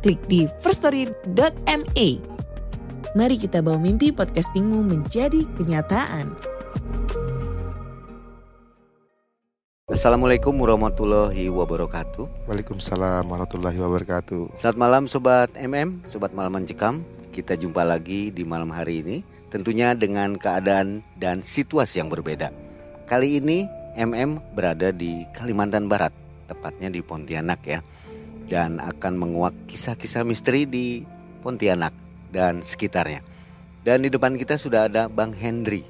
klik 0.00 0.20
di 0.26 0.48
firststory.me. 0.64 2.08
Mari 3.12 3.36
kita 3.36 3.60
bawa 3.60 3.76
mimpi 3.76 4.10
podcastingmu 4.10 4.80
menjadi 4.80 5.44
kenyataan. 5.60 6.32
Assalamualaikum 9.90 10.54
warahmatullahi 10.54 11.50
wabarakatuh. 11.50 12.46
Waalaikumsalam 12.46 13.26
warahmatullahi 13.26 13.74
wabarakatuh. 13.76 14.54
Selamat 14.54 14.78
malam 14.78 15.02
Sobat 15.10 15.50
MM, 15.58 16.06
Sobat 16.06 16.30
Malam 16.30 16.62
Mencekam. 16.62 17.02
Kita 17.34 17.58
jumpa 17.58 17.82
lagi 17.82 18.30
di 18.30 18.46
malam 18.46 18.70
hari 18.70 19.02
ini, 19.02 19.16
tentunya 19.50 19.92
dengan 19.98 20.38
keadaan 20.38 21.02
dan 21.18 21.42
situasi 21.42 21.98
yang 21.98 22.08
berbeda. 22.08 22.54
Kali 23.10 23.42
ini 23.42 23.66
MM 23.98 24.38
berada 24.54 24.94
di 24.94 25.26
Kalimantan 25.34 25.90
Barat, 25.90 26.14
tepatnya 26.46 26.86
di 26.86 27.02
Pontianak 27.02 27.60
ya. 27.66 27.82
Dan 28.50 28.82
akan 28.82 29.14
menguak 29.14 29.54
kisah-kisah 29.70 30.26
misteri 30.26 30.66
di 30.66 31.06
Pontianak 31.40 31.94
dan 32.34 32.60
sekitarnya. 32.60 33.22
Dan 33.80 34.02
di 34.02 34.10
depan 34.10 34.34
kita 34.34 34.58
sudah 34.58 34.90
ada 34.90 35.06
Bang 35.06 35.30
Henry. 35.32 35.86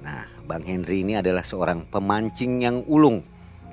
Nah, 0.00 0.24
Bang 0.48 0.64
Henry 0.64 1.04
ini 1.04 1.20
adalah 1.20 1.44
seorang 1.44 1.84
pemancing 1.84 2.64
yang 2.64 2.80
ulung. 2.88 3.20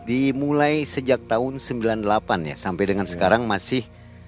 Dimulai 0.05 0.85
sejak 0.85 1.25
tahun 1.25 1.57
98 1.57 2.03
ya, 2.45 2.55
sampai 2.59 2.85
dengan 2.85 3.07
sekarang 3.09 3.47
masih, 3.49 3.81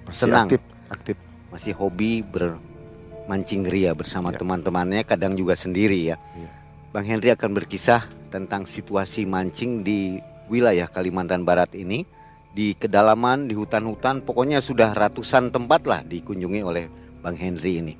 Masih 0.08 0.26
senang. 0.26 0.48
aktif, 0.50 0.62
aktif. 0.90 1.16
Masih 1.54 1.72
hobi 1.76 2.24
bermancing 2.26 3.62
ria 3.62 3.94
bersama 3.94 4.34
Ya. 4.34 4.40
teman-temannya, 4.42 5.06
kadang 5.06 5.38
juga 5.38 5.54
sendiri 5.54 6.02
ya. 6.02 6.16
Ya. 6.34 6.50
Bang 6.90 7.06
Henry 7.06 7.30
akan 7.30 7.54
berkisah 7.54 8.08
tentang 8.32 8.64
situasi 8.66 9.22
mancing 9.28 9.84
di 9.86 10.18
wilayah 10.48 10.88
Kalimantan 10.88 11.44
Barat 11.44 11.76
ini 11.76 12.08
di 12.52 12.74
kedalaman 12.74 13.46
di 13.46 13.54
hutan-hutan 13.54 14.24
pokoknya 14.24 14.58
sudah 14.58 14.90
ratusan 14.92 15.52
tempat 15.52 15.84
lah 15.86 16.00
dikunjungi 16.02 16.60
oleh 16.64 16.88
Bang 17.20 17.36
Henry 17.36 17.80
ini. 17.80 17.94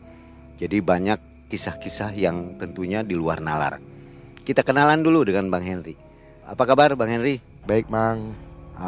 Jadi 0.59 0.83
banyak 0.83 1.19
kisah-kisah 1.49 2.13
yang 2.13 2.59
tentunya 2.59 3.07
di 3.07 3.15
luar 3.15 3.39
nalar. 3.39 3.79
Kita 4.43 4.65
kenalan 4.65 5.05
dulu 5.05 5.23
dengan 5.29 5.47
Bang 5.49 5.63
Henry. 5.63 5.95
Apa 6.49 6.65
kabar 6.65 6.97
Bang 6.97 7.13
Henry? 7.13 7.39
Baik, 7.69 7.93
Mang. 7.93 8.33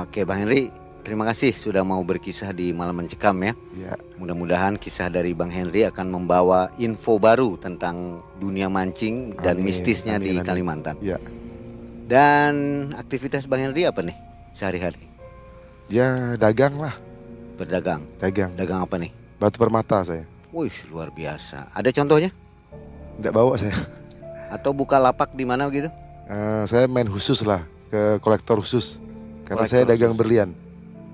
Oke 0.00 0.24
Bang 0.24 0.46
Henry, 0.46 0.70
terima 1.02 1.26
kasih 1.28 1.50
sudah 1.52 1.82
mau 1.84 2.00
berkisah 2.00 2.54
di 2.54 2.72
Malam 2.72 3.02
Mencekam 3.02 3.36
ya. 3.42 3.52
Ya, 3.76 3.94
Mudah-mudahan 4.16 4.78
kisah 4.78 5.10
dari 5.10 5.34
Bang 5.34 5.50
Henry 5.50 5.84
akan 5.84 6.08
membawa 6.08 6.70
info 6.78 7.18
baru 7.18 7.58
tentang 7.58 8.22
dunia 8.38 8.70
mancing 8.70 9.34
dan 9.36 9.58
Amin, 9.58 9.66
mistisnya 9.68 10.16
amin, 10.16 10.24
di 10.24 10.32
amin. 10.38 10.46
Kalimantan. 10.46 10.96
ya. 11.02 11.18
Dan 12.06 12.54
aktivitas 12.94 13.46
Bang 13.46 13.60
Henry 13.66 13.84
apa 13.86 14.00
nih 14.02 14.14
sehari-hari? 14.50 15.09
Ya, 15.90 16.38
dagang 16.38 16.78
lah, 16.78 16.94
Berdagang. 17.58 18.06
dagang. 18.22 18.54
Dagang 18.54 18.86
apa 18.86 18.94
nih? 18.96 19.10
Batu 19.42 19.58
permata 19.58 20.06
saya. 20.06 20.22
Wih, 20.54 20.70
luar 20.88 21.10
biasa. 21.10 21.66
Ada 21.74 21.90
contohnya? 21.90 22.30
Enggak 23.18 23.34
bawa 23.34 23.58
saya. 23.58 23.74
Atau 24.54 24.70
buka 24.70 25.02
lapak 25.02 25.34
di 25.34 25.42
mana 25.42 25.66
gitu? 25.70 25.90
Eh, 26.30 26.62
saya 26.66 26.86
main 26.86 27.10
khusus 27.10 27.42
lah 27.42 27.66
ke 27.90 28.22
kolektor 28.22 28.62
khusus. 28.62 29.02
Karena 29.42 29.66
Kolektor 29.66 29.70
saya 29.70 29.82
dagang 29.82 30.14
khusus. 30.14 30.20
berlian. 30.22 30.48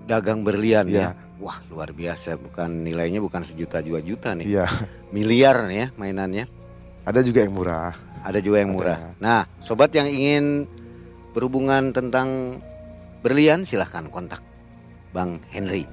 Dagang 0.05 0.45
berlian 0.45 0.84
ya. 0.87 0.93
Iya. 0.93 1.11
Wah, 1.41 1.56
luar 1.69 1.93
biasa. 1.93 2.37
Bukan 2.37 2.84
nilainya 2.84 3.21
bukan 3.21 3.45
sejuta 3.45 3.81
dua 3.81 4.00
juta 4.00 4.37
nih. 4.37 4.45
Iya, 4.45 4.69
Miliar 5.12 5.65
nih 5.69 5.77
ya 5.77 5.89
mainannya. 5.97 6.45
ada 7.06 7.23
juga 7.23 7.41
yang 7.41 7.55
murah. 7.55 7.95
Ada 8.27 8.43
juga 8.43 8.59
yang 8.61 8.75
Ada. 8.75 8.77
murah. 8.77 8.99
Nah, 9.23 9.41
sobat 9.62 9.95
yang 9.95 10.11
ingin 10.11 10.67
berhubungan 11.33 11.95
tentang 11.95 12.59
berlian 13.23 13.62
silahkan 13.62 14.05
kontak 14.11 14.43
Bang 15.16 15.41
Henry. 15.49 15.88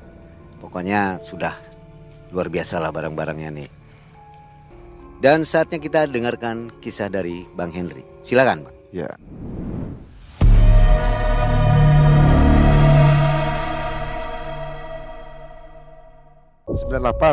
Pokoknya 0.59 1.23
sudah 1.23 1.55
luar 2.35 2.51
biasa 2.51 2.83
lah 2.83 2.91
barang-barangnya 2.91 3.49
nih. 3.55 3.69
Dan 5.23 5.47
saatnya 5.47 5.79
kita 5.79 6.11
dengarkan 6.11 6.67
kisah 6.83 7.07
dari 7.07 7.47
Bang 7.55 7.71
Henry. 7.71 8.03
Silakan, 8.27 8.67
Bang. 8.67 8.75
Ya. 8.91 9.07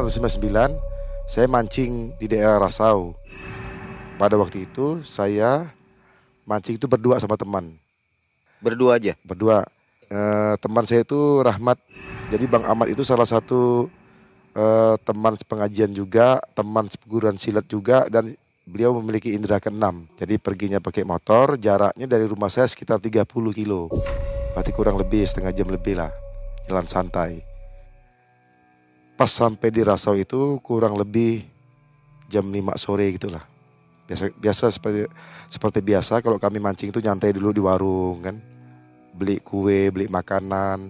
atau 0.00 0.06
99 0.06 0.78
saya 1.30 1.46
mancing 1.46 2.14
di 2.18 2.26
daerah 2.26 2.58
Rasau. 2.58 3.14
Pada 4.18 4.38
waktu 4.38 4.66
itu 4.66 5.02
saya 5.06 5.66
mancing 6.46 6.78
itu 6.78 6.86
berdua 6.86 7.18
sama 7.18 7.34
teman. 7.34 7.74
Berdua 8.60 9.00
aja. 9.00 9.16
berdua 9.24 9.64
Eh, 10.10 10.54
teman 10.58 10.82
saya 10.90 11.06
itu 11.06 11.38
Rahmat. 11.38 11.78
Jadi 12.34 12.44
Bang 12.50 12.66
Ahmad 12.66 12.90
itu 12.90 13.06
salah 13.06 13.26
satu 13.26 13.86
eh, 14.58 14.94
teman 15.06 15.38
pengajian 15.46 15.94
juga 15.94 16.42
teman 16.58 16.90
perguruan 16.90 17.38
silat 17.38 17.62
juga 17.70 18.02
dan 18.10 18.26
beliau 18.66 18.90
memiliki 18.98 19.30
indera 19.30 19.62
keenam. 19.62 20.02
Jadi 20.18 20.42
perginya 20.42 20.82
pakai 20.82 21.06
motor 21.06 21.54
jaraknya 21.54 22.10
dari 22.10 22.26
rumah 22.26 22.50
saya 22.50 22.66
sekitar 22.66 22.98
30 22.98 23.22
kilo. 23.54 23.86
Berarti 24.50 24.74
kurang 24.74 24.98
lebih 24.98 25.22
setengah 25.22 25.54
jam 25.54 25.70
lebih 25.70 25.94
lah 26.02 26.10
jalan 26.66 26.90
santai. 26.90 27.46
Pas 29.14 29.30
sampai 29.30 29.70
di 29.70 29.86
Rasau 29.86 30.18
itu 30.18 30.58
kurang 30.66 30.98
lebih 30.98 31.46
jam 32.26 32.46
5 32.46 32.74
sore 32.78 33.10
gitulah 33.14 33.42
biasa 34.10 34.26
biasa 34.42 34.64
seperti 34.74 35.06
seperti 35.46 35.78
biasa 35.86 36.18
kalau 36.18 36.38
kami 36.38 36.58
mancing 36.58 36.90
itu 36.90 36.98
nyantai 36.98 37.30
dulu 37.30 37.54
di 37.54 37.62
warung 37.62 38.18
kan 38.22 38.34
beli 39.20 39.36
kue, 39.44 39.92
beli 39.92 40.08
makanan. 40.08 40.88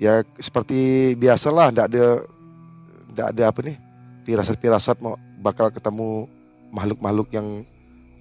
Ya 0.00 0.24
seperti 0.40 1.12
biasalah, 1.20 1.68
ndak 1.68 1.92
ada 1.92 2.06
ndak 3.12 3.26
ada 3.36 3.42
apa 3.52 3.60
nih 3.60 3.76
pirasat-pirasat 4.24 4.98
mau 5.04 5.20
bakal 5.44 5.68
ketemu 5.68 6.24
makhluk-makhluk 6.72 7.28
yang 7.36 7.62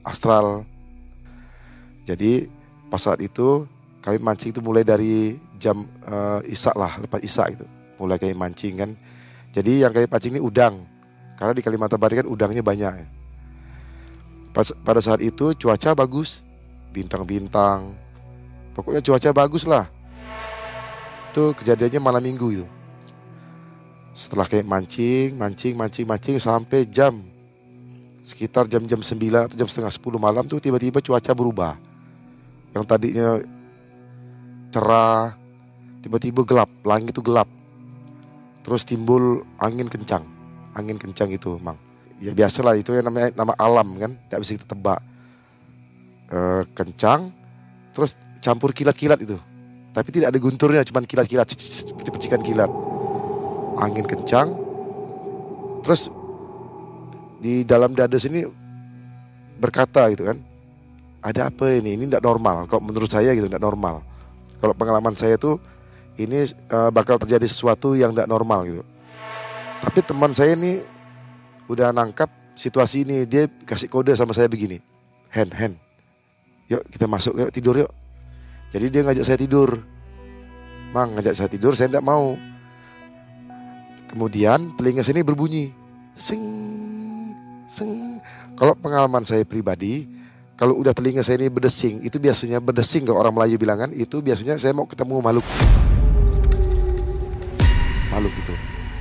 astral. 0.04 0.68
Jadi 2.04 2.52
pas 2.92 3.02
saat 3.02 3.24
itu 3.24 3.66
kami 4.04 4.22
mancing 4.22 4.54
itu 4.54 4.62
mulai 4.62 4.86
dari 4.86 5.40
jam 5.58 5.82
eh, 6.06 6.54
isak 6.54 6.76
lah, 6.76 7.00
lepas 7.00 7.24
isak 7.24 7.56
gitu. 7.58 7.66
Mulai 7.98 8.20
kami 8.20 8.36
mancing 8.36 8.76
kan. 8.78 8.92
Jadi 9.56 9.82
yang 9.82 9.96
kami 9.96 10.06
pancing 10.06 10.36
ini 10.36 10.44
udang. 10.44 10.78
Karena 11.36 11.52
di 11.52 11.64
Kalimantan 11.64 12.00
Barat 12.00 12.24
kan 12.24 12.30
udangnya 12.30 12.64
banyak. 12.64 12.94
ya. 12.96 13.08
Pas, 14.56 14.72
pada 14.72 15.04
saat 15.04 15.20
itu 15.20 15.52
cuaca 15.60 15.92
bagus, 15.92 16.40
bintang-bintang, 16.96 17.92
Pokoknya 18.76 19.00
cuaca 19.00 19.32
bagus 19.32 19.64
lah. 19.64 19.88
Itu 21.32 21.56
kejadiannya 21.56 22.04
malam 22.04 22.20
minggu 22.20 22.48
itu. 22.52 22.68
Setelah 24.12 24.48
kayak 24.48 24.68
mancing, 24.68 25.36
mancing, 25.40 25.74
mancing, 25.80 26.06
mancing 26.08 26.36
sampai 26.40 26.84
jam 26.88 27.20
sekitar 28.26 28.66
jam-jam 28.66 29.00
9 29.00 29.48
atau 29.48 29.56
jam 29.56 29.70
setengah 29.70 29.94
10 29.94 30.18
malam 30.18 30.44
tuh 30.50 30.60
tiba-tiba 30.60 31.00
cuaca 31.00 31.32
berubah. 31.32 31.78
Yang 32.76 32.84
tadinya 32.90 33.30
cerah, 34.74 35.38
tiba-tiba 36.04 36.44
gelap, 36.44 36.68
langit 36.84 37.16
itu 37.16 37.22
gelap. 37.24 37.48
Terus 38.66 38.82
timbul 38.84 39.46
angin 39.62 39.88
kencang. 39.88 40.26
Angin 40.76 40.98
kencang 41.00 41.32
itu, 41.32 41.56
Mang. 41.62 41.80
Ya 42.20 42.34
biasalah 42.34 42.76
itu 42.76 42.92
yang 42.98 43.08
namanya 43.08 43.32
nama 43.38 43.54
alam 43.56 43.96
kan, 43.96 44.12
tidak 44.28 44.40
bisa 44.42 44.52
kita 44.58 44.68
tebak. 44.74 45.00
Eh, 46.34 46.64
kencang, 46.74 47.30
terus 47.94 48.18
campur 48.46 48.70
kilat-kilat 48.70 49.18
itu. 49.26 49.42
Tapi 49.90 50.10
tidak 50.14 50.30
ada 50.30 50.38
gunturnya, 50.38 50.86
cuman 50.86 51.10
kilat-kilat, 51.10 51.50
percikan 52.14 52.46
kilat. 52.46 52.70
Angin 53.82 54.06
kencang. 54.06 54.54
Terus 55.82 56.14
di 57.42 57.66
dalam 57.66 57.98
dada 57.98 58.14
sini 58.22 58.46
berkata 59.58 60.06
gitu 60.14 60.30
kan. 60.30 60.38
Ada 61.26 61.50
apa 61.50 61.74
ini? 61.74 61.98
Ini 61.98 62.06
tidak 62.06 62.22
normal. 62.22 62.70
Kalau 62.70 62.86
menurut 62.86 63.10
saya 63.10 63.34
gitu 63.34 63.50
tidak 63.50 63.66
normal. 63.66 64.06
Kalau 64.62 64.78
pengalaman 64.78 65.18
saya 65.18 65.42
tuh 65.42 65.58
ini 66.22 66.46
eh, 66.46 66.90
bakal 66.94 67.18
terjadi 67.18 67.50
sesuatu 67.50 67.98
yang 67.98 68.14
tidak 68.14 68.30
normal 68.30 68.62
gitu. 68.70 68.84
Tapi 69.82 70.00
teman 70.06 70.38
saya 70.38 70.54
ini 70.54 70.86
udah 71.66 71.90
nangkap 71.90 72.30
situasi 72.54 73.10
ini. 73.10 73.26
Dia 73.26 73.50
kasih 73.66 73.90
kode 73.90 74.14
sama 74.14 74.38
saya 74.38 74.46
begini. 74.46 74.78
Hen, 75.34 75.50
hen. 75.50 75.74
Yuk 76.70 76.86
kita 76.94 77.10
masuk, 77.10 77.34
yuk 77.42 77.50
tidur 77.50 77.74
yuk. 77.74 77.92
Jadi 78.76 78.92
dia 78.92 79.08
ngajak 79.08 79.24
saya 79.24 79.40
tidur. 79.40 79.80
Mang 80.92 81.16
ngajak 81.16 81.32
saya 81.32 81.48
tidur, 81.48 81.80
saya 81.80 81.88
tidak 81.88 82.04
mau. 82.04 82.36
Kemudian 84.12 84.76
telinga 84.76 85.00
saya 85.00 85.16
ini 85.16 85.24
berbunyi. 85.24 85.72
Sing, 86.12 86.44
sing. 87.72 88.20
Kalau 88.60 88.76
pengalaman 88.76 89.24
saya 89.24 89.48
pribadi, 89.48 90.04
kalau 90.60 90.76
udah 90.76 90.92
telinga 90.92 91.24
saya 91.24 91.40
ini 91.40 91.48
berdesing, 91.48 92.04
itu 92.04 92.20
biasanya 92.20 92.60
berdesing 92.60 93.08
kalau 93.08 93.24
orang 93.24 93.32
Melayu 93.32 93.56
bilangan, 93.56 93.96
itu 93.96 94.20
biasanya 94.20 94.60
saya 94.60 94.76
mau 94.76 94.84
ketemu 94.84 95.24
makhluk. 95.24 95.48
Makhluk 98.12 98.36
itu. 98.36 98.56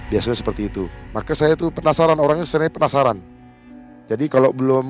Biasanya 0.06 0.38
seperti 0.38 0.70
itu. 0.70 0.86
Maka 1.10 1.34
saya 1.34 1.58
tuh 1.58 1.74
penasaran 1.74 2.18
orangnya, 2.22 2.46
saya 2.46 2.70
penasaran. 2.70 3.18
Jadi 4.06 4.30
kalau 4.30 4.54
belum 4.54 4.86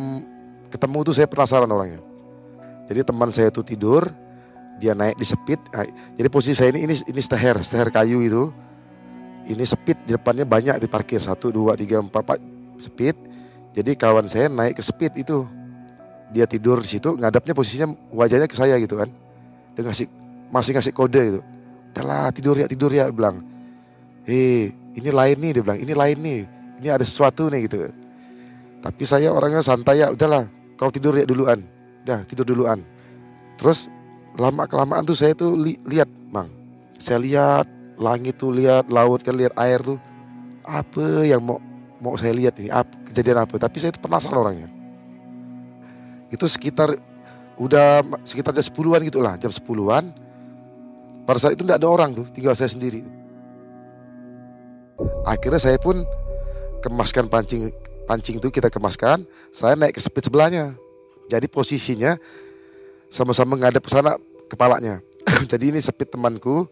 ketemu 0.69 0.99
tuh 1.09 1.15
saya 1.17 1.25
penasaran 1.25 1.73
orangnya. 1.73 2.05
Jadi 2.85 3.01
teman 3.01 3.33
saya 3.33 3.49
tuh 3.49 3.65
tidur, 3.65 4.13
dia 4.79 4.93
naik 4.93 5.17
di 5.19 5.27
sepit. 5.27 5.61
Nah, 5.71 5.87
jadi 6.19 6.29
posisi 6.31 6.55
saya 6.59 6.75
ini 6.75 6.87
ini 6.87 6.95
ini 7.07 7.21
steher, 7.23 7.57
steher 7.63 7.89
kayu 7.91 8.23
itu. 8.23 8.51
Ini 9.45 9.61
sepit 9.69 10.01
di 10.09 10.17
depannya 10.17 10.49
banyak 10.49 10.81
di 10.81 10.89
parkir 10.89 11.21
satu 11.21 11.53
dua 11.53 11.77
tiga 11.77 12.01
empat 12.01 12.25
empat 12.25 12.41
sepit. 12.81 13.17
Jadi 13.75 13.93
kawan 13.99 14.25
saya 14.31 14.49
naik 14.49 14.81
ke 14.81 14.83
sepit 14.83 15.13
itu. 15.19 15.45
Dia 16.33 16.49
tidur 16.49 16.81
di 16.81 16.89
situ, 16.89 17.15
ngadapnya 17.15 17.53
posisinya 17.53 17.93
wajahnya 18.11 18.49
ke 18.49 18.57
saya 18.57 18.75
gitu 18.81 18.97
kan. 18.97 19.11
Dia 19.77 19.83
ngasih 19.85 20.07
masih 20.49 20.73
ngasih 20.75 20.93
kode 20.97 21.23
itu. 21.23 21.41
Telah 21.93 22.33
tidur 22.33 22.57
ya 22.59 22.67
tidur 22.67 22.91
ya 22.91 23.07
bilang. 23.13 23.45
Eh 24.25 24.73
ini 24.97 25.11
lain 25.13 25.37
nih 25.37 25.51
dia 25.61 25.63
bilang 25.63 25.79
ini 25.79 25.93
lain 25.93 26.19
nih. 26.19 26.41
Ini 26.81 26.89
ada 26.91 27.05
sesuatu 27.05 27.53
nih 27.53 27.69
gitu. 27.69 27.77
Tapi 28.81 29.03
saya 29.05 29.29
orangnya 29.29 29.61
santai 29.61 30.01
ya 30.03 30.11
udahlah 30.13 30.49
kau 30.81 30.89
tidur 30.89 31.15
ya 31.21 31.29
duluan. 31.29 31.61
Udah 32.05 32.25
tidur 32.25 32.49
duluan. 32.49 32.81
Terus 33.61 33.93
lama 34.35 34.67
kelamaan 34.67 35.07
tuh 35.07 35.15
saya 35.15 35.33
tuh 35.35 35.55
li 35.55 35.79
lihat 35.87 36.11
mang. 36.31 36.51
Saya 36.99 37.23
lihat 37.23 37.67
langit 37.95 38.39
tuh 38.39 38.51
lihat 38.51 38.91
laut 38.91 39.23
kan 39.23 39.35
lihat 39.35 39.55
air 39.59 39.83
tuh. 39.83 39.99
Apa 40.65 41.23
yang 41.29 41.45
mau 41.45 41.61
mau 42.03 42.17
saya 42.19 42.35
lihat 42.35 42.59
ini? 42.59 42.73
Apa, 42.73 42.91
kejadian 43.11 43.47
apa? 43.47 43.55
Tapi 43.61 43.77
saya 43.79 43.95
itu 43.95 44.01
penasaran 44.03 44.39
orangnya. 44.41 44.69
Itu 46.35 46.51
sekitar 46.51 46.99
udah 47.55 48.03
sekitar 48.27 48.51
jam 48.51 48.67
sepuluhan 48.67 49.01
gitulah 49.07 49.39
jam 49.39 49.53
sepuluhan. 49.55 50.11
Pada 51.25 51.39
saat 51.41 51.57
itu 51.57 51.65
tidak 51.65 51.81
ada 51.81 51.89
orang 51.89 52.11
tuh 52.13 52.27
tinggal 52.35 52.53
saya 52.59 52.69
sendiri. 52.69 53.07
Akhirnya 55.25 55.63
saya 55.63 55.79
pun 55.81 56.03
kemaskan 56.85 57.31
pancing 57.33 57.73
pancing 58.05 58.37
itu 58.37 58.53
kita 58.53 58.69
kemaskan 58.69 59.25
saya 59.49 59.79
naik 59.79 59.97
ke 59.97 60.01
sepit 60.03 60.27
sebelahnya. 60.27 60.75
Jadi 61.33 61.49
posisinya 61.49 62.21
sama-sama 63.09 63.59
ngadep 63.59 63.85
ke 63.85 63.91
sana 63.93 64.17
kepalanya. 64.49 65.01
Jadi 65.51 65.75
ini 65.75 65.81
sepit 65.81 66.13
temanku. 66.13 66.69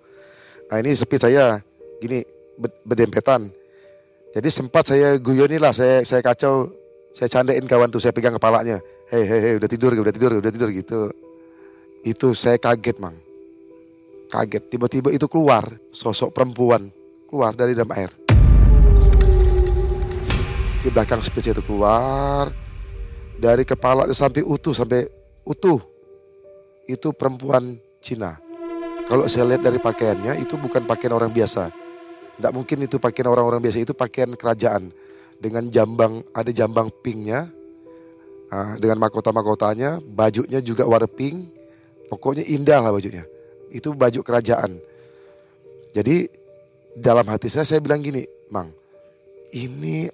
Nah 0.70 0.76
ini 0.80 0.96
sepit 0.96 1.20
saya 1.20 1.60
gini 2.00 2.24
berdempetan. 2.86 3.48
Jadi 4.32 4.48
sempat 4.48 4.88
saya 4.88 5.20
guyoni 5.20 5.60
lah, 5.60 5.76
saya 5.76 6.00
saya 6.08 6.24
kacau, 6.24 6.72
saya 7.12 7.28
candain 7.28 7.64
kawan 7.68 7.92
tuh, 7.92 8.00
saya 8.00 8.16
pegang 8.16 8.32
kepalanya. 8.32 8.80
Hei 9.12 9.28
hei 9.28 9.40
hei, 9.44 9.52
udah 9.60 9.68
tidur, 9.68 9.92
udah 9.92 10.12
tidur, 10.12 10.40
udah 10.40 10.50
tidur 10.50 10.72
gitu. 10.72 11.12
Itu 12.00 12.32
saya 12.32 12.56
kaget 12.56 12.96
mang, 12.96 13.12
kaget. 14.32 14.72
Tiba-tiba 14.72 15.12
itu 15.12 15.28
keluar 15.28 15.68
sosok 15.92 16.32
perempuan 16.32 16.88
keluar 17.28 17.52
dari 17.52 17.76
dalam 17.76 17.92
air. 17.92 18.12
Di 20.84 20.88
belakang 20.92 21.20
sepit 21.20 21.48
itu 21.52 21.64
keluar 21.64 22.52
dari 23.36 23.64
kepala 23.64 24.08
sampai 24.12 24.44
utuh 24.44 24.76
sampai 24.76 25.08
utuh 25.48 25.91
itu 26.86 27.14
perempuan 27.14 27.78
Cina. 28.02 28.38
Kalau 29.06 29.26
saya 29.26 29.54
lihat 29.54 29.62
dari 29.66 29.82
pakaiannya 29.82 30.40
itu 30.42 30.54
bukan 30.56 30.86
pakaian 30.86 31.14
orang 31.14 31.30
biasa. 31.30 31.70
Tidak 32.38 32.52
mungkin 32.54 32.86
itu 32.86 32.96
pakaian 32.96 33.28
orang-orang 33.28 33.60
biasa 33.60 33.84
itu 33.84 33.92
pakaian 33.92 34.32
kerajaan 34.32 34.88
dengan 35.42 35.66
jambang 35.68 36.22
ada 36.32 36.50
jambang 36.54 36.88
pinknya 37.02 37.50
ah, 38.54 38.78
dengan 38.78 39.02
mahkota-mahkotanya, 39.02 39.98
bajunya 40.00 40.62
juga 40.62 40.86
warna 40.86 41.10
pink. 41.10 41.42
Pokoknya 42.06 42.44
indah 42.44 42.78
lah 42.78 42.92
bajunya. 42.92 43.24
Itu 43.72 43.96
baju 43.96 44.20
kerajaan. 44.20 44.76
Jadi 45.92 46.28
dalam 46.96 47.24
hati 47.28 47.48
saya 47.48 47.64
saya 47.64 47.80
bilang 47.80 48.04
gini, 48.04 48.24
Mang, 48.52 48.68
ini 49.56 50.08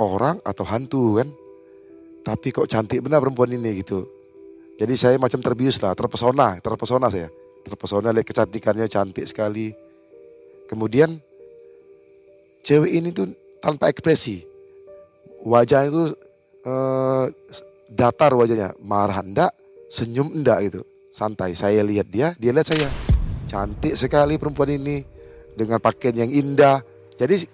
orang 0.00 0.40
atau 0.44 0.64
hantu 0.64 1.20
kan? 1.20 1.28
Tapi 2.24 2.50
kok 2.50 2.66
cantik 2.66 3.04
benar 3.04 3.22
perempuan 3.22 3.52
ini 3.52 3.84
gitu. 3.84 4.15
Jadi 4.76 4.94
saya 4.94 5.16
macam 5.16 5.40
terbius 5.40 5.80
lah, 5.80 5.96
terpesona, 5.96 6.60
terpesona 6.60 7.08
saya. 7.08 7.32
Terpesona 7.64 8.12
lihat 8.12 8.28
kecantikannya 8.28 8.86
cantik 8.92 9.24
sekali. 9.24 9.72
Kemudian 10.68 11.16
cewek 12.60 12.92
ini 12.92 13.08
tuh 13.10 13.32
tanpa 13.64 13.88
ekspresi. 13.88 14.44
Wajahnya 15.48 15.88
itu 15.88 16.04
eh, 16.68 17.24
datar 17.88 18.36
wajahnya, 18.36 18.76
marah 18.84 19.24
enggak, 19.24 19.52
senyum 19.88 20.28
enggak 20.30 20.68
gitu. 20.68 20.82
Santai, 21.08 21.56
saya 21.56 21.80
lihat 21.80 22.12
dia, 22.12 22.36
dia 22.36 22.52
lihat 22.52 22.68
saya. 22.68 22.88
Cantik 23.48 23.96
sekali 23.96 24.36
perempuan 24.36 24.76
ini 24.76 25.00
dengan 25.56 25.80
pakaian 25.80 26.26
yang 26.26 26.30
indah. 26.30 26.84
Jadi 27.16 27.48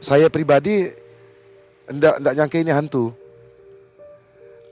saya 0.00 0.32
pribadi 0.32 0.88
enggak 1.92 2.24
enggak 2.24 2.34
nyangka 2.40 2.56
ini 2.56 2.72
hantu 2.72 3.12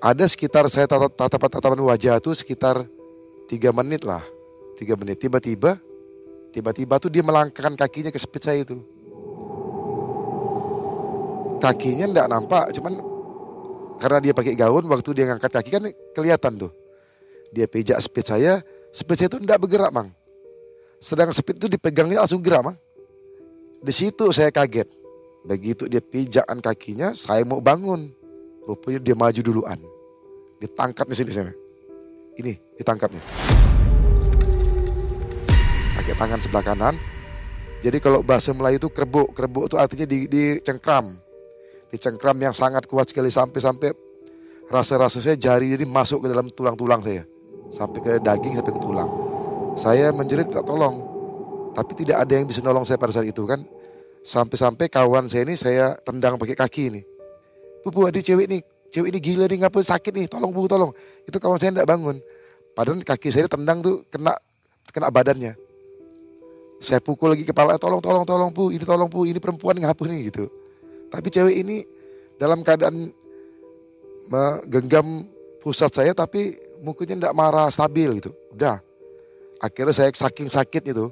ada 0.02 0.26
sekitar 0.26 0.66
saya 0.66 0.90
tatapan 0.90 1.46
tatapan 1.46 1.78
wajah 1.78 2.18
tuh 2.18 2.34
sekitar 2.34 2.82
tiga 3.46 3.70
menit 3.70 4.02
lah. 4.02 4.18
Tiga 4.74 4.98
menit. 4.98 5.22
Tiba-tiba 5.22 5.78
tiba-tiba 6.50 6.98
tuh 6.98 7.06
dia 7.06 7.22
melangkahkan 7.22 7.78
kakinya 7.78 8.10
ke 8.10 8.18
sepit 8.18 8.42
saya 8.42 8.66
itu. 8.66 8.82
Kakinya 11.62 12.10
ndak 12.10 12.26
nampak 12.26 12.74
cuman 12.74 12.98
karena 14.02 14.18
dia 14.18 14.32
pakai 14.34 14.58
gaun 14.58 14.82
waktu 14.90 15.10
dia 15.14 15.30
ngangkat 15.30 15.50
kaki 15.54 15.70
kan 15.70 15.82
kelihatan 16.18 16.66
tuh. 16.66 16.74
Dia 17.54 17.70
pijak 17.70 18.02
sepit 18.02 18.26
saya 18.26 18.58
sepit 18.90 19.22
saya 19.22 19.30
itu 19.30 19.38
ndak 19.38 19.62
bergerak 19.62 19.94
mang. 19.94 20.10
Sedang 20.98 21.30
sepit 21.30 21.62
itu 21.62 21.70
dipegangnya 21.70 22.26
langsung 22.26 22.42
gerak 22.42 22.74
mang. 22.74 22.76
Di 23.78 23.94
situ 23.94 24.34
saya 24.34 24.50
kaget. 24.50 24.90
Begitu 25.46 25.86
dia 25.86 26.02
pijakan 26.02 26.58
kakinya 26.58 27.14
saya 27.14 27.46
mau 27.46 27.62
bangun. 27.62 28.10
Rupanya 28.66 28.98
dia 28.98 29.14
maju 29.14 29.40
duluan 29.42 29.91
Ditangkap 30.62 31.10
di 31.10 31.16
sini 31.18 31.30
sana. 31.34 31.50
Ini 32.38 32.54
ditangkapnya. 32.78 33.18
Pakai 35.98 36.14
tangan 36.14 36.38
sebelah 36.38 36.62
kanan. 36.62 36.94
Jadi 37.82 37.98
kalau 37.98 38.22
bahasa 38.22 38.54
Melayu 38.54 38.78
itu 38.78 38.86
kerbuk, 38.86 39.34
kerbuk 39.34 39.66
itu 39.66 39.74
artinya 39.74 40.06
di, 40.06 40.30
di 40.30 40.62
cengkram. 40.62 41.18
Di 41.90 41.98
cengkram 41.98 42.38
yang 42.38 42.54
sangat 42.54 42.86
kuat 42.86 43.10
sekali 43.10 43.26
sampai-sampai 43.26 43.90
rasa-rasa 44.70 45.18
saya 45.18 45.34
jari 45.34 45.74
jadi 45.74 45.82
masuk 45.82 46.22
ke 46.22 46.30
dalam 46.30 46.46
tulang-tulang 46.46 47.02
saya. 47.02 47.26
Sampai 47.74 47.98
ke 47.98 48.12
daging, 48.22 48.62
sampai 48.62 48.72
ke 48.72 48.80
tulang. 48.80 49.10
Saya 49.74 50.14
menjerit 50.14 50.46
tak 50.46 50.62
tolong. 50.62 51.10
Tapi 51.74 51.92
tidak 51.98 52.22
ada 52.22 52.32
yang 52.38 52.46
bisa 52.46 52.62
nolong 52.62 52.86
saya 52.86 53.02
pada 53.02 53.10
saat 53.10 53.26
itu 53.26 53.42
kan. 53.50 53.58
Sampai-sampai 54.22 54.86
kawan 54.86 55.26
saya 55.26 55.42
ini 55.42 55.58
saya 55.58 55.98
tendang 56.06 56.38
pakai 56.38 56.54
kaki 56.54 56.82
ini. 56.94 57.02
Pupu 57.82 58.06
ada 58.06 58.22
cewek 58.22 58.46
nih 58.46 58.62
cewek 58.92 59.08
ini 59.08 59.18
gila 59.24 59.44
nih 59.48 59.64
ngapa 59.64 59.80
sakit 59.80 60.12
nih? 60.12 60.26
Tolong 60.28 60.52
bu 60.52 60.68
tolong. 60.68 60.92
Itu 61.24 61.40
kawan 61.40 61.56
saya 61.56 61.72
tidak 61.72 61.88
bangun. 61.88 62.20
Padahal 62.76 63.00
kaki 63.00 63.32
saya 63.32 63.48
tendang 63.48 63.80
tuh 63.80 64.04
kena 64.12 64.36
kena 64.92 65.08
badannya. 65.08 65.56
Saya 66.84 67.00
pukul 67.00 67.32
lagi 67.32 67.48
kepala 67.48 67.80
tolong 67.80 68.04
tolong 68.04 68.28
tolong 68.28 68.52
bu 68.52 68.68
ini 68.68 68.84
tolong 68.84 69.08
bu 69.08 69.24
ini 69.24 69.40
perempuan 69.40 69.80
ngapa 69.80 70.04
nih? 70.04 70.28
Gitu. 70.28 70.44
Tapi 71.08 71.28
cewek 71.32 71.56
ini 71.64 71.80
dalam 72.36 72.60
keadaan 72.60 73.08
menggenggam 74.28 75.24
pusat 75.64 75.92
saya 75.92 76.12
tapi 76.12 76.56
mukanya 76.84 77.32
tidak 77.32 77.34
marah 77.34 77.72
stabil 77.72 78.20
gitu. 78.20 78.30
Udah. 78.52 78.76
Akhirnya 79.62 79.94
saya 79.96 80.12
saking 80.12 80.52
sakit 80.52 80.92
itu. 80.92 81.08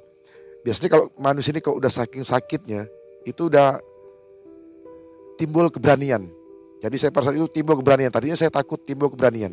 Biasanya 0.60 0.92
kalau 0.92 1.06
manusia 1.16 1.56
ini 1.56 1.64
kalau 1.64 1.80
udah 1.80 1.88
saking 1.88 2.28
sakitnya 2.28 2.84
itu 3.24 3.48
udah 3.48 3.80
timbul 5.40 5.72
keberanian 5.72 6.28
jadi 6.80 6.96
saya 6.96 7.10
pada 7.12 7.28
saat 7.28 7.36
itu 7.36 7.48
timbul 7.52 7.76
keberanian. 7.76 8.08
Tadinya 8.08 8.36
saya 8.40 8.48
takut 8.48 8.80
timbul 8.80 9.12
keberanian. 9.12 9.52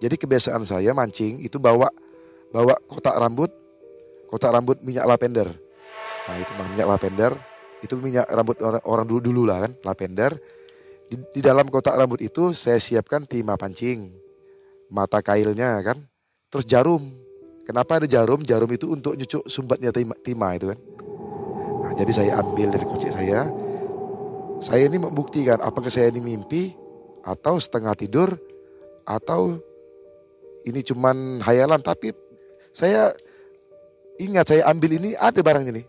Jadi 0.00 0.14
kebiasaan 0.16 0.62
saya 0.62 0.94
mancing 0.94 1.42
itu 1.42 1.58
bawa 1.58 1.90
bawa 2.54 2.74
kotak 2.86 3.18
rambut, 3.18 3.50
kotak 4.30 4.54
rambut 4.54 4.78
minyak 4.86 5.04
lavender. 5.04 5.50
Nah 6.30 6.36
itu 6.38 6.52
minyak 6.54 6.86
lavender, 6.86 7.32
itu 7.82 7.94
minyak 7.98 8.26
rambut 8.30 8.56
orang, 8.62 8.82
orang 8.86 9.06
dulu 9.10 9.20
dulu 9.20 9.42
lah 9.50 9.66
kan, 9.66 9.72
lavender. 9.82 10.32
Di, 11.10 11.18
di 11.34 11.40
dalam 11.42 11.66
kotak 11.66 11.98
rambut 11.98 12.22
itu 12.22 12.54
saya 12.54 12.78
siapkan 12.78 13.26
timah 13.26 13.58
pancing, 13.58 14.06
mata 14.94 15.18
kailnya 15.18 15.82
kan, 15.82 15.98
terus 16.54 16.64
jarum. 16.64 17.02
Kenapa 17.66 18.02
ada 18.02 18.06
jarum? 18.06 18.42
Jarum 18.46 18.70
itu 18.70 18.86
untuk 18.90 19.18
nyucuk 19.18 19.46
sumbatnya 19.50 19.90
timah, 19.90 20.18
timah 20.22 20.52
itu 20.54 20.66
kan. 20.70 20.78
Nah, 21.82 21.92
jadi 21.98 22.12
saya 22.14 22.30
ambil 22.38 22.70
dari 22.70 22.86
kunci 22.86 23.10
saya, 23.10 23.46
saya 24.60 24.86
ini 24.86 25.00
membuktikan 25.00 25.58
apakah 25.64 25.88
saya 25.88 26.12
ini 26.12 26.20
mimpi 26.20 26.70
atau 27.24 27.56
setengah 27.56 27.96
tidur 27.96 28.36
atau 29.08 29.56
ini 30.68 30.84
cuman 30.84 31.40
hayalan 31.40 31.80
tapi 31.80 32.12
saya 32.70 33.10
ingat 34.20 34.52
saya 34.52 34.68
ambil 34.68 35.00
ini 35.00 35.16
ada 35.16 35.40
barang 35.40 35.64
ini 35.64 35.82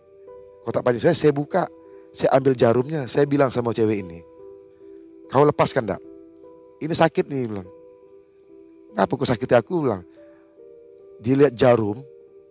kotak 0.64 0.82
panci 0.82 1.04
saya 1.04 1.14
saya 1.14 1.30
buka 1.30 1.68
Saya 2.12 2.36
ambil 2.36 2.52
jarumnya, 2.52 3.08
saya 3.08 3.24
bilang 3.24 3.48
sama 3.48 3.72
cewek 3.72 4.04
ini, 4.04 4.20
kau 5.32 5.48
lepaskan 5.48 5.88
dak? 5.88 6.00
Ini 6.76 6.92
sakit 6.92 7.24
nih 7.24 7.48
bilang. 7.48 7.64
Ngapa 8.92 9.16
kok 9.16 9.32
sakit 9.32 9.48
aku 9.56 9.88
bilang? 9.88 10.04
Dia 11.24 11.40
lihat 11.40 11.56
jarum, 11.56 11.96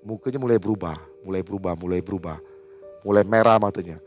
mukanya 0.02 0.42
mulai 0.42 0.58
berubah, 0.58 0.98
mulai 1.22 1.46
berubah, 1.46 1.78
mulai 1.78 2.02
berubah, 2.02 2.42
mulai 3.06 3.22
merah 3.22 3.62
matanya. 3.62 4.02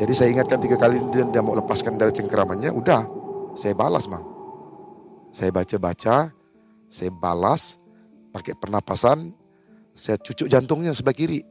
Jadi 0.00 0.12
saya 0.16 0.32
ingatkan 0.32 0.56
tiga 0.64 0.80
kali 0.80 0.96
dia, 1.12 1.28
dia 1.28 1.42
mau 1.44 1.52
lepaskan 1.52 2.00
dari 2.00 2.08
cengkeramannya, 2.16 2.72
udah 2.72 3.04
saya 3.52 3.76
balas 3.76 4.08
mang. 4.08 4.24
Saya 5.28 5.52
baca-baca, 5.52 6.32
saya 6.88 7.10
balas 7.12 7.76
pakai 8.32 8.56
pernapasan, 8.56 9.28
saya 9.92 10.16
cucuk 10.16 10.48
jantungnya 10.48 10.96
sebelah 10.96 11.12
kiri. 11.12 11.44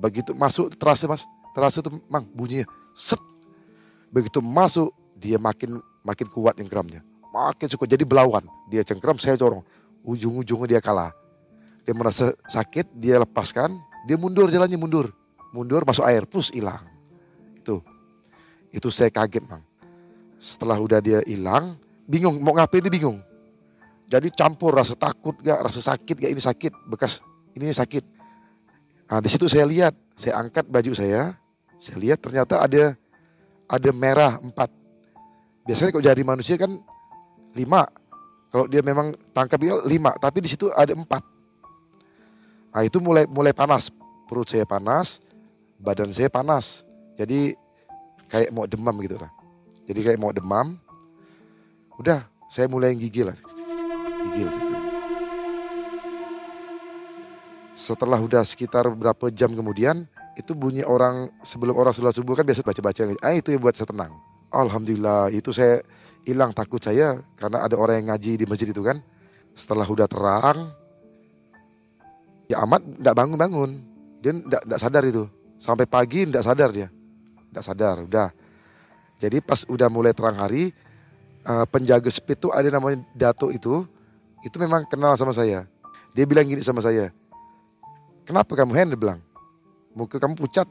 Begitu 0.00 0.32
masuk 0.32 0.72
terasa 0.80 1.04
mas, 1.04 1.28
terasa 1.52 1.84
tuh 1.84 1.92
mang 2.08 2.24
bunyinya 2.32 2.64
set. 2.96 3.20
Begitu 4.08 4.40
masuk 4.40 4.88
dia 5.20 5.36
makin 5.36 5.76
makin 6.00 6.26
kuat 6.32 6.56
cengkeramnya, 6.56 7.04
makin 7.28 7.68
suka 7.68 7.84
jadi 7.84 8.08
belawan. 8.08 8.40
Dia 8.72 8.88
cengkeram 8.88 9.20
saya 9.20 9.36
corong, 9.36 9.60
ujung-ujungnya 10.00 10.78
dia 10.78 10.80
kalah. 10.80 11.12
Dia 11.84 11.92
merasa 11.92 12.32
sakit, 12.48 12.88
dia 12.96 13.20
lepaskan, 13.20 13.76
dia 14.08 14.16
mundur 14.16 14.48
jalannya 14.48 14.80
mundur, 14.80 15.12
mundur 15.52 15.84
masuk 15.84 16.08
air, 16.08 16.24
pus 16.24 16.48
hilang. 16.56 16.91
Itu, 17.62 17.78
itu 18.74 18.88
saya 18.90 19.06
kaget 19.14 19.46
mang. 19.46 19.62
Setelah 20.34 20.82
udah 20.82 20.98
dia 20.98 21.22
hilang, 21.22 21.78
bingung 22.10 22.42
mau 22.42 22.58
ngapain 22.58 22.82
dia 22.82 22.90
bingung. 22.90 23.22
Jadi 24.10 24.34
campur 24.34 24.74
rasa 24.74 24.98
takut 24.98 25.38
gak, 25.40 25.62
rasa 25.62 25.78
sakit 25.78 26.26
gak 26.26 26.32
ini 26.34 26.42
sakit, 26.42 26.72
bekas 26.90 27.22
ini 27.54 27.70
sakit. 27.70 28.02
Nah, 29.08 29.22
di 29.22 29.30
situ 29.30 29.46
saya 29.46 29.62
lihat, 29.62 29.94
saya 30.18 30.42
angkat 30.42 30.66
baju 30.66 30.92
saya, 30.92 31.38
saya 31.78 31.96
lihat 32.02 32.18
ternyata 32.18 32.58
ada 32.58 32.98
ada 33.70 33.90
merah 33.94 34.36
empat. 34.42 34.68
Biasanya 35.64 35.94
kalau 35.94 36.04
jadi 36.04 36.22
manusia 36.26 36.58
kan 36.58 36.74
lima. 37.54 37.86
Kalau 38.52 38.68
dia 38.68 38.84
memang 38.84 39.16
tangkap 39.32 39.56
dia 39.56 39.72
lima, 39.88 40.12
tapi 40.20 40.44
di 40.44 40.48
situ 40.50 40.68
ada 40.76 40.92
empat. 40.92 41.24
Nah 42.72 42.82
itu 42.84 43.00
mulai 43.00 43.24
mulai 43.24 43.56
panas, 43.56 43.88
perut 44.28 44.44
saya 44.44 44.68
panas, 44.68 45.24
badan 45.80 46.12
saya 46.12 46.28
panas. 46.28 46.84
Jadi 47.22 47.54
kayak 48.26 48.50
mau 48.50 48.66
demam 48.66 48.98
gitu 48.98 49.14
lah. 49.14 49.30
Jadi 49.86 50.00
kayak 50.02 50.18
mau 50.18 50.34
demam. 50.34 50.74
Udah, 52.02 52.26
saya 52.50 52.66
mulai 52.66 52.98
gigil 52.98 53.30
lah. 53.30 53.38
Gigil. 54.26 54.50
Setelah 57.78 58.18
udah 58.18 58.42
sekitar 58.42 58.90
berapa 58.90 59.30
jam 59.30 59.54
kemudian, 59.54 60.02
itu 60.34 60.50
bunyi 60.58 60.82
orang 60.82 61.30
sebelum 61.46 61.78
orang 61.78 61.94
sholat 61.94 62.10
subuh 62.10 62.34
kan 62.34 62.42
biasa 62.42 62.66
baca-baca. 62.66 63.14
Ah 63.22 63.38
itu 63.38 63.54
yang 63.54 63.62
buat 63.62 63.78
saya 63.78 63.86
tenang. 63.86 64.10
Alhamdulillah 64.50 65.30
itu 65.30 65.54
saya 65.54 65.78
hilang 66.26 66.50
takut 66.50 66.82
saya 66.82 67.22
karena 67.38 67.62
ada 67.62 67.78
orang 67.78 68.02
yang 68.02 68.08
ngaji 68.10 68.42
di 68.42 68.44
masjid 68.50 68.66
itu 68.66 68.82
kan. 68.82 68.98
Setelah 69.54 69.84
udah 69.84 70.08
terang, 70.08 70.58
ya 72.50 72.64
amat 72.66 72.82
tidak 72.82 73.14
bangun-bangun. 73.14 73.70
Dia 74.24 74.32
tidak 74.34 74.80
sadar 74.80 75.04
itu. 75.06 75.24
Sampai 75.60 75.86
pagi 75.86 76.26
tidak 76.26 76.42
sadar 76.42 76.72
dia. 76.72 76.88
Tidak 77.52 77.60
sadar, 77.60 78.00
udah. 78.00 78.32
Jadi 79.20 79.44
pas 79.44 79.62
udah 79.68 79.92
mulai 79.92 80.16
terang 80.16 80.40
hari, 80.40 80.72
uh, 81.44 81.68
penjaga 81.68 82.08
speed 82.08 82.40
itu 82.40 82.48
ada 82.48 82.66
namanya 82.72 83.04
Dato 83.12 83.52
itu, 83.52 83.84
itu 84.42 84.56
memang 84.56 84.88
kenal 84.88 85.12
sama 85.20 85.36
saya. 85.36 85.68
Dia 86.16 86.24
bilang 86.24 86.48
gini 86.48 86.64
sama 86.64 86.80
saya, 86.80 87.12
kenapa 88.24 88.56
kamu 88.56 88.72
Hen? 88.72 88.88
Dia 88.96 88.98
bilang, 88.98 89.20
muka 89.92 90.16
kamu 90.16 90.34
pucat, 90.34 90.66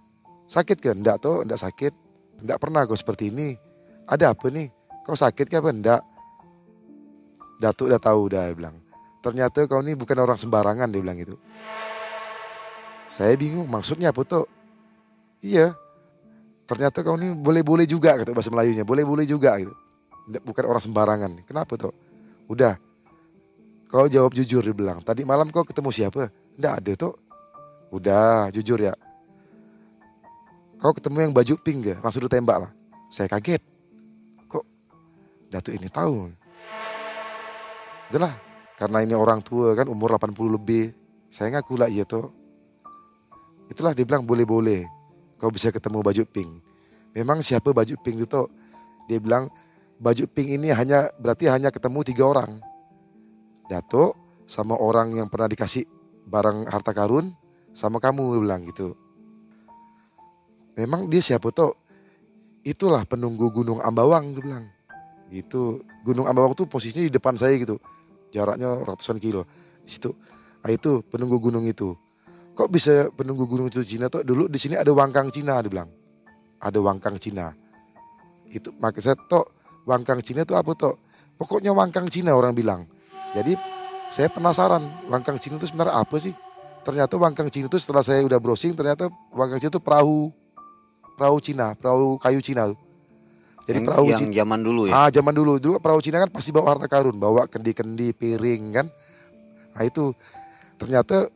sakit 0.50 0.78
kan? 0.82 0.98
Enggak 0.98 1.22
tuh, 1.22 1.46
enggak 1.46 1.62
sakit. 1.62 1.94
Enggak 2.42 2.58
pernah 2.58 2.84
kau 2.90 2.98
seperti 2.98 3.30
ini. 3.30 3.54
Ada 4.10 4.34
apa 4.34 4.50
nih? 4.50 4.68
Kau 5.06 5.14
sakit 5.14 5.48
kan? 5.48 5.62
Enggak. 5.62 6.02
Datuk 7.62 7.94
udah 7.94 8.02
tahu 8.02 8.34
udah 8.34 8.50
bilang. 8.58 8.76
Ternyata 9.22 9.70
kau 9.70 9.86
ini 9.86 9.94
bukan 9.94 10.18
orang 10.18 10.42
sembarangan 10.42 10.90
dia 10.90 11.00
bilang 11.00 11.18
gitu. 11.22 11.38
Saya 13.06 13.38
bingung 13.38 13.70
maksudnya 13.70 14.10
apa 14.10 14.26
tuh? 14.26 14.50
Iya. 15.46 15.78
Ternyata 16.70 17.04
kau 17.04 17.20
ini 17.20 17.36
boleh-boleh 17.36 17.84
juga 17.84 18.16
kata 18.16 18.32
bahasa 18.32 18.52
Melayunya, 18.54 18.88
boleh-boleh 18.88 19.28
juga 19.28 19.60
gitu. 19.60 19.74
Bukan 20.46 20.64
orang 20.64 20.84
sembarangan. 20.84 21.32
Kenapa 21.44 21.76
tuh? 21.76 21.92
Udah. 22.48 22.78
Kau 23.92 24.08
jawab 24.08 24.32
jujur 24.32 24.64
dia 24.64 24.72
bilang. 24.72 25.04
Tadi 25.04 25.28
malam 25.28 25.52
kau 25.52 25.68
ketemu 25.68 25.92
siapa? 25.92 26.32
Enggak 26.56 26.74
ada 26.80 26.92
tuh. 26.96 27.14
Udah, 27.92 28.48
jujur 28.56 28.80
ya. 28.80 28.96
Kau 30.80 30.96
ketemu 30.96 31.28
yang 31.30 31.34
baju 31.36 31.54
pink 31.60 31.92
gak? 31.92 32.00
Langsung 32.00 32.24
ditembak 32.24 32.58
lah. 32.64 32.72
Saya 33.12 33.28
kaget. 33.28 33.60
Kok 34.48 34.64
Datuk 35.52 35.76
ini 35.76 35.92
tahu? 35.92 36.32
Itulah, 38.08 38.32
karena 38.80 39.04
ini 39.04 39.16
orang 39.16 39.44
tua 39.44 39.76
kan 39.76 39.92
umur 39.92 40.16
80 40.16 40.56
lebih. 40.56 40.96
Saya 41.28 41.52
ngaku 41.60 41.76
lah 41.76 41.92
iya 41.92 42.08
tuh. 42.08 42.32
Itulah 43.68 43.92
dia 43.92 44.08
bilang 44.08 44.24
boleh-boleh. 44.24 44.84
Kau 45.42 45.50
bisa 45.50 45.74
ketemu 45.74 46.06
baju 46.06 46.22
pink. 46.30 46.54
Memang 47.18 47.42
siapa 47.42 47.74
baju 47.74 47.98
pink 48.06 48.30
itu? 48.30 48.42
Dia 49.10 49.18
bilang 49.18 49.50
baju 49.98 50.24
pink 50.30 50.54
ini 50.62 50.70
hanya 50.70 51.10
berarti 51.18 51.50
hanya 51.50 51.74
ketemu 51.74 52.06
tiga 52.06 52.30
orang. 52.30 52.62
Datuk 53.66 54.14
sama 54.46 54.78
orang 54.78 55.18
yang 55.18 55.26
pernah 55.34 55.50
dikasih 55.50 55.90
barang 56.30 56.70
harta 56.70 56.94
karun 56.94 57.34
sama 57.74 57.98
kamu 57.98 58.38
bilang 58.46 58.62
gitu. 58.70 58.94
Memang 60.78 61.10
dia 61.10 61.26
siapa 61.26 61.50
tuh? 61.50 61.74
Itulah 62.62 63.02
penunggu 63.10 63.50
Gunung 63.50 63.82
Ambawang 63.82 64.38
dia 64.38 64.44
bilang. 64.46 64.66
Gitu. 65.34 65.82
Gunung 66.06 66.30
Ambawang 66.30 66.54
tuh 66.54 66.70
posisinya 66.70 67.02
di 67.02 67.10
depan 67.10 67.34
saya 67.34 67.58
gitu. 67.58 67.82
Jaraknya 68.30 68.78
ratusan 68.86 69.18
kilo. 69.18 69.50
Di 69.82 69.98
situ. 69.98 70.14
Nah 70.62 70.70
itu 70.70 71.02
penunggu 71.10 71.42
gunung 71.42 71.66
itu. 71.66 71.98
Kok 72.62 72.70
bisa 72.70 73.10
penunggu 73.18 73.50
gunung 73.50 73.74
itu 73.74 73.82
Cina 73.82 74.06
tuh? 74.06 74.22
Dulu 74.22 74.46
di 74.46 74.62
sini 74.62 74.78
ada 74.78 74.94
Wangkang 74.94 75.34
Cina 75.34 75.58
dia 75.66 75.70
bilang. 75.74 75.90
Ada 76.62 76.78
Wangkang 76.78 77.18
Cina. 77.18 77.50
Itu 78.54 78.70
makanya 78.78 79.02
saya 79.02 79.18
tuh 79.18 79.50
Wangkang 79.90 80.22
Cina 80.22 80.46
tuh 80.46 80.62
apa 80.62 80.78
tuh? 80.78 80.94
Pokoknya 81.42 81.74
Wangkang 81.74 82.06
Cina 82.14 82.38
orang 82.38 82.54
bilang. 82.54 82.86
Jadi 83.34 83.58
saya 84.14 84.30
penasaran 84.30 84.86
Wangkang 85.10 85.42
Cina 85.42 85.58
itu 85.58 85.74
sebenarnya 85.74 86.06
apa 86.06 86.22
sih? 86.22 86.38
ternyata 86.82 87.14
Wangkang 87.18 87.50
Cina 87.54 87.70
itu 87.70 87.78
setelah 87.78 88.02
saya 88.02 88.26
udah 88.26 88.42
browsing 88.42 88.74
ternyata 88.74 89.08
Wangkang 89.34 89.62
Cina 89.62 89.72
itu 89.74 89.82
perahu 89.82 90.34
perahu 91.16 91.38
Cina, 91.38 91.78
perahu 91.78 92.18
kayu 92.18 92.42
Cina. 92.42 92.74
Jadi 93.70 93.78
yang, 93.78 93.86
perahu 93.86 94.06
yang 94.10 94.20
Cina, 94.20 94.34
zaman 94.42 94.60
dulu 94.66 94.82
ya. 94.90 94.94
Ah, 95.06 95.10
zaman 95.14 95.34
dulu. 95.38 95.62
Dulu 95.62 95.78
perahu 95.78 96.02
Cina 96.02 96.18
kan 96.18 96.30
pasti 96.34 96.50
bawa 96.50 96.74
harta 96.74 96.90
karun, 96.90 97.14
bawa 97.22 97.46
kendi-kendi, 97.46 98.18
piring 98.18 98.74
kan. 98.74 98.88
Nah, 99.78 99.84
itu 99.86 100.18
ternyata 100.82 101.30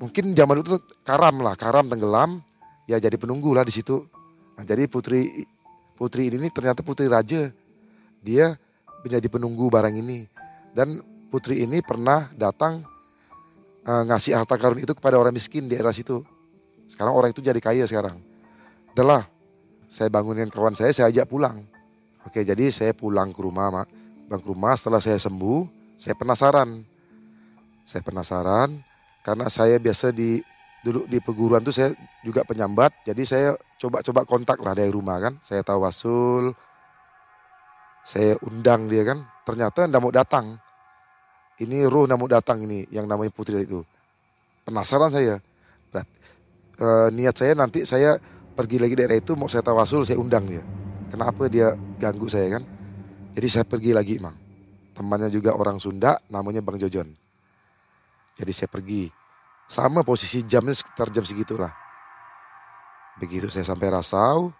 mungkin 0.00 0.36
zaman 0.36 0.60
itu 0.60 0.76
karam 1.04 1.40
lah, 1.40 1.56
karam 1.56 1.88
tenggelam, 1.88 2.40
ya 2.88 3.00
jadi 3.00 3.16
penunggu 3.16 3.52
lah 3.56 3.64
di 3.64 3.72
situ. 3.72 4.04
Nah, 4.56 4.64
jadi 4.64 4.88
putri 4.88 5.44
putri 5.96 6.28
ini 6.28 6.48
ternyata 6.52 6.80
putri 6.80 7.08
raja. 7.08 7.52
Dia 8.24 8.56
menjadi 9.04 9.26
penunggu 9.30 9.68
barang 9.68 9.94
ini. 9.96 10.26
Dan 10.76 11.00
putri 11.32 11.64
ini 11.64 11.80
pernah 11.80 12.28
datang 12.36 12.84
uh, 13.88 14.02
ngasih 14.04 14.36
harta 14.36 14.56
karun 14.60 14.80
itu 14.80 14.92
kepada 14.92 15.16
orang 15.16 15.32
miskin 15.32 15.68
di 15.68 15.76
era 15.76 15.92
situ. 15.92 16.20
Sekarang 16.86 17.16
orang 17.16 17.32
itu 17.32 17.40
jadi 17.40 17.58
kaya 17.58 17.84
sekarang. 17.88 18.16
Itulah 18.92 19.24
saya 19.88 20.12
bangunin 20.12 20.52
kawan 20.52 20.76
saya, 20.76 20.92
saya 20.92 21.08
ajak 21.08 21.28
pulang. 21.28 21.64
Oke, 22.26 22.42
jadi 22.42 22.68
saya 22.74 22.90
pulang 22.90 23.30
ke 23.30 23.40
rumah, 23.40 23.70
mak. 23.70 23.88
Bang 24.26 24.42
ke 24.42 24.50
rumah 24.50 24.74
setelah 24.74 24.98
saya 24.98 25.16
sembuh, 25.22 25.70
saya 25.94 26.18
penasaran. 26.18 26.82
Saya 27.86 28.02
penasaran 28.02 28.82
karena 29.26 29.50
saya 29.50 29.82
biasa 29.82 30.14
di 30.14 30.38
dulu 30.86 31.02
di 31.10 31.18
peguruan 31.18 31.58
tuh 31.66 31.74
saya 31.74 31.90
juga 32.22 32.46
penyambat, 32.46 32.94
jadi 33.02 33.22
saya 33.26 33.48
coba-coba 33.82 34.22
kontak 34.22 34.62
lah 34.62 34.70
dari 34.70 34.94
rumah 34.94 35.18
kan. 35.18 35.34
Saya 35.42 35.66
tahu 35.66 35.82
Wasul, 35.82 36.54
saya 38.06 38.38
undang 38.46 38.86
dia 38.86 39.02
kan. 39.02 39.18
Ternyata 39.42 39.90
ndak 39.90 39.98
mau 39.98 40.14
datang 40.14 40.54
ini 41.58 41.88
roh 41.90 42.06
namu 42.06 42.30
datang 42.30 42.62
ini 42.62 42.86
yang 42.94 43.10
namanya 43.10 43.34
putri 43.34 43.66
itu. 43.66 43.82
Penasaran 44.62 45.10
saya. 45.10 45.42
Berat. 45.90 46.06
E, 46.78 46.86
niat 47.16 47.34
saya 47.34 47.58
nanti 47.58 47.82
saya 47.82 48.20
pergi 48.54 48.78
lagi 48.78 48.94
daerah 48.94 49.18
itu 49.18 49.34
mau 49.34 49.50
saya 49.50 49.66
tawasul 49.66 50.06
saya 50.06 50.22
undang 50.22 50.46
dia. 50.46 50.62
Kenapa 51.10 51.50
dia 51.50 51.74
ganggu 51.98 52.30
saya 52.30 52.60
kan? 52.60 52.62
Jadi 53.34 53.48
saya 53.50 53.64
pergi 53.66 53.90
lagi 53.90 54.22
mang. 54.22 54.34
Temannya 54.94 55.28
juga 55.34 55.56
orang 55.56 55.82
Sunda 55.82 56.14
namanya 56.30 56.62
Bang 56.62 56.78
Jojon. 56.78 57.25
Jadi 58.36 58.52
saya 58.52 58.68
pergi. 58.68 59.08
Sama 59.66 60.06
posisi 60.06 60.46
jamnya 60.46 60.76
sekitar 60.76 61.10
jam 61.10 61.26
segitulah. 61.26 61.72
Begitu 63.18 63.50
saya 63.50 63.66
sampai 63.66 63.90
Rasau, 63.90 64.52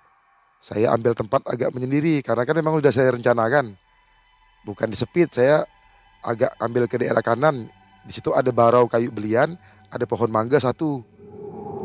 saya 0.58 0.90
ambil 0.90 1.14
tempat 1.14 1.44
agak 1.46 1.70
menyendiri 1.70 2.24
karena 2.24 2.42
kan 2.42 2.56
memang 2.56 2.80
sudah 2.80 2.90
saya 2.90 3.14
rencanakan. 3.14 3.76
Bukan 4.66 4.90
disepit, 4.90 5.30
saya 5.30 5.62
agak 6.26 6.50
ambil 6.58 6.90
ke 6.90 6.98
daerah 6.98 7.22
kanan. 7.22 7.70
Di 8.02 8.10
situ 8.10 8.34
ada 8.34 8.50
barau 8.50 8.90
kayu 8.90 9.14
belian, 9.14 9.54
ada 9.92 10.04
pohon 10.08 10.32
mangga 10.32 10.58
satu. 10.58 11.04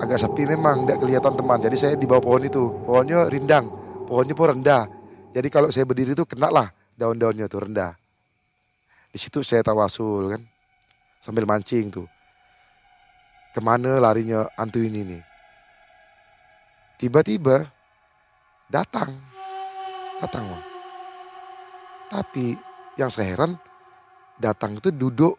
agak 0.01 0.17
sepi 0.17 0.49
memang, 0.49 0.89
tidak 0.89 0.97
kelihatan 0.97 1.33
teman. 1.37 1.61
Jadi 1.61 1.77
saya 1.77 1.93
di 1.93 2.09
bawah 2.09 2.25
pohon 2.25 2.41
itu, 2.41 2.73
pohonnya 2.89 3.29
rindang, 3.29 3.69
pohonnya 4.09 4.33
pun 4.33 4.57
rendah. 4.57 4.89
Jadi 5.29 5.47
kalau 5.53 5.69
saya 5.69 5.85
berdiri 5.85 6.17
itu 6.17 6.25
kena 6.25 6.49
lah 6.49 6.73
daun-daunnya 6.97 7.45
tuh 7.45 7.69
rendah. 7.69 7.93
Di 9.13 9.21
situ 9.21 9.45
saya 9.45 9.61
tawasul 9.61 10.33
kan, 10.33 10.41
sambil 11.21 11.45
mancing 11.45 11.93
tuh. 11.93 12.09
Ke 13.53 13.61
mana 13.61 14.01
larinya 14.01 14.49
antu 14.57 14.81
ini 14.81 15.05
nih? 15.05 15.23
Tiba-tiba 16.97 17.61
datang, 18.65 19.13
datang 20.17 20.49
bang. 20.49 20.65
Tapi 22.09 22.45
yang 22.97 23.13
saya 23.13 23.37
heran 23.37 23.53
datang 24.41 24.81
itu 24.81 24.89
duduk 24.89 25.37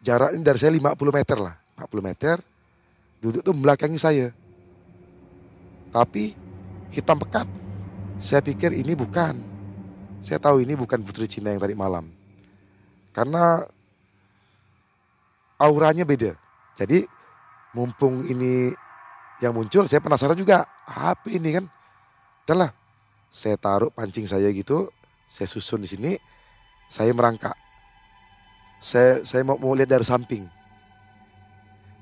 jaraknya 0.00 0.40
dari 0.52 0.58
saya 0.58 0.72
50 0.72 0.96
meter 1.12 1.38
lah. 1.38 1.54
50 1.76 2.08
meter 2.08 2.36
duduk 3.20 3.44
tuh 3.44 3.54
belakangi 3.54 3.98
saya. 4.00 4.32
Tapi 5.92 6.32
hitam 6.92 7.20
pekat. 7.20 7.48
Saya 8.16 8.40
pikir 8.40 8.72
ini 8.72 8.96
bukan. 8.96 9.36
Saya 10.24 10.40
tahu 10.40 10.64
ini 10.64 10.72
bukan 10.74 11.04
putri 11.04 11.28
Cina 11.28 11.52
yang 11.52 11.60
tadi 11.60 11.76
malam. 11.76 12.08
Karena 13.12 13.64
auranya 15.60 16.04
beda. 16.04 16.36
Jadi 16.76 17.04
mumpung 17.76 18.24
ini 18.28 18.72
yang 19.40 19.52
muncul 19.52 19.84
saya 19.84 20.00
penasaran 20.00 20.36
juga. 20.36 20.64
Apa 20.86 21.28
ini 21.28 21.56
kan? 21.56 21.64
Itulah. 22.44 22.70
Saya 23.26 23.60
taruh 23.60 23.92
pancing 23.92 24.24
saya 24.24 24.48
gitu, 24.48 24.88
saya 25.28 25.44
susun 25.50 25.84
di 25.84 25.88
sini, 25.90 26.12
saya 26.88 27.12
merangkak. 27.12 27.52
Saya 28.80 29.20
saya 29.26 29.44
mau, 29.44 29.60
mau 29.60 29.76
lihat 29.76 29.92
dari 29.92 30.06
samping. 30.06 30.46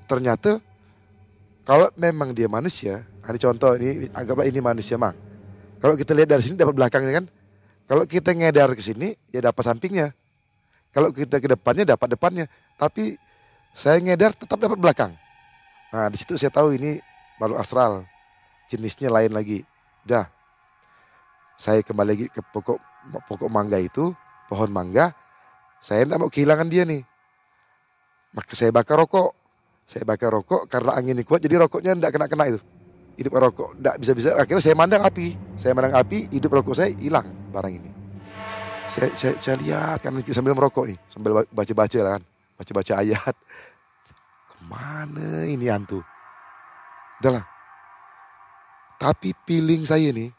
Ternyata 0.07 0.61
kalau 1.65 1.89
memang 1.97 2.37
dia 2.37 2.47
manusia, 2.47 3.03
ada 3.25 3.39
contoh 3.41 3.73
ini 3.81 4.07
anggaplah 4.13 4.47
ini 4.47 4.61
manusia 4.61 5.01
mang. 5.01 5.17
Kalau 5.81 5.97
kita 5.97 6.13
lihat 6.13 6.29
dari 6.29 6.45
sini 6.45 6.61
dapat 6.61 6.77
belakangnya 6.77 7.13
kan. 7.25 7.27
Kalau 7.85 8.05
kita 8.09 8.33
ngedar 8.33 8.73
ke 8.73 8.81
sini 8.81 9.13
ya 9.29 9.45
dapat 9.45 9.65
sampingnya. 9.65 10.13
Kalau 10.93 11.13
kita 11.13 11.41
ke 11.41 11.49
depannya 11.51 11.85
dapat 11.85 12.17
depannya. 12.17 12.47
Tapi 12.77 13.17
saya 13.75 13.99
ngedar 13.99 14.31
tetap 14.39 14.55
dapat 14.55 14.79
belakang. 14.79 15.11
Nah 15.91 16.07
di 16.07 16.15
situ 16.15 16.39
saya 16.39 16.55
tahu 16.55 16.79
ini 16.79 17.03
makhluk 17.43 17.59
astral. 17.59 18.07
Jenisnya 18.71 19.11
lain 19.11 19.35
lagi. 19.35 19.67
Udah. 20.07 20.31
Saya 21.59 21.83
kembali 21.83 22.09
lagi 22.15 22.27
ke 22.31 22.39
pokok 22.55 22.79
pokok 23.27 23.51
mangga 23.51 23.77
itu, 23.83 24.15
pohon 24.47 24.71
mangga, 24.71 25.11
saya 25.83 26.07
tidak 26.09 26.19
mau 26.23 26.31
kehilangan 26.33 26.71
dia 26.71 26.87
nih. 26.89 27.03
Maka 28.33 28.53
saya 28.57 28.71
bakar 28.73 28.97
rokok. 28.97 29.37
Saya 29.85 30.09
bakar 30.09 30.33
rokok 30.33 30.65
karena 30.65 30.97
angin 30.97 31.21
kuat 31.29 31.45
jadi 31.45 31.61
rokoknya 31.61 31.93
tidak 31.99 32.11
kena-kena 32.17 32.45
itu. 32.57 32.61
Hidup 33.21 33.37
rokok 33.37 33.77
tidak 33.77 33.95
bisa-bisa. 34.01 34.33
Akhirnya 34.35 34.65
saya 34.65 34.75
mandang 34.75 35.05
api. 35.05 35.37
Saya 35.61 35.77
mandang 35.77 35.95
api, 35.99 36.33
hidup 36.33 36.51
rokok 36.51 36.73
saya 36.73 36.91
hilang 36.97 37.29
barang 37.53 37.75
ini. 37.75 37.91
Saya, 38.89 39.13
saya, 39.13 39.35
saya 39.37 39.57
lihat 39.61 40.01
kan 40.01 40.17
sambil 40.33 40.57
merokok 40.57 40.89
nih. 40.89 40.99
Sambil 41.13 41.45
baca-baca 41.53 41.99
lah 42.01 42.13
kan. 42.19 42.23
Baca-baca 42.55 43.03
ayat. 43.03 43.35
Ke 44.51 44.59
mana 44.67 45.47
ini 45.47 45.67
hantu? 45.71 46.01
Udahlah. 47.21 47.45
Tapi 48.99 49.35
feeling 49.45 49.83
saya 49.85 50.15
nih 50.15 50.31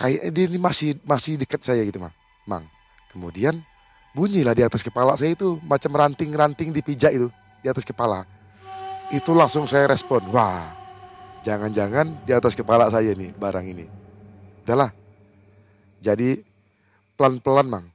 kayak 0.00 0.32
dia 0.32 0.44
ini 0.48 0.56
masih 0.56 0.96
masih 1.04 1.36
dekat 1.36 1.60
saya 1.60 1.84
gitu 1.84 2.00
mang 2.00 2.14
mang 2.48 2.64
kemudian 3.12 3.60
bunyilah 4.16 4.56
di 4.56 4.64
atas 4.64 4.80
kepala 4.80 5.12
saya 5.20 5.36
itu 5.36 5.60
macam 5.68 5.92
ranting-ranting 5.92 6.72
dipijak 6.72 7.12
itu 7.12 7.28
di 7.60 7.68
atas 7.68 7.84
kepala 7.84 8.24
itu 9.12 9.36
langsung 9.36 9.68
saya 9.68 9.84
respon 9.84 10.24
wah 10.32 10.72
jangan-jangan 11.44 12.16
di 12.24 12.32
atas 12.32 12.56
kepala 12.56 12.88
saya 12.88 13.12
nih 13.12 13.28
barang 13.36 13.66
ini 13.68 13.84
udahlah 14.64 14.88
jadi 16.00 16.40
pelan-pelan 17.20 17.68
mang 17.68 17.86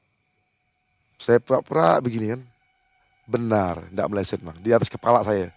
saya 1.18 1.42
pura-pura 1.42 1.98
begini 2.06 2.38
kan 2.38 2.42
benar 3.26 3.82
tidak 3.90 4.08
meleset 4.10 4.40
mang 4.46 4.58
di 4.62 4.70
atas 4.70 4.90
kepala 4.90 5.26
saya 5.26 5.50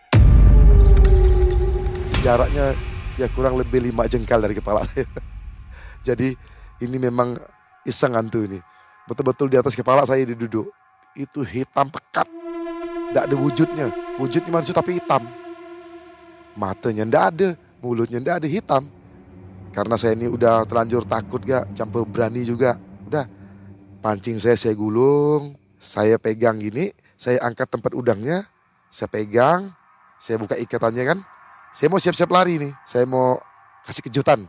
jaraknya 2.25 2.73
ya 3.21 3.29
kurang 3.33 3.61
lebih 3.61 3.85
lima 3.85 4.09
jengkal 4.09 4.41
dari 4.41 4.57
kepala 4.57 4.83
saya 4.89 5.05
Jadi 6.09 6.33
ini 6.81 6.97
memang 6.97 7.37
iseng 7.85 8.15
hantu 8.15 8.49
ini. 8.49 8.57
Betul-betul 9.05 9.53
di 9.53 9.61
atas 9.61 9.77
kepala 9.77 10.09
saya 10.09 10.25
duduk. 10.25 10.73
Itu 11.13 11.43
hitam 11.43 11.93
pekat. 11.93 12.29
Tidak 13.09 13.25
ada 13.29 13.37
wujudnya. 13.37 13.87
Wujudnya 14.21 14.49
manusia 14.53 14.73
tapi 14.73 14.97
hitam. 14.97 15.25
Matanya 16.57 17.05
tidak 17.05 17.25
ada. 17.35 17.49
Mulutnya 17.85 18.19
tidak 18.25 18.37
ada 18.41 18.49
hitam. 18.49 18.83
Karena 19.73 19.95
saya 20.01 20.17
ini 20.17 20.33
udah 20.33 20.65
terlanjur 20.65 21.05
takut 21.05 21.45
gak. 21.45 21.77
Campur 21.77 22.09
berani 22.09 22.45
juga. 22.45 22.81
Udah. 23.05 23.29
Pancing 24.01 24.41
saya 24.41 24.57
saya 24.57 24.73
gulung. 24.77 25.57
Saya 25.77 26.17
pegang 26.17 26.57
gini. 26.57 26.89
Saya 27.19 27.43
angkat 27.43 27.67
tempat 27.67 27.91
udangnya. 27.99 28.47
Saya 28.95 29.11
pegang. 29.11 29.75
Saya 30.23 30.39
buka 30.39 30.55
ikatannya 30.55 31.05
kan. 31.05 31.19
Saya 31.75 31.91
mau 31.91 31.99
siap-siap 31.99 32.31
lari 32.31 32.63
nih. 32.63 32.73
Saya 32.87 33.05
mau 33.05 33.43
kasih 33.85 34.07
kejutan 34.07 34.47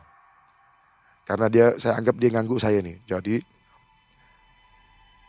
karena 1.29 1.45
dia 1.45 1.65
saya 1.77 1.93
anggap 2.01 2.17
dia 2.17 2.33
ganggu 2.33 2.57
saya 2.57 2.81
nih. 2.81 2.97
Jadi 3.05 3.37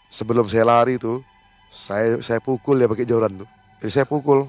sebelum 0.08 0.48
saya 0.48 0.64
lari 0.64 0.96
tuh 0.96 1.20
saya 1.68 2.16
saya 2.24 2.40
pukul 2.40 2.80
ya 2.80 2.88
pakai 2.88 3.04
joran 3.04 3.44
tuh. 3.44 3.48
Jadi 3.84 3.92
saya 3.92 4.06
pukul. 4.08 4.48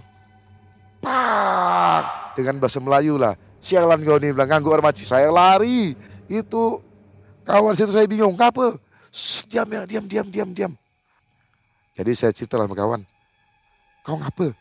Pak 1.03 2.39
dengan 2.39 2.55
bahasa 2.63 2.79
Melayu 2.79 3.19
lah. 3.19 3.35
Sialan 3.59 3.99
kau 4.07 4.15
nih 4.15 4.31
bilang 4.31 4.47
ganggu 4.47 4.71
armaci. 4.71 5.03
Saya 5.03 5.27
lari. 5.27 5.91
Itu 6.31 6.79
kawan 7.43 7.75
situ 7.75 7.91
saya 7.91 8.07
bingung. 8.07 8.39
Ngapa? 8.39 8.79
diam 9.51 9.67
ya, 9.67 9.83
diam, 9.83 10.07
diam, 10.07 10.27
diam, 10.31 10.49
diam. 10.55 10.71
Jadi 11.95 12.11
saya 12.15 12.31
cerita 12.31 12.55
lah 12.55 12.65
sama 12.67 12.75
kawan. 12.77 13.01
Kau 14.01 14.17
ngapa? 14.17 14.55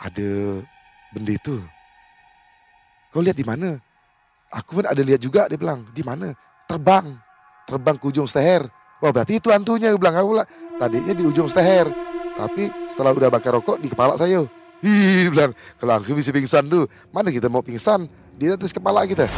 Ada 0.00 0.62
benda 1.12 1.32
itu. 1.34 1.56
Kau 3.10 3.22
lihat 3.22 3.38
di 3.38 3.46
mana? 3.46 3.78
Aku 4.54 4.78
pun 4.78 4.86
ada 4.86 5.02
lihat 5.02 5.18
juga 5.18 5.50
dia 5.50 5.58
bilang, 5.58 5.82
di 5.90 6.02
mana? 6.06 6.30
Terbang. 6.70 7.14
Terbang 7.66 7.96
ke 7.98 8.06
ujung 8.06 8.26
steher. 8.30 8.66
Wah 9.02 9.10
berarti 9.10 9.42
itu 9.42 9.50
hantunya, 9.50 9.90
gue 9.90 10.00
bilang. 10.00 10.16
Aku 10.18 10.28
bilang, 10.38 10.48
tadinya 10.78 11.14
di 11.14 11.24
ujung 11.26 11.50
steher. 11.50 11.90
Tapi 12.34 12.70
setelah 12.90 13.14
udah 13.14 13.30
bakar 13.30 13.54
rokok 13.54 13.78
di 13.82 13.90
kepala 13.90 14.18
saya. 14.18 14.46
Hi, 14.84 15.30
bilang, 15.30 15.56
kalau 15.80 15.96
aku 15.96 16.12
bisa 16.12 16.34
pingsan 16.34 16.66
tuh, 16.68 16.84
mana 17.08 17.32
kita 17.32 17.48
mau 17.48 17.64
pingsan? 17.64 18.04
Di 18.34 18.50
atas 18.50 18.74
kepala 18.74 19.06
kita. 19.06 19.30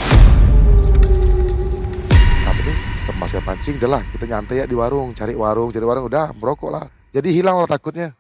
Nih, 3.07 3.14
kemas 3.14 3.38
pancing, 3.38 3.79
lah 3.87 4.03
kita 4.11 4.27
nyantai 4.27 4.59
ya 4.59 4.64
di 4.66 4.75
warung, 4.75 5.14
cari 5.14 5.38
warung, 5.38 5.71
cari 5.71 5.87
warung, 5.87 6.11
udah 6.11 6.35
merokok 6.35 6.75
lah. 6.75 6.90
Jadi 7.14 7.38
hilang 7.38 7.62
lah 7.62 7.71
takutnya. 7.71 8.11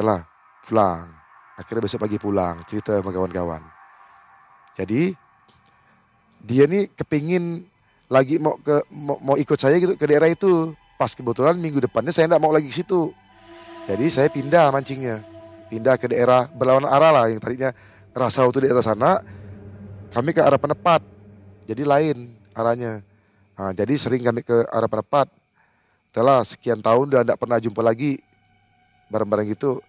Lah, 0.00 0.24
pulang. 0.64 1.04
Akhirnya 1.60 1.84
besok 1.84 2.08
pagi 2.08 2.16
pulang, 2.16 2.64
cerita 2.64 2.96
sama 2.96 3.12
kawan-kawan. 3.12 3.60
Jadi 4.80 5.12
dia 6.40 6.64
nih 6.64 6.88
kepingin 6.96 7.68
lagi 8.08 8.40
mau 8.40 8.56
ke 8.56 8.80
mau, 8.88 9.20
mau 9.20 9.36
ikut 9.36 9.60
saya 9.60 9.76
gitu 9.76 9.92
ke 9.92 10.08
daerah 10.08 10.32
itu. 10.32 10.72
Pas 10.96 11.12
kebetulan 11.12 11.60
minggu 11.60 11.84
depannya 11.84 12.16
saya 12.16 12.24
tidak 12.24 12.40
mau 12.40 12.48
lagi 12.48 12.72
ke 12.72 12.80
situ. 12.80 13.12
Jadi 13.84 14.08
saya 14.08 14.32
pindah 14.32 14.72
mancingnya. 14.72 15.20
Pindah 15.68 16.00
ke 16.00 16.08
daerah 16.08 16.48
berlawan 16.48 16.88
arah 16.88 17.12
lah 17.12 17.24
yang 17.28 17.44
tadinya 17.44 17.76
Rasau 18.16 18.48
itu 18.48 18.64
daerah 18.64 18.80
sana. 18.80 19.20
Kami 20.16 20.32
ke 20.32 20.40
arah 20.40 20.56
Penepat. 20.56 21.04
Jadi 21.68 21.84
lain 21.84 22.32
arahnya. 22.56 23.04
Nah, 23.54 23.70
jadi 23.70 23.94
sering 23.94 24.22
kami 24.22 24.42
ke 24.42 24.66
arah 24.70 24.90
Penepat. 24.90 25.30
Setelah 26.10 26.42
sekian 26.46 26.78
tahun 26.78 27.10
udah 27.10 27.22
tidak 27.26 27.38
pernah 27.38 27.58
jumpa 27.58 27.82
lagi 27.82 28.18
bareng-bareng 29.10 29.50
gitu. 29.54 29.82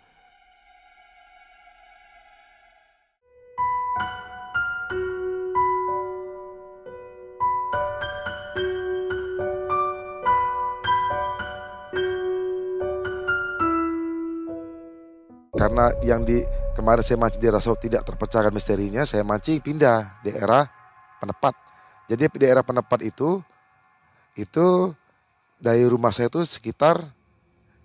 karena 15.66 15.90
yang 16.06 16.22
di 16.22 16.46
kemarin 16.78 17.02
saya 17.02 17.18
mancing 17.18 17.42
di 17.42 17.50
Rasau 17.50 17.74
tidak 17.74 18.06
terpecahkan 18.06 18.54
misterinya, 18.54 19.02
saya 19.02 19.26
mancing 19.26 19.58
pindah 19.60 20.22
daerah 20.22 20.70
Penepat. 21.18 21.58
Jadi 22.06 22.30
di 22.30 22.38
daerah 22.46 22.62
Penepat 22.62 23.02
itu 23.02 23.42
itu 24.36 24.92
dari 25.58 25.88
rumah 25.88 26.12
saya 26.12 26.28
itu 26.28 26.44
sekitar 26.44 27.00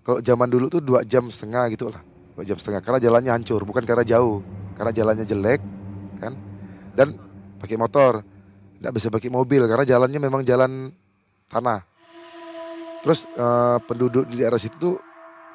kalau 0.03 0.19
zaman 0.19 0.51
dulu 0.51 0.67
tuh 0.67 0.83
dua 0.83 1.07
jam 1.07 1.31
setengah 1.31 1.71
gitu 1.71 1.89
lah, 1.89 2.03
dua 2.35 2.43
jam 2.43 2.59
setengah 2.59 2.83
karena 2.83 2.99
jalannya 2.99 3.33
hancur, 3.37 3.63
bukan 3.63 3.87
karena 3.87 4.03
jauh, 4.03 4.43
karena 4.75 4.91
jalannya 4.91 5.27
jelek 5.29 5.61
kan, 6.19 6.35
dan 6.99 7.15
pakai 7.63 7.77
motor, 7.79 8.25
tidak 8.81 8.93
bisa 8.97 9.07
pakai 9.13 9.31
mobil 9.31 9.69
karena 9.71 9.87
jalannya 9.87 10.21
memang 10.21 10.43
jalan 10.43 10.91
tanah. 11.53 11.85
Terus 13.01 13.25
uh, 13.37 13.81
penduduk 13.89 14.29
di 14.29 14.41
daerah 14.41 14.61
situ 14.61 14.97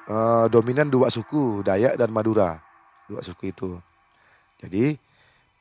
uh, 0.10 0.46
dominan 0.50 0.90
dua 0.90 1.14
suku, 1.14 1.62
Dayak 1.62 1.98
dan 1.98 2.10
Madura. 2.10 2.58
Dua 3.06 3.22
suku 3.22 3.54
itu. 3.54 3.78
Jadi 4.62 4.98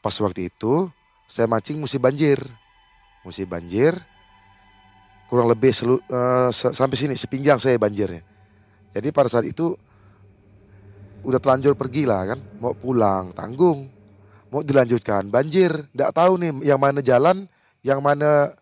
pas 0.01 0.17
waktu 0.17 0.49
itu 0.49 0.89
saya 1.29 1.45
mancing 1.45 1.77
musim 1.77 2.01
banjir. 2.01 2.41
Musim 3.25 3.49
banjir 3.49 3.97
kurang 5.29 5.49
lebih 5.51 5.73
selu, 5.73 5.97
uh, 6.11 6.51
sampai 6.53 6.97
sini 6.97 7.15
sepinggang 7.17 7.59
saya 7.59 7.81
banjirnya. 7.81 8.23
Jadi 8.95 9.09
pada 9.11 9.27
saat 9.27 9.49
itu 9.49 9.75
udah 11.25 11.41
telanjur 11.41 11.75
pergi 11.75 12.05
lah 12.05 12.37
kan, 12.37 12.41
mau 12.61 12.77
pulang 12.77 13.33
tanggung, 13.33 13.89
mau 14.53 14.61
dilanjutkan 14.61 15.33
banjir, 15.33 15.73
tidak 15.91 16.13
tahu 16.13 16.39
nih 16.39 16.53
yang 16.63 16.79
mana 16.79 17.01
jalan, 17.01 17.49
yang 17.83 17.99
mana 18.05 18.53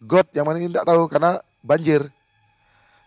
got, 0.00 0.30
yang 0.32 0.46
mana 0.46 0.62
ini 0.62 0.72
tahu 0.72 1.10
karena 1.10 1.42
banjir. 1.60 2.06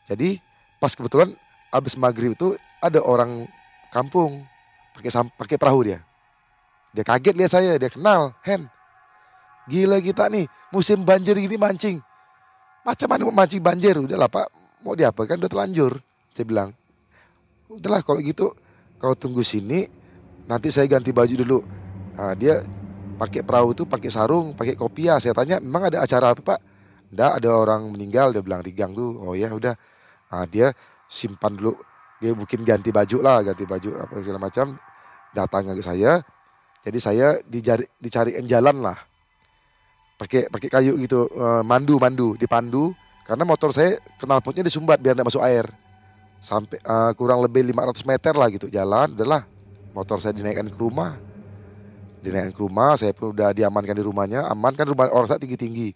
Jadi 0.05 0.37
pas 0.77 0.93
kebetulan 0.93 1.33
abis 1.73 1.97
maghrib 1.97 2.37
itu 2.37 2.53
ada 2.83 3.01
orang 3.01 3.49
kampung 3.89 4.43
pakai 4.93 5.11
pakai 5.33 5.57
perahu 5.57 5.81
dia. 5.87 5.99
Dia 6.95 7.03
kaget 7.03 7.35
lihat 7.35 7.51
saya, 7.51 7.71
dia 7.75 7.91
kenal, 7.91 8.31
Hen. 8.45 8.71
Gila 9.67 9.99
kita 9.99 10.29
nih, 10.31 10.47
musim 10.71 11.03
banjir 11.03 11.35
gini 11.35 11.57
mancing. 11.59 11.99
Macam 12.85 13.07
mana 13.09 13.21
mau 13.25 13.33
mancing 13.33 13.65
banjir? 13.65 13.97
Udahlah 13.97 14.29
Pak, 14.29 14.47
mau 14.85 14.93
diapa 14.93 15.25
kan 15.25 15.41
udah 15.41 15.49
telanjur. 15.49 15.97
Saya 16.29 16.45
bilang, 16.45 16.69
udahlah 17.65 18.05
kalau 18.05 18.21
gitu 18.21 18.53
kau 19.01 19.17
tunggu 19.17 19.41
sini, 19.41 19.89
nanti 20.45 20.69
saya 20.69 20.85
ganti 20.85 21.09
baju 21.09 21.33
dulu. 21.33 21.59
Nah, 22.13 22.37
dia 22.37 22.61
pakai 23.17 23.41
perahu 23.41 23.73
itu 23.73 23.89
pakai 23.89 24.13
sarung, 24.13 24.53
pakai 24.53 24.77
kopiah. 24.77 25.17
Saya 25.17 25.33
tanya, 25.33 25.57
memang 25.57 25.89
ada 25.89 26.05
acara 26.05 26.37
apa 26.37 26.45
Pak? 26.45 26.59
Enggak, 27.09 27.31
ada 27.41 27.49
orang 27.57 27.89
meninggal. 27.89 28.29
Dia 28.37 28.45
bilang 28.45 28.61
di 28.61 28.69
gang 28.69 28.93
tuh. 28.93 29.17
Oh 29.17 29.33
ya 29.33 29.49
udah. 29.49 29.73
Nah, 30.29 30.45
dia 30.45 30.69
simpan 31.09 31.57
dulu. 31.57 31.73
Dia 32.21 32.37
mungkin 32.37 32.61
ganti 32.61 32.93
baju 32.93 33.17
lah, 33.25 33.41
ganti 33.41 33.65
baju 33.65 33.89
apa 33.97 34.13
segala 34.21 34.45
macam. 34.45 34.77
Datang 35.33 35.73
ke 35.73 35.83
saya, 35.83 36.21
jadi 36.85 36.99
saya 37.01 37.27
dicari 37.43 37.83
dicariin 37.97 38.45
jalan 38.45 38.79
lah. 38.79 38.95
Pakai 40.15 40.47
pakai 40.47 40.69
kayu 40.71 40.95
gitu, 41.01 41.27
uh, 41.35 41.59
mandu 41.61 41.99
mandu, 41.99 42.39
dipandu 42.39 42.95
karena 43.27 43.43
motor 43.43 43.73
saya 43.75 43.99
knalpotnya 44.21 44.63
disumbat 44.63 45.01
biar 45.01 45.17
tidak 45.17 45.27
masuk 45.27 45.43
air. 45.43 45.67
Sampai 46.39 46.79
uh, 46.85 47.11
kurang 47.17 47.41
lebih 47.41 47.65
500 47.67 48.05
meter 48.05 48.33
lah 48.37 48.47
gitu 48.53 48.71
jalan, 48.71 49.11
udahlah 49.11 49.43
motor 49.91 50.21
saya 50.23 50.31
dinaikkan 50.31 50.71
ke 50.71 50.77
rumah. 50.77 51.17
Dinaikkan 52.23 52.53
ke 52.55 52.61
rumah, 52.61 52.95
saya 52.95 53.11
pun 53.11 53.35
udah 53.35 53.51
diamankan 53.51 53.95
di 53.97 54.03
rumahnya, 54.05 54.47
aman 54.47 54.71
kan 54.77 54.87
rumah 54.87 55.09
orang 55.11 55.27
saya 55.27 55.41
tinggi-tinggi. 55.41 55.91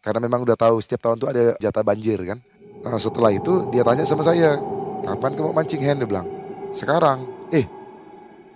Karena 0.00 0.22
memang 0.22 0.46
udah 0.46 0.54
tahu 0.54 0.78
setiap 0.80 1.10
tahun 1.10 1.16
tuh 1.18 1.28
ada 1.28 1.42
jatah 1.58 1.82
banjir 1.82 2.18
kan. 2.24 2.38
Nah, 2.86 2.96
setelah 2.96 3.34
itu 3.34 3.68
dia 3.74 3.82
tanya 3.82 4.06
sama 4.06 4.22
saya, 4.22 4.54
kapan 5.02 5.34
kamu 5.34 5.50
mancing 5.50 5.82
hen? 5.82 5.98
Dia 5.98 6.08
bilang, 6.08 6.26
sekarang. 6.70 7.26
Eh, 7.50 7.66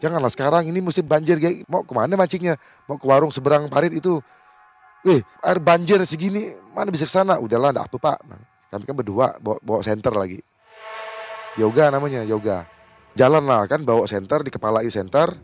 Janganlah 0.02 0.34
sekarang 0.34 0.66
ini 0.66 0.82
musim 0.82 1.06
banjir 1.06 1.38
kayak 1.38 1.62
mau 1.70 1.86
ke 1.86 1.94
mana 1.94 2.18
mancingnya? 2.18 2.58
Mau 2.90 2.98
ke 2.98 3.06
warung 3.06 3.30
seberang 3.30 3.70
parit 3.70 3.94
itu. 3.94 4.18
Eh 5.02 5.20
air 5.20 5.58
banjir 5.58 5.98
segini 6.06 6.54
mana 6.72 6.88
bisa 6.94 7.04
ke 7.06 7.12
sana? 7.12 7.38
Udahlah 7.42 7.74
enggak 7.74 7.90
apa 7.90 7.96
pak. 7.98 8.18
Kami 8.72 8.82
kan 8.88 8.94
berdua 8.96 9.36
bawa, 9.42 9.58
bawa 9.60 9.80
center 9.84 10.14
lagi. 10.14 10.40
Yoga 11.58 11.92
namanya 11.92 12.24
yoga. 12.24 12.64
Jalan 13.12 13.44
lah 13.44 13.68
kan 13.68 13.84
bawa 13.84 14.08
center 14.08 14.40
di 14.46 14.50
kepala 14.54 14.80
ini 14.80 14.92
center. 14.94 15.34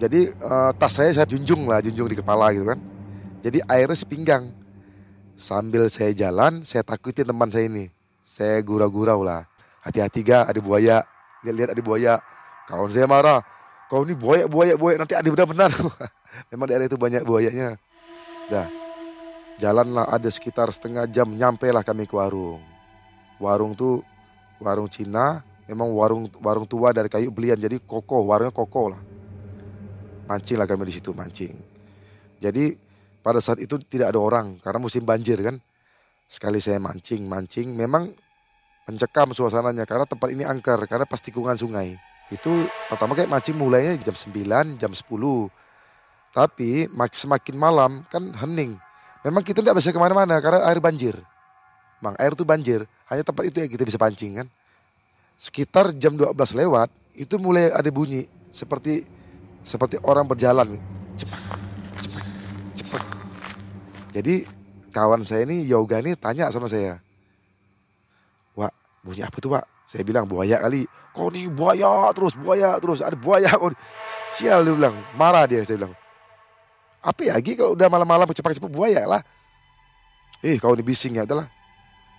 Jadi 0.00 0.30
uh, 0.40 0.72
tas 0.76 0.96
saya 0.96 1.12
saya 1.12 1.26
junjung 1.26 1.68
lah 1.68 1.82
junjung 1.82 2.06
di 2.06 2.16
kepala 2.16 2.52
gitu 2.54 2.68
kan. 2.68 2.78
Jadi 3.40 3.64
airnya 3.66 3.96
sepinggang. 3.96 4.46
Sambil 5.40 5.88
saya 5.88 6.12
jalan 6.12 6.62
saya 6.62 6.84
takutin 6.84 7.24
teman 7.24 7.48
saya 7.48 7.66
ini. 7.66 7.88
Saya 8.22 8.60
gurau-gurau 8.60 9.24
lah. 9.24 9.48
Hati-hati 9.80 10.20
ga 10.22 10.46
ada 10.46 10.60
buaya. 10.60 11.02
Lihat-lihat 11.42 11.72
ada 11.72 11.82
buaya. 11.82 12.14
Kawan 12.68 12.92
saya 12.92 13.08
marah 13.08 13.40
kau 13.90 14.06
ini 14.06 14.14
buaya 14.14 14.46
buaya 14.46 14.78
buaya 14.78 15.02
nanti 15.02 15.18
ada 15.18 15.26
benar-benar 15.26 15.74
memang 16.54 16.66
daerah 16.70 16.86
itu 16.86 16.94
banyak 16.94 17.26
buayanya 17.26 17.74
dah 18.46 18.79
jalanlah 19.60 20.08
ada 20.08 20.26
sekitar 20.32 20.72
setengah 20.72 21.04
jam 21.04 21.28
nyampe 21.28 21.68
lah 21.68 21.84
kami 21.84 22.08
ke 22.08 22.16
warung. 22.16 22.64
Warung 23.36 23.76
tuh 23.76 24.00
warung 24.56 24.88
Cina 24.88 25.44
memang 25.68 25.92
warung 25.92 26.24
warung 26.40 26.64
tua 26.64 26.96
dari 26.96 27.12
kayu 27.12 27.28
belian 27.28 27.60
jadi 27.60 27.76
kokoh 27.84 28.24
warungnya 28.24 28.56
kokoh 28.56 28.96
lah. 28.96 29.02
Mancing 30.32 30.56
lah 30.56 30.64
kami 30.64 30.88
di 30.88 30.94
situ 30.96 31.12
mancing. 31.12 31.52
Jadi 32.40 32.72
pada 33.20 33.36
saat 33.44 33.60
itu 33.60 33.76
tidak 33.84 34.16
ada 34.16 34.20
orang 34.20 34.56
karena 34.64 34.80
musim 34.80 35.04
banjir 35.04 35.36
kan. 35.44 35.60
Sekali 36.24 36.56
saya 36.56 36.80
mancing 36.80 37.28
mancing 37.28 37.76
memang 37.76 38.08
mencekam 38.88 39.36
suasananya 39.36 39.84
karena 39.84 40.08
tempat 40.08 40.28
ini 40.32 40.48
angker 40.48 40.80
karena 40.88 41.04
pas 41.04 41.20
tikungan 41.20 41.54
sungai. 41.60 42.00
Itu 42.32 42.64
pertama 42.88 43.12
kayak 43.12 43.28
mancing 43.28 43.58
mulainya 43.58 43.98
jam 43.98 44.14
9, 44.14 44.78
jam 44.78 44.92
10. 44.94 45.50
Tapi 46.30 46.86
semakin 47.10 47.56
malam 47.58 48.06
kan 48.06 48.30
hening. 48.38 48.78
Memang 49.20 49.44
kita 49.44 49.60
tidak 49.60 49.76
bisa 49.76 49.92
ke 49.92 50.00
mana-mana 50.00 50.40
karena 50.40 50.64
air 50.64 50.80
banjir. 50.80 51.16
Mang 52.00 52.16
air 52.16 52.32
itu 52.32 52.44
banjir. 52.44 52.88
Hanya 53.12 53.20
tempat 53.20 53.44
itu 53.44 53.60
yang 53.60 53.68
kita 53.68 53.84
bisa 53.84 54.00
pancing 54.00 54.40
kan. 54.40 54.46
Sekitar 55.36 55.92
jam 55.96 56.16
12 56.16 56.32
lewat 56.36 56.88
itu 57.16 57.36
mulai 57.36 57.68
ada 57.68 57.88
bunyi 57.92 58.24
seperti 58.48 59.04
seperti 59.60 60.00
orang 60.00 60.24
berjalan. 60.24 60.80
Cepat, 61.20 61.60
cepat, 62.00 62.26
cepat. 62.76 63.02
Jadi 64.16 64.34
kawan 64.88 65.20
saya 65.20 65.44
ini 65.44 65.68
yoga 65.68 66.00
ini 66.00 66.16
tanya 66.16 66.48
sama 66.48 66.72
saya. 66.72 66.96
Wah 68.56 68.72
bunyi 69.04 69.20
apa 69.20 69.36
tuh 69.36 69.52
pak? 69.52 69.64
Saya 69.84 70.00
bilang 70.06 70.24
buaya 70.24 70.56
kali 70.64 70.88
kau 71.10 71.28
nih 71.28 71.50
buaya 71.50 72.08
terus 72.14 72.34
buaya 72.38 72.78
terus 72.78 73.02
ada 73.02 73.18
buaya 73.18 73.50
sial 74.30 74.62
dia 74.62 74.74
bilang 74.74 74.94
marah 75.18 75.44
dia 75.50 75.62
saya 75.66 75.82
bilang 75.82 75.94
apa 77.00 77.20
ya 77.24 77.34
Gi 77.40 77.56
kalau 77.56 77.72
udah 77.72 77.88
malam-malam 77.88 78.28
cepat-cepat 78.28 78.68
buaya 78.68 79.08
lah. 79.08 79.22
Eh 80.44 80.56
kau 80.56 80.72
ini 80.72 80.84
bising 80.84 81.20
ya 81.20 81.24
itulah 81.24 81.48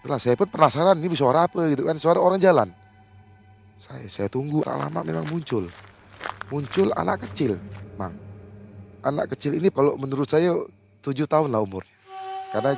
itulah 0.02 0.18
saya 0.18 0.34
pun 0.34 0.50
penasaran 0.50 0.98
ini 0.98 1.14
suara 1.14 1.46
apa 1.46 1.70
gitu 1.74 1.86
kan 1.86 1.98
suara 1.98 2.18
orang 2.18 2.42
jalan. 2.42 2.70
Saya 3.82 4.06
saya 4.10 4.28
tunggu 4.30 4.62
lama 4.66 5.02
memang 5.02 5.26
muncul. 5.30 5.70
Muncul 6.50 6.94
anak 6.94 7.30
kecil 7.30 7.58
mang. 7.98 8.14
Anak 9.02 9.34
kecil 9.34 9.58
ini 9.58 9.74
kalau 9.74 9.98
menurut 9.98 10.30
saya 10.30 10.54
tujuh 11.02 11.26
tahun 11.26 11.50
lah 11.50 11.62
umurnya. 11.66 11.90
Karena 12.54 12.78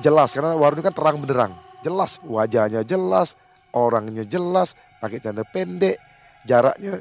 jelas 0.00 0.36
karena 0.36 0.52
warung 0.56 0.84
kan 0.84 0.92
terang 0.92 1.16
benderang. 1.20 1.52
Jelas 1.80 2.20
wajahnya 2.20 2.84
jelas 2.84 3.36
orangnya 3.72 4.26
jelas 4.28 4.76
pakai 5.00 5.22
celana 5.22 5.46
pendek, 5.48 5.96
jaraknya 6.44 7.00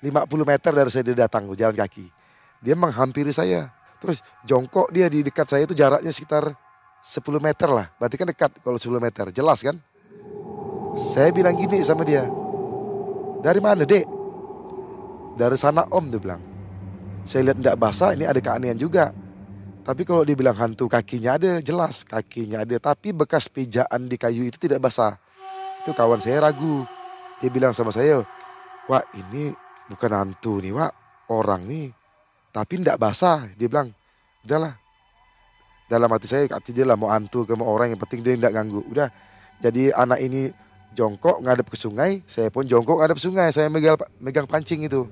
50 0.00 0.26
meter 0.42 0.72
dari 0.72 0.90
saya 0.90 1.04
dia 1.04 1.28
datang 1.28 1.46
jalan 1.52 1.76
kaki. 1.76 2.21
Dia 2.62 2.78
menghampiri 2.78 3.34
saya. 3.34 3.68
Terus 3.98 4.22
jongkok 4.46 4.90
dia 4.94 5.10
di 5.10 5.26
dekat 5.26 5.50
saya 5.50 5.66
itu 5.66 5.74
jaraknya 5.74 6.10
sekitar 6.14 6.54
10 7.02 7.42
meter 7.42 7.68
lah. 7.70 7.86
Berarti 7.98 8.16
kan 8.16 8.26
dekat 8.30 8.50
kalau 8.62 8.78
10 8.78 9.02
meter. 9.02 9.34
Jelas 9.34 9.58
kan? 9.62 9.74
Saya 10.94 11.34
bilang 11.34 11.58
gini 11.58 11.82
sama 11.82 12.06
dia. 12.06 12.22
Dari 13.42 13.58
mana 13.58 13.82
dek? 13.82 14.06
Dari 15.34 15.58
sana 15.58 15.82
om 15.90 16.06
dia 16.06 16.22
bilang. 16.22 16.42
Saya 17.26 17.50
lihat 17.50 17.58
tidak 17.58 17.76
basah 17.78 18.14
ini 18.14 18.26
ada 18.26 18.38
keanehan 18.38 18.78
juga. 18.78 19.10
Tapi 19.82 20.06
kalau 20.06 20.22
dibilang 20.22 20.54
hantu 20.54 20.86
kakinya 20.86 21.34
ada 21.34 21.58
jelas 21.58 22.06
kakinya 22.06 22.62
ada. 22.62 22.78
Tapi 22.78 23.10
bekas 23.10 23.50
pijaan 23.50 24.06
di 24.06 24.14
kayu 24.14 24.46
itu 24.46 24.58
tidak 24.62 24.78
basah. 24.78 25.18
Itu 25.82 25.90
kawan 25.90 26.22
saya 26.22 26.46
ragu. 26.46 26.86
Dia 27.42 27.50
bilang 27.50 27.74
sama 27.74 27.90
saya, 27.90 28.22
wah 28.86 29.02
ini 29.18 29.50
bukan 29.90 30.10
hantu 30.14 30.62
nih, 30.62 30.70
wah 30.70 30.94
orang 31.26 31.66
nih. 31.66 31.90
Tapi 32.52 32.84
ndak 32.84 33.00
basah. 33.00 33.48
Dia 33.56 33.66
bilang, 33.66 33.88
udahlah. 34.44 34.76
Dalam 35.88 36.08
hati 36.12 36.28
saya, 36.28 36.44
hati 36.52 36.76
dia 36.76 36.84
lah 36.84 36.96
mau 36.96 37.08
hantu 37.08 37.48
ke 37.48 37.52
mau 37.56 37.68
orang 37.68 37.96
yang 37.96 38.00
penting 38.00 38.20
dia 38.20 38.36
ndak 38.36 38.52
ganggu. 38.52 38.84
Udah. 38.92 39.08
Jadi 39.64 39.88
anak 39.92 40.20
ini 40.20 40.52
jongkok 40.92 41.40
ngadep 41.40 41.68
ke 41.72 41.76
sungai, 41.80 42.20
saya 42.28 42.52
pun 42.52 42.68
jongkok 42.68 43.00
ngadep 43.00 43.16
sungai. 43.16 43.48
Saya 43.56 43.72
megang, 43.72 43.96
megang 44.20 44.44
pancing 44.44 44.84
itu. 44.84 45.08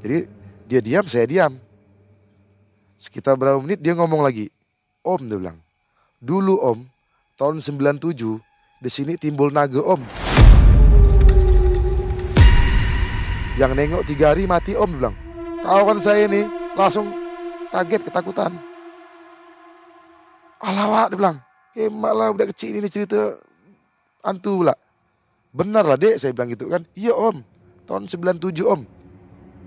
Jadi 0.00 0.24
dia 0.64 0.80
diam, 0.80 1.04
saya 1.04 1.28
diam. 1.28 1.52
Sekitar 2.98 3.36
berapa 3.36 3.60
menit 3.60 3.78
dia 3.84 3.92
ngomong 3.92 4.24
lagi. 4.24 4.48
Om 5.04 5.28
dia 5.28 5.36
bilang, 5.38 5.58
dulu 6.18 6.58
om, 6.60 6.78
tahun 7.38 7.60
97 7.60 8.16
di 8.80 8.90
sini 8.90 9.14
timbul 9.20 9.52
naga 9.52 9.80
om. 9.84 10.00
Yang 13.58 13.72
nengok 13.74 14.02
tiga 14.06 14.32
hari 14.32 14.46
mati 14.46 14.72
om 14.78 14.86
bilang. 14.86 15.27
Kawan 15.62 15.98
saya 15.98 16.30
ini 16.30 16.46
langsung 16.78 17.10
kaget 17.74 18.06
ketakutan. 18.08 18.52
Alawak 20.62 21.14
dia 21.14 21.18
bilang. 21.18 21.38
Kemak 21.78 22.12
lah 22.14 22.28
udah 22.34 22.46
kecil 22.50 22.82
ini 22.82 22.90
cerita 22.90 23.38
antu 24.26 24.62
pula. 24.64 24.74
Benar 25.54 25.86
lah 25.86 25.94
dek 25.94 26.18
saya 26.18 26.34
bilang 26.34 26.50
gitu 26.50 26.66
kan. 26.66 26.82
Iya 26.98 27.14
om. 27.14 27.38
Tahun 27.86 28.04
97 28.10 28.66
om. 28.66 28.82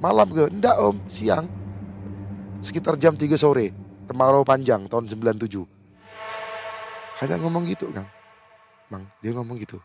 Malam 0.04 0.28
ke? 0.34 0.52
Enggak 0.52 0.78
om. 0.82 1.00
Siang. 1.08 1.48
Sekitar 2.60 3.00
jam 3.00 3.16
3 3.16 3.34
sore. 3.40 3.72
Kemarau 4.12 4.44
panjang 4.44 4.86
tahun 4.92 5.08
97. 5.08 5.64
Hanya 7.22 7.38
ngomong 7.38 7.70
gitu 7.70 7.88
kan. 7.94 8.04
Mang, 8.92 9.08
dia 9.24 9.32
ngomong 9.32 9.56
gitu. 9.62 9.80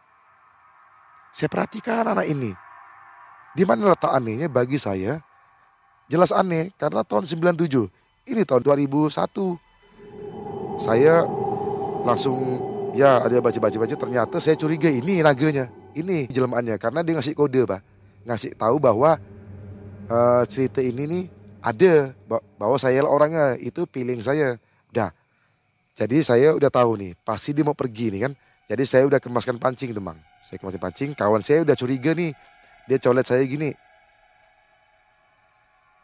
Saya 1.37 1.53
perhatikan 1.53 2.03
anak 2.03 2.27
ini. 2.27 2.51
Di 3.55 3.63
mana 3.69 3.93
letak 3.93 4.11
anehnya 4.11 4.49
bagi 4.49 4.81
saya, 4.81 5.21
jelas 6.07 6.31
aneh 6.31 6.71
karena 6.79 7.03
tahun 7.03 7.27
97 7.27 7.67
ini 8.31 8.43
tahun 8.47 8.63
2001 8.63 9.11
saya 10.77 11.25
langsung 12.07 12.37
ya 12.95 13.21
ada 13.25 13.41
baca-baca-baca 13.43 13.95
ternyata 13.99 14.37
saya 14.39 14.55
curiga 14.55 14.87
ini 14.87 15.21
naganya 15.25 15.67
ini 15.97 16.29
jelemaannya. 16.29 16.77
Karena 16.77 17.01
dia 17.01 17.17
ngasih 17.17 17.33
kode 17.33 17.65
pak. 17.65 17.81
Ngasih 18.29 18.53
tahu 18.55 18.77
bahwa 18.77 19.17
uh, 20.13 20.43
cerita 20.45 20.85
ini 20.85 21.09
nih 21.09 21.25
ada 21.65 22.13
bahwa 22.61 22.77
saya 22.77 23.01
orangnya 23.03 23.57
itu 23.59 23.89
feeling 23.89 24.21
saya. 24.21 24.61
Udah. 24.93 25.11
Jadi 25.97 26.21
saya 26.21 26.53
udah 26.53 26.69
tahu 26.69 27.01
nih 27.01 27.17
pasti 27.25 27.57
dia 27.57 27.65
mau 27.65 27.73
pergi 27.73 28.13
nih 28.13 28.29
kan? 28.29 28.33
Jadi 28.69 28.85
saya 28.85 29.09
udah 29.09 29.17
kemaskan 29.17 29.57
pancing 29.57 29.97
teman 29.97 30.19
saya 30.45 30.59
kemaskan 30.61 30.83
pancing 30.83 31.11
kawan 31.17 31.41
saya 31.41 31.65
udah 31.65 31.73
curiga 31.73 32.13
nih. 32.13 32.37
Dia 32.87 33.01
colet 33.03 33.27
saya 33.27 33.43
gini 33.49 33.73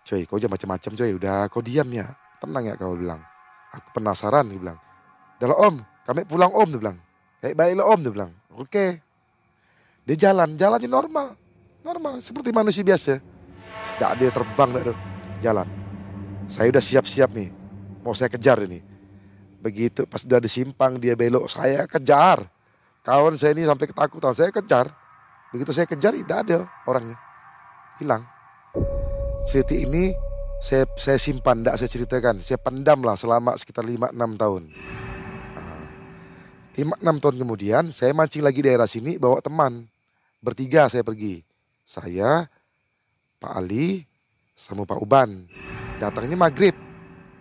coy 0.03 0.27
kau 0.27 0.39
jangan 0.39 0.59
macam-macam 0.59 0.93
coy. 0.99 1.11
Udah 1.15 1.47
kau 1.49 1.63
diam 1.63 1.89
ya. 1.91 2.07
Tenang 2.43 2.65
ya 2.67 2.75
kau 2.75 2.99
bilang. 2.99 3.21
Aku 3.73 3.89
penasaran 3.97 4.47
dia 4.51 4.59
bilang. 4.59 4.79
Dalam 5.39 5.57
om. 5.57 5.77
Kami 6.03 6.27
pulang 6.27 6.51
om 6.53 6.69
dia 6.69 6.81
bilang. 6.83 6.99
Kayak 7.41 7.55
baiklah 7.59 7.87
om 7.87 8.01
dia 8.03 8.13
bilang. 8.13 8.33
Oke. 8.59 8.99
Dia 10.05 10.17
jalan 10.29 10.59
jalannya 10.59 10.91
normal. 10.91 11.35
Normal 11.83 12.19
seperti 12.23 12.51
manusia 12.51 12.83
biasa. 12.83 13.19
Tidak 13.19 14.11
ada 14.19 14.27
terbang 14.31 14.71
tidak 14.71 14.83
ada 14.83 14.95
jalan. 15.43 15.69
Saya 16.51 16.67
udah 16.75 16.83
siap-siap 16.83 17.31
nih. 17.33 17.51
Mau 18.03 18.15
saya 18.15 18.31
kejar 18.31 18.59
ini. 18.67 18.83
Begitu 19.63 20.03
pas 20.11 20.27
udah 20.27 20.43
disimpang 20.43 20.99
dia 20.99 21.15
belok 21.15 21.47
saya 21.47 21.87
kejar. 21.87 22.43
Kawan 23.07 23.39
saya 23.39 23.55
ini 23.55 23.67
sampai 23.67 23.87
ketakutan 23.87 24.35
saya 24.35 24.51
kejar. 24.51 24.91
Begitu 25.55 25.71
saya 25.71 25.87
kejar 25.87 26.15
tidak 26.19 26.39
ada 26.47 26.67
orangnya. 26.87 27.19
Hilang 28.03 28.27
cerita 29.47 29.75
ini 29.75 30.15
saya 30.63 30.87
saya 30.95 31.19
simpan, 31.19 31.61
tidak 31.61 31.75
saya 31.75 31.91
ceritakan. 31.91 32.39
Saya 32.39 32.59
pendam 32.63 33.03
lah 33.03 33.19
selama 33.19 33.59
sekitar 33.59 33.83
5-6 33.83 34.15
tahun. 34.39 34.63
Nah, 35.59 35.85
lima 36.79 36.95
enam 37.03 37.17
tahun 37.19 37.37
kemudian 37.43 37.91
saya 37.91 38.15
mancing 38.15 38.47
lagi 38.47 38.63
daerah 38.63 38.87
sini 38.87 39.19
bawa 39.19 39.43
teman. 39.43 39.91
Bertiga 40.39 40.87
saya 40.87 41.03
pergi. 41.03 41.43
Saya, 41.83 42.47
Pak 43.43 43.53
Ali, 43.59 44.07
sama 44.55 44.87
Pak 44.87 45.03
Uban. 45.03 45.51
Datangnya 45.99 46.39
maghrib. 46.39 46.79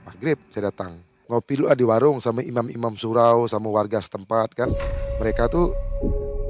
Maghrib 0.02 0.42
saya 0.50 0.74
datang. 0.74 0.98
Ngopi 1.30 1.62
dulu 1.62 1.70
di 1.78 1.86
warung 1.86 2.18
sama 2.20 2.42
imam-imam 2.42 2.98
surau 2.98 3.46
sama 3.46 3.70
warga 3.70 4.02
setempat 4.02 4.58
kan. 4.58 4.70
Mereka 5.22 5.46
tuh 5.48 5.72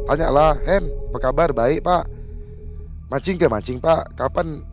tanya 0.08 0.32
lah, 0.32 0.56
Hen, 0.64 0.88
apa 1.12 1.20
kabar? 1.20 1.52
Baik 1.52 1.84
pak. 1.84 2.08
Mancing 3.12 3.36
ke 3.36 3.52
mancing 3.52 3.78
pak? 3.84 4.16
Kapan 4.16 4.71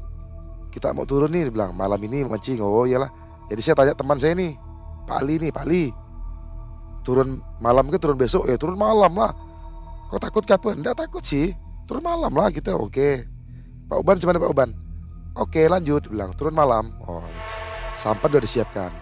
kita 0.69 0.93
mau 0.93 1.09
turun 1.09 1.33
nih 1.33 1.49
bilang 1.49 1.73
malam 1.73 1.99
ini 2.05 2.25
mancing. 2.25 2.61
Oh 2.61 2.85
iyalah. 2.85 3.09
Jadi 3.49 3.61
saya 3.65 3.75
tanya 3.77 3.95
teman 3.97 4.21
saya 4.21 4.37
nih 4.37 4.53
Pak 5.09 5.25
Ali 5.25 5.35
nih 5.41 5.51
Pak 5.51 5.65
Ali 5.65 5.85
turun 7.09 7.41
malam 7.65 7.89
ke 7.89 7.97
turun 7.97 8.21
besok? 8.21 8.45
Ya 8.45 8.61
turun 8.61 8.77
malam 8.77 9.17
lah. 9.17 9.33
Kok 10.13 10.21
takut 10.21 10.45
kapan? 10.45 10.85
Enggak 10.85 11.01
takut 11.01 11.25
sih. 11.25 11.57
Turun 11.89 12.05
malam 12.05 12.29
lah 12.37 12.53
kita 12.53 12.77
oke. 12.77 13.25
Pak 13.89 13.97
Uban 13.97 14.21
cuma 14.21 14.37
Pak 14.37 14.53
Uban? 14.53 14.71
Oke 15.41 15.65
lanjut 15.65 16.05
bilang. 16.13 16.37
Turun 16.37 16.53
malam. 16.53 16.93
Oh. 17.09 17.25
Sampai 17.97 18.29
udah 18.29 18.45
disiapkan. 18.45 18.93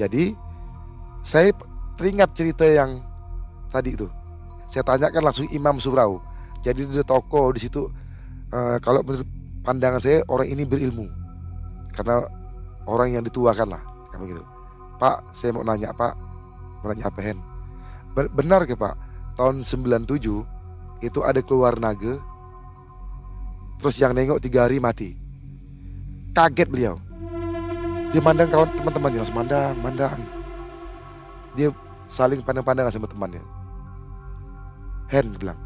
Jadi 0.00 0.32
saya 1.20 1.52
teringat 2.00 2.32
cerita 2.32 2.64
yang 2.64 3.04
tadi 3.68 3.92
itu. 3.92 4.08
Saya 4.72 4.80
tanyakan 4.88 5.28
langsung 5.28 5.46
Imam 5.52 5.76
Surau. 5.76 6.24
Jadi 6.64 6.88
di 6.88 7.04
toko 7.04 7.52
di 7.52 7.60
situ 7.60 7.84
uh, 8.54 8.80
kalau 8.80 9.04
menurut 9.04 9.28
pandangan 9.62 10.02
saya 10.02 10.26
orang 10.26 10.50
ini 10.50 10.62
berilmu. 10.66 11.06
Karena 11.94 12.22
orang 12.86 13.14
yang 13.14 13.22
dituakan 13.22 13.78
lah 13.78 13.82
kamu 14.10 14.34
gitu 14.34 14.44
Pak 15.00 15.34
saya 15.34 15.50
mau 15.54 15.64
nanya 15.66 15.90
Pak. 15.90 16.14
Mau 16.82 16.86
nanya 16.90 17.10
apa 17.10 17.20
Hen? 17.22 17.38
Benar 18.14 18.66
ke 18.66 18.78
Pak? 18.78 18.94
Tahun 19.38 19.64
97 19.64 21.02
itu 21.02 21.20
ada 21.24 21.40
keluar 21.42 21.74
naga. 21.78 22.18
Terus 23.82 23.98
yang 23.98 24.14
nengok 24.14 24.38
tiga 24.38 24.68
hari 24.68 24.78
mati. 24.78 25.18
Kaget 26.30 26.68
beliau. 26.70 26.94
Dia 28.14 28.20
mandang 28.22 28.46
kawan 28.52 28.70
teman-temannya 28.78 29.18
langsung 29.24 29.38
mandang 29.40 29.74
mandang. 29.82 30.20
Dia 31.58 31.68
saling 32.12 32.44
pandang-pandangan 32.44 32.92
sama 32.94 33.10
temannya. 33.10 33.42
Hen 35.10 35.28
bilang 35.36 35.58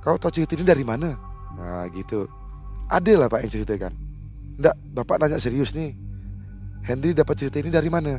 kau 0.00 0.16
tahu 0.16 0.32
cerita 0.32 0.56
ini 0.56 0.64
dari 0.64 0.84
mana 0.84 1.12
Nah 1.58 1.86
gitu. 1.90 2.28
Ada 2.90 3.14
lah 3.14 3.26
Pak 3.30 3.46
yang 3.46 3.52
ceritakan. 3.54 3.92
Enggak, 4.58 4.76
Bapak 4.92 5.16
nanya 5.22 5.38
serius 5.38 5.72
nih. 5.72 5.94
Henry 6.84 7.14
dapat 7.14 7.38
cerita 7.38 7.62
ini 7.62 7.70
dari 7.70 7.86
mana? 7.86 8.18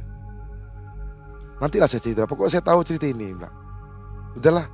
Nantilah 1.61 1.85
saya 1.85 2.01
cerita. 2.01 2.25
Pokoknya 2.25 2.57
saya 2.57 2.63
tahu 2.65 2.81
cerita 2.81 3.05
ini. 3.05 3.35
Mbak. 3.35 3.53
Udahlah. 4.41 4.65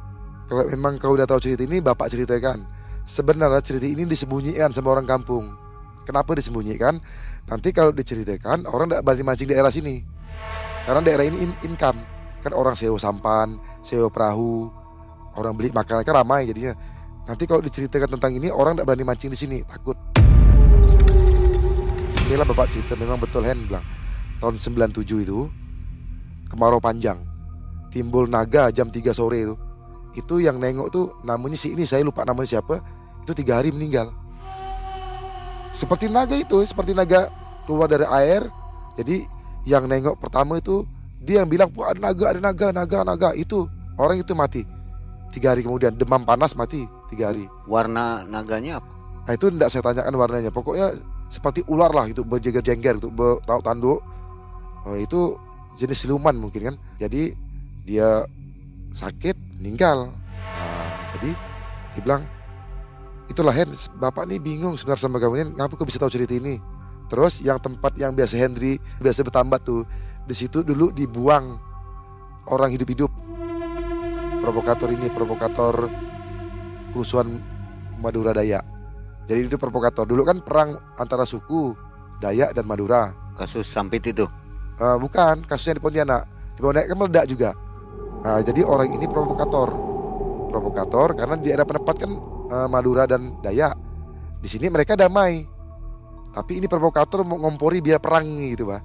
Kalau 0.48 0.63
memang 0.72 0.96
kau 0.96 1.12
udah 1.12 1.28
tahu 1.28 1.43
cerita 1.43 1.67
ini, 1.67 1.84
Bapak 1.84 2.08
ceritakan. 2.08 2.63
Sebenarnya 3.04 3.60
cerita 3.60 3.84
ini 3.84 4.08
disembunyikan 4.08 4.72
sama 4.72 4.96
orang 4.96 5.04
kampung. 5.04 5.52
Kenapa 6.08 6.32
disembunyikan? 6.39 6.96
Nanti 7.52 7.76
kalau 7.76 7.91
diceritakan, 7.91 8.63
orang 8.67 8.91
tidak 8.91 9.04
berani 9.04 9.24
mancing 9.28 9.48
di 9.52 9.56
daerah 9.56 9.72
sini. 9.72 10.00
Karena 10.88 11.04
daerah 11.04 11.28
ini 11.28 11.43
in 11.43 11.52
income. 11.67 12.00
Kan 12.39 12.56
orang 12.56 12.80
sewa 12.80 12.96
sampan, 12.96 13.60
sewa 13.84 14.08
perahu, 14.08 14.72
orang 15.36 15.52
beli 15.56 15.76
makanan 15.76 16.08
kan 16.08 16.24
ramai 16.24 16.48
jadinya 16.48 16.72
Nanti 17.28 17.44
kalau 17.44 17.60
diceritakan 17.60 18.16
tentang 18.16 18.32
ini 18.40 18.48
orang 18.48 18.80
tidak 18.80 18.88
berani 18.88 19.04
mancing 19.04 19.32
di 19.32 19.40
sini, 19.40 19.60
takut. 19.68 20.00
Inilah 22.28 22.48
bapak 22.48 22.72
cerita, 22.72 22.96
memang 22.96 23.20
betul 23.20 23.44
Hen 23.44 23.68
bilang. 23.68 23.84
Tahun 24.40 24.56
97 24.56 25.28
itu 25.28 25.52
kemarau 26.48 26.80
panjang, 26.80 27.20
timbul 27.92 28.32
naga 28.32 28.72
jam 28.72 28.88
3 28.88 29.12
sore 29.12 29.44
itu. 29.44 29.56
Itu 30.16 30.40
yang 30.40 30.58
nengok 30.58 30.88
tuh 30.88 31.06
namanya 31.28 31.60
si 31.60 31.76
ini 31.76 31.84
saya 31.84 32.08
lupa 32.08 32.24
namanya 32.24 32.58
siapa. 32.58 32.80
Itu 33.28 33.36
tiga 33.36 33.60
hari 33.60 33.76
meninggal. 33.76 34.08
Seperti 35.68 36.08
naga 36.08 36.40
itu, 36.40 36.63
seperti 36.63 36.96
naga 36.96 37.28
keluar 37.68 37.92
dari 37.92 38.08
air. 38.08 38.48
Jadi 38.96 39.28
yang 39.68 39.84
nengok 39.84 40.16
pertama 40.16 40.63
itu 40.63 40.88
dia 41.20 41.44
yang 41.44 41.52
bilang, 41.52 41.68
ada 41.76 42.00
naga, 42.00 42.26
ada 42.32 42.40
naga, 42.40 42.68
naga, 42.72 43.00
naga." 43.04 43.30
Itu 43.36 43.68
orang 44.00 44.24
itu 44.24 44.32
mati 44.32 44.63
tiga 45.38 45.54
hari 45.54 45.62
kemudian 45.62 45.94
demam 45.94 46.24
panas 46.24 46.58
mati 46.58 46.88
tiga 47.12 47.32
hari. 47.32 47.48
Warna 47.67 48.28
naganya 48.28 48.80
apa? 48.84 48.89
Nah 49.28 49.34
itu 49.36 49.52
tidak 49.52 49.70
saya 49.72 49.84
tanyakan 49.84 50.15
warnanya. 50.15 50.52
Pokoknya 50.52 50.96
seperti 51.28 51.63
ular 51.67 51.91
lah 51.91 52.08
itu 52.08 52.24
berjeger 52.24 52.63
jengger 52.63 52.96
itu 52.96 53.12
tahu 53.43 53.60
tanduk. 53.60 54.00
Oh, 54.88 54.96
itu 54.96 55.36
jenis 55.76 56.08
siluman 56.08 56.32
mungkin 56.36 56.72
kan. 56.72 56.76
Jadi 56.96 57.36
dia 57.84 58.24
sakit 58.96 59.60
meninggal. 59.60 60.08
Nah, 60.08 60.88
jadi 61.15 61.36
dia 61.96 62.02
bilang 62.02 62.24
itulah 63.28 63.52
Hen 63.52 63.67
bapak 64.00 64.24
nih 64.32 64.39
bingung 64.39 64.80
sebenarnya 64.80 65.04
sama 65.04 65.20
kamu. 65.20 65.34
Ini 65.36 65.46
ngapa 65.60 65.76
kok 65.76 65.88
bisa 65.88 66.00
tahu 66.00 66.12
cerita 66.12 66.32
ini? 66.32 66.56
Terus 67.12 67.43
yang 67.43 67.60
tempat 67.60 67.96
yang 68.00 68.15
biasa 68.15 68.36
Henry 68.39 68.80
biasa 69.00 69.28
bertambah 69.28 69.60
tuh 69.63 69.84
di 70.28 70.36
situ 70.36 70.63
dulu 70.63 70.91
dibuang 70.96 71.60
orang 72.48 72.72
hidup-hidup. 72.72 73.12
Provokator 74.39 74.88
ini 74.96 75.12
provokator 75.12 75.91
kerusuhan 76.97 77.38
Madura 78.01 78.33
Dayak. 78.33 78.65
Jadi 79.29 79.45
itu 79.45 79.62
provokator. 79.62 80.10
Dulu 80.10 80.25
kan 80.25 80.41
perang 80.41 80.73
antara 80.97 81.29
suku 81.29 81.77
Dayak 82.17 82.57
dan 82.57 82.65
Madura. 82.65 83.13
Kasus 83.38 83.69
Sampit 83.69 84.01
itu? 84.01 84.25
Uh, 84.81 84.97
bukan, 84.97 85.45
kasusnya 85.45 85.77
di 85.77 85.83
Pontianak. 85.86 86.25
Di 86.57 86.60
Pontianak 86.65 86.89
kan 86.89 86.97
meledak 86.97 87.25
juga. 87.29 87.53
Nah, 88.25 88.41
jadi 88.41 88.65
orang 88.65 88.89
ini 88.97 89.05
provokator. 89.05 89.69
Provokator 90.49 91.13
karena 91.13 91.38
di 91.38 91.53
daerah 91.53 91.69
penepat 91.69 91.95
kan 92.01 92.12
uh, 92.49 92.65
Madura 92.65 93.05
dan 93.05 93.38
Dayak. 93.45 93.77
Di 94.41 94.49
sini 94.49 94.73
mereka 94.73 94.97
damai. 94.97 95.45
Tapi 96.33 96.57
ini 96.57 96.65
provokator 96.65 97.21
mau 97.21 97.38
ngompori 97.38 97.77
biar 97.81 98.01
perang 98.01 98.25
gitu, 98.25 98.69
Pak. 98.69 98.81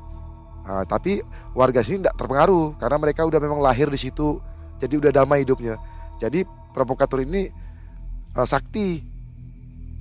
Nah, 0.63 0.85
tapi 0.85 1.21
warga 1.57 1.81
sini 1.81 2.05
tidak 2.05 2.17
terpengaruh 2.17 2.77
karena 2.77 2.97
mereka 3.01 3.27
udah 3.27 3.41
memang 3.43 3.59
lahir 3.59 3.91
di 3.91 3.99
situ 3.99 4.39
jadi 4.79 4.95
udah 4.95 5.11
damai 5.11 5.43
hidupnya 5.43 5.75
jadi 6.23 6.47
provokator 6.71 7.27
ini 7.27 7.51
uh, 8.37 8.47
sakti. 8.49 9.03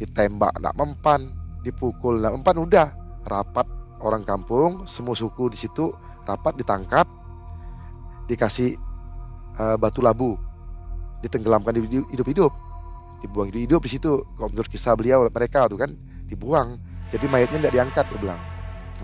Ditembak 0.01 0.57
nak 0.57 0.73
mempan 0.73 1.29
dipukul 1.61 2.19
nak 2.19 2.33
mempan 2.33 2.57
udah. 2.57 2.87
Rapat 3.21 3.69
orang 4.01 4.25
kampung 4.25 4.89
semua 4.89 5.13
suku 5.13 5.53
di 5.53 5.57
situ 5.59 5.93
rapat 6.25 6.57
ditangkap. 6.57 7.05
Dikasih 8.25 8.75
uh, 9.61 9.77
batu 9.77 10.01
labu. 10.01 10.39
Ditenggelamkan 11.21 11.77
hidup-hidup. 12.09 12.49
Dibuang 13.21 13.53
hidup-hidup 13.53 13.81
di 13.85 13.89
situ. 13.93 14.25
Kalau 14.25 14.49
menurut 14.49 14.69
kisah 14.71 14.97
beliau 14.97 15.27
mereka 15.29 15.69
tuh 15.69 15.77
kan 15.77 15.93
dibuang. 16.25 16.81
Jadi 17.13 17.25
mayatnya 17.29 17.67
tidak 17.67 17.73
diangkat 17.77 18.05
dia 18.09 18.19
bilang. 18.19 18.41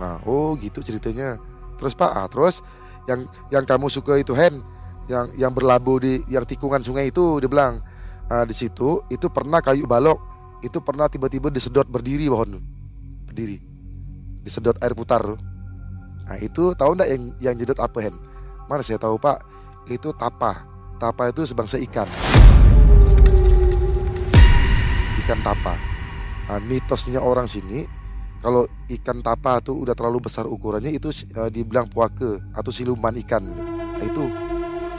Nah 0.01 0.17
oh 0.25 0.57
gitu 0.57 0.81
ceritanya. 0.81 1.37
Terus 1.77 1.93
pak 1.93 2.09
ah, 2.09 2.25
terus 2.25 2.65
yang 3.05 3.29
yang 3.53 3.63
kamu 3.63 3.87
suka 3.87 4.17
itu 4.17 4.33
Hen 4.33 4.59
yang 5.07 5.31
yang 5.39 5.51
berlabuh 5.55 6.03
di 6.03 6.19
yang 6.27 6.43
tikungan 6.43 6.83
sungai 6.83 7.13
itu 7.13 7.39
dia 7.39 7.47
bilang 7.47 7.79
uh, 8.31 8.45
di 8.47 8.55
situ 8.55 9.03
itu 9.11 9.27
pernah 9.31 9.59
kayu 9.63 9.87
balok. 9.87 10.19
Itu 10.65 10.81
pernah 10.81 11.05
tiba-tiba 11.05 11.53
disedot 11.53 11.85
berdiri 11.85 12.25
pohon 12.25 12.57
berdiri. 13.29 13.61
Disedot 14.41 14.73
air 14.81 14.97
putar 14.97 15.21
nah 16.27 16.35
itu 16.43 16.75
tahu 16.75 16.91
ndak 16.91 17.07
yang 17.07 17.23
yang 17.39 17.55
jedot 17.55 17.79
apa 17.79 18.03
hen? 18.03 18.15
Mana 18.67 18.83
saya 18.83 18.99
tahu 18.99 19.15
pak? 19.15 19.39
Itu 19.87 20.11
tapa. 20.11 20.59
Tapa 20.99 21.31
itu 21.31 21.47
sebangsa 21.47 21.79
ikan. 21.79 22.09
Ikan 25.23 25.39
tapa. 25.39 25.77
Nah, 26.51 26.59
mitosnya 26.63 27.23
orang 27.23 27.47
sini 27.47 27.87
kalau 28.43 28.67
ikan 28.91 29.23
tapa 29.23 29.63
tuh 29.63 29.79
udah 29.87 29.95
terlalu 29.95 30.27
besar 30.27 30.49
ukurannya 30.49 30.91
itu 30.91 31.13
uh, 31.37 31.47
dibilang 31.47 31.87
puake 31.87 32.41
atau 32.51 32.71
siluman 32.73 33.15
ikan. 33.23 33.45
Nah 33.47 34.03
itu 34.03 34.27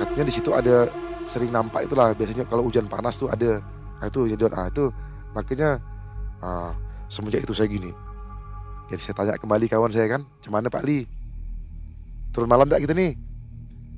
katanya 0.00 0.24
di 0.24 0.32
situ 0.32 0.50
ada 0.54 0.88
sering 1.28 1.52
nampak 1.52 1.84
itulah. 1.84 2.16
Biasanya 2.16 2.48
kalau 2.48 2.64
hujan 2.64 2.88
panas 2.88 3.20
tuh 3.20 3.28
ada. 3.28 3.60
Nah, 4.00 4.06
itu 4.08 4.30
jedot 4.30 4.48
ah 4.54 4.70
itu 4.70 4.88
makanya 5.36 5.76
ah, 6.40 6.72
semenjak 7.12 7.44
itu 7.44 7.52
saya 7.52 7.68
gini. 7.68 7.92
Jadi 8.88 9.00
saya 9.04 9.14
tanya 9.20 9.36
kembali 9.36 9.68
kawan 9.68 9.92
saya 9.92 10.08
kan 10.08 10.24
cuman 10.40 10.72
Pak 10.72 10.82
Li? 10.88 11.04
Turun 12.32 12.48
malam 12.48 12.64
tak 12.64 12.80
kita 12.80 12.96
nih 12.96 13.12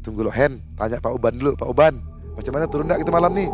tunggu 0.03 0.27
lo 0.27 0.33
Hen 0.33 0.59
tanya 0.75 0.99
Pak 0.99 1.13
Uban 1.15 1.39
dulu 1.39 1.55
Pak 1.55 1.69
Uban. 1.71 1.95
Macam 2.35 2.53
mana 2.57 2.67
turun 2.67 2.91
tak 2.91 2.99
kita 3.07 3.15
malam 3.15 3.31
nih 3.31 3.47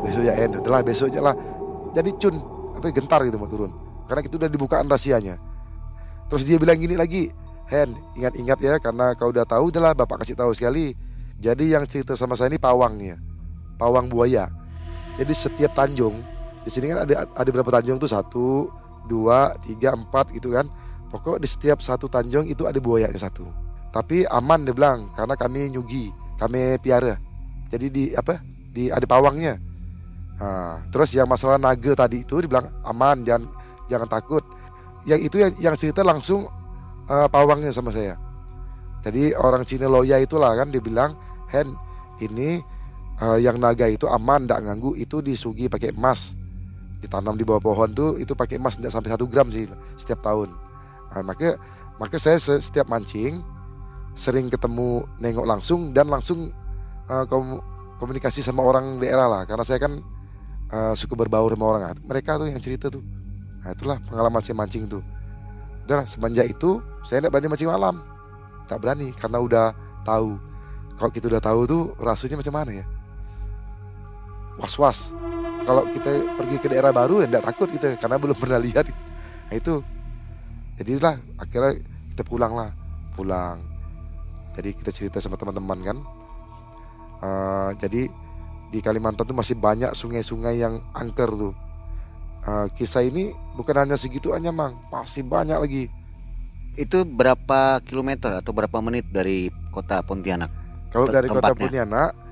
besok 0.00 0.22
ya 0.24 0.32
Hen. 0.32 0.50
Setelah 0.56 0.80
besok 0.80 1.12
aja 1.12 1.20
lah. 1.20 1.34
Jadi 1.92 2.10
cun 2.16 2.34
apa 2.72 2.86
gentar 2.88 3.20
gitu 3.28 3.36
mau 3.36 3.50
turun. 3.50 3.70
Karena 4.08 4.20
itu 4.24 4.36
udah 4.40 4.48
dibukaan 4.48 4.88
rahasianya 4.88 5.36
terus 6.28 6.44
dia 6.48 6.56
bilang 6.56 6.78
gini 6.80 6.96
lagi 6.96 7.28
Hen 7.68 7.96
ingat-ingat 8.18 8.58
ya 8.60 8.74
karena 8.76 9.16
kau 9.16 9.32
udah 9.32 9.48
tahu 9.48 9.72
udah 9.72 9.80
lah 9.80 9.92
bapak 9.96 10.24
kasih 10.24 10.36
tahu 10.36 10.52
sekali 10.52 10.92
jadi 11.38 11.78
yang 11.78 11.84
cerita 11.84 12.14
sama 12.14 12.38
saya 12.38 12.52
ini 12.52 12.60
pawangnya 12.60 13.18
pawang 13.76 14.06
buaya. 14.08 14.48
Jadi 15.18 15.32
setiap 15.34 15.74
tanjung 15.74 16.14
di 16.64 16.70
sini 16.72 16.90
kan 16.90 17.06
ada 17.06 17.28
ada 17.28 17.48
berapa 17.50 17.70
tanjung 17.80 17.98
tuh? 18.00 18.10
Satu 18.10 18.70
dua 19.06 19.54
tiga 19.66 19.94
empat 19.94 20.32
gitu 20.34 20.54
kan. 20.54 20.66
Pokok 21.12 21.38
di 21.38 21.46
setiap 21.46 21.78
satu 21.78 22.10
tanjung 22.10 22.48
itu 22.48 22.66
ada 22.66 22.78
buayanya 22.82 23.18
satu. 23.18 23.46
Tapi 23.94 24.26
aman 24.26 24.66
dia 24.66 24.74
bilang 24.74 25.06
karena 25.14 25.34
kami 25.38 25.70
nyugi 25.70 26.10
kami 26.40 26.80
piara. 26.82 27.14
Jadi 27.70 27.86
di 27.90 28.04
apa 28.14 28.40
di 28.74 28.90
ada 28.90 29.06
pawangnya. 29.06 29.54
Nah, 30.34 30.82
terus 30.90 31.14
yang 31.14 31.30
masalah 31.30 31.62
naga 31.62 31.94
tadi 31.94 32.26
itu 32.26 32.42
dibilang 32.42 32.66
aman 32.82 33.22
jangan 33.22 33.46
jangan 33.86 34.08
takut. 34.10 34.42
Yang 35.06 35.20
itu 35.30 35.36
yang 35.38 35.52
yang 35.60 35.74
cerita 35.78 36.02
langsung 36.02 36.48
uh, 37.06 37.28
pawangnya 37.30 37.70
sama 37.70 37.94
saya 37.94 38.23
jadi 39.04 39.36
orang 39.36 39.68
Cina 39.68 39.84
loya 39.84 40.16
itulah 40.16 40.56
kan 40.56 40.72
dibilang 40.72 41.12
Hen 41.52 41.76
ini 42.24 42.56
uh, 43.20 43.36
yang 43.36 43.60
naga 43.60 43.84
itu 43.84 44.08
aman 44.08 44.48
tidak 44.48 44.64
ganggu 44.64 44.96
itu 44.96 45.20
disugi 45.20 45.68
pakai 45.68 45.92
emas. 45.92 46.32
Ditanam 47.04 47.36
di 47.36 47.44
bawah 47.44 47.60
pohon 47.60 47.92
tuh 47.92 48.16
itu 48.16 48.32
pakai 48.32 48.56
emas 48.56 48.80
tidak 48.80 48.96
sampai 48.96 49.12
satu 49.12 49.28
gram 49.28 49.52
sih 49.52 49.68
setiap 50.00 50.24
tahun. 50.24 50.48
Nah, 51.12 51.20
maka 51.20 51.60
maka 52.00 52.16
saya 52.16 52.40
setiap 52.40 52.88
mancing 52.88 53.44
sering 54.16 54.48
ketemu 54.48 55.04
nengok 55.20 55.44
langsung 55.44 55.92
dan 55.92 56.08
langsung 56.08 56.48
uh, 57.12 57.24
komunikasi 58.00 58.40
sama 58.40 58.64
orang 58.64 58.96
daerah 59.04 59.28
lah. 59.28 59.42
Karena 59.44 59.68
saya 59.68 59.84
kan 59.84 60.00
uh, 60.72 60.96
suka 60.96 61.12
berbaur 61.12 61.52
sama 61.52 61.76
orang. 61.76 61.92
Mereka 62.08 62.40
tuh 62.40 62.48
yang 62.48 62.62
cerita 62.64 62.88
tuh. 62.88 63.04
Nah 63.68 63.76
itulah 63.76 64.00
pengalaman 64.08 64.40
saya 64.40 64.56
mancing 64.56 64.88
tuh. 64.88 65.04
Udah 65.84 66.08
semenjak 66.08 66.48
itu 66.48 66.80
saya 67.04 67.20
tidak 67.20 67.36
berani 67.36 67.52
mancing 67.52 67.68
malam 67.68 68.13
tak 68.66 68.80
berani 68.80 69.12
karena 69.16 69.38
udah 69.40 69.66
tahu. 70.04 70.36
Kalau 70.94 71.10
kita 71.10 71.26
udah 71.26 71.42
tahu 71.42 71.60
tuh 71.66 71.82
rasanya 71.98 72.38
macam 72.38 72.54
mana 72.54 72.70
ya? 72.82 72.84
Was 74.60 74.78
was 74.78 75.10
kalau 75.64 75.88
kita 75.88 76.36
pergi 76.36 76.56
ke 76.60 76.68
daerah 76.68 76.92
baru 76.92 77.24
ya 77.24 77.26
tidak 77.26 77.44
takut 77.48 77.68
kita 77.72 77.96
karena 77.96 78.16
belum 78.20 78.36
pernah 78.42 78.60
lihat. 78.60 78.86
Nah 79.50 79.56
itu. 79.56 79.80
Jadilah 80.74 81.14
akhirnya 81.38 81.78
kita 82.14 82.22
pulang 82.26 82.52
lah. 82.52 82.70
Pulang. 83.14 83.62
Jadi 84.58 84.70
kita 84.74 84.90
cerita 84.90 85.18
sama 85.22 85.38
teman-teman 85.38 85.78
kan. 85.82 85.98
Uh, 87.24 87.70
jadi 87.80 88.10
di 88.74 88.78
Kalimantan 88.82 89.24
tuh 89.24 89.38
masih 89.38 89.54
banyak 89.56 89.94
sungai-sungai 89.94 90.58
yang 90.58 90.82
angker 90.92 91.30
tuh. 91.30 91.54
Uh, 92.44 92.68
kisah 92.76 93.06
ini 93.06 93.32
bukan 93.56 93.86
hanya 93.86 93.96
segitu 93.96 94.34
aja 94.34 94.50
mang. 94.50 94.76
Masih 94.90 95.24
banyak 95.24 95.56
lagi 95.56 95.88
itu 96.74 97.06
berapa 97.06 97.78
kilometer 97.86 98.42
atau 98.42 98.50
berapa 98.50 98.78
menit 98.82 99.06
dari 99.10 99.48
kota 99.70 100.02
Pontianak 100.02 100.50
kalau 100.90 101.06
dari 101.10 101.26
kota 101.30 101.54
Pontianak 101.54 102.24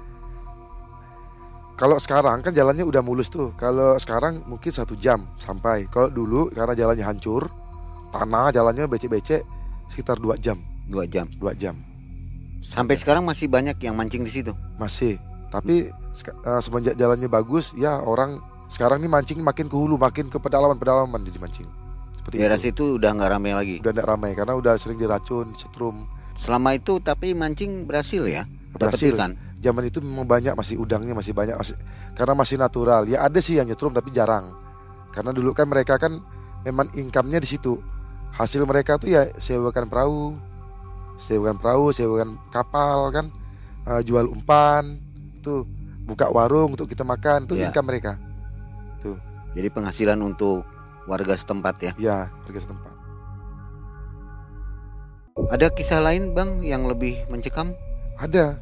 kalau 1.83 1.98
sekarang 1.98 2.46
kan 2.46 2.55
jalannya 2.55 2.87
udah 2.87 3.02
mulus 3.02 3.26
tuh. 3.26 3.50
Kalau 3.59 3.98
sekarang 3.98 4.46
mungkin 4.46 4.70
satu 4.70 4.94
jam 4.94 5.26
sampai. 5.42 5.90
Kalau 5.90 6.14
dulu 6.14 6.46
karena 6.55 6.78
jalannya 6.78 7.02
hancur, 7.02 7.50
tanah 8.14 8.55
jalannya 8.55 8.87
becek-becek 8.87 9.42
sekitar 9.90 10.22
dua 10.22 10.38
jam. 10.38 10.62
Dua 10.87 11.11
jam. 11.11 11.26
Dua 11.42 11.57
jam. 11.59 11.74
Sampai 12.62 12.94
sekarang 12.94 13.26
masih 13.26 13.50
banyak 13.50 13.74
yang 13.83 13.98
mancing 13.98 14.22
di 14.22 14.31
situ. 14.31 14.55
Masih. 14.78 15.18
Tapi 15.50 15.90
uh, 16.46 16.62
semenjak 16.62 16.94
jalannya 16.94 17.26
bagus, 17.26 17.74
ya 17.74 17.98
orang 17.98 18.38
sekarang 18.70 19.02
ini 19.02 19.11
mancing 19.11 19.42
makin 19.42 19.66
ke 19.66 19.74
hulu, 19.74 19.98
makin 19.98 20.31
ke 20.31 20.38
pedalaman-pedalaman 20.38 21.18
jadi 21.26 21.42
mancing. 21.42 21.68
Seperti 22.22 22.37
Daerah 22.38 22.58
itu. 22.58 22.66
situ 22.70 22.85
udah 23.02 23.11
nggak 23.18 23.30
ramai 23.35 23.52
lagi. 23.52 23.74
Udah 23.82 23.90
nggak 23.90 24.08
ramai 24.08 24.30
karena 24.38 24.54
udah 24.54 24.78
sering 24.78 24.98
diracun, 25.02 25.50
setrum. 25.58 26.06
Selama 26.38 26.78
itu 26.78 27.02
tapi 27.02 27.35
mancing 27.35 27.90
berhasil 27.90 28.22
ya? 28.22 28.46
Berhasil. 28.78 29.11
Ikan 29.11 29.35
zaman 29.62 29.87
itu 29.87 30.02
memang 30.02 30.26
banyak 30.26 30.58
masih 30.58 30.82
udangnya 30.82 31.14
masih 31.14 31.30
banyak 31.30 31.54
masih 31.54 31.78
karena 32.18 32.35
masih 32.35 32.58
natural 32.58 33.06
ya 33.06 33.22
ada 33.22 33.38
sih 33.38 33.62
yang 33.62 33.70
nyetrum 33.70 33.94
tapi 33.94 34.11
jarang 34.11 34.50
karena 35.14 35.30
dulu 35.30 35.54
kan 35.54 35.70
mereka 35.70 36.02
kan 36.02 36.18
memang 36.66 36.90
income-nya 36.98 37.38
di 37.38 37.46
situ 37.46 37.78
hasil 38.35 38.66
mereka 38.66 38.98
tuh 38.98 39.14
ya 39.14 39.22
sewakan 39.38 39.87
perahu 39.87 40.35
sewakan 41.14 41.62
perahu 41.62 41.94
sewakan 41.94 42.35
kapal 42.50 43.14
kan 43.14 43.30
uh, 43.87 44.02
jual 44.02 44.26
umpan 44.35 44.98
itu 45.38 45.62
buka 46.02 46.26
warung 46.35 46.74
untuk 46.74 46.90
kita 46.90 47.06
makan 47.06 47.46
itu 47.46 47.54
ya. 47.54 47.70
income 47.70 47.87
mereka 47.87 48.18
tuh 48.98 49.14
jadi 49.54 49.70
penghasilan 49.70 50.18
untuk 50.18 50.66
warga 51.10 51.34
setempat 51.34 51.74
ya 51.82 51.92
ya 51.98 52.16
warga 52.46 52.60
setempat 52.60 52.94
ada 55.48 55.66
kisah 55.72 56.00
lain 56.04 56.36
bang 56.36 56.60
yang 56.60 56.84
lebih 56.84 57.16
mencekam 57.32 57.72
ada 58.20 58.60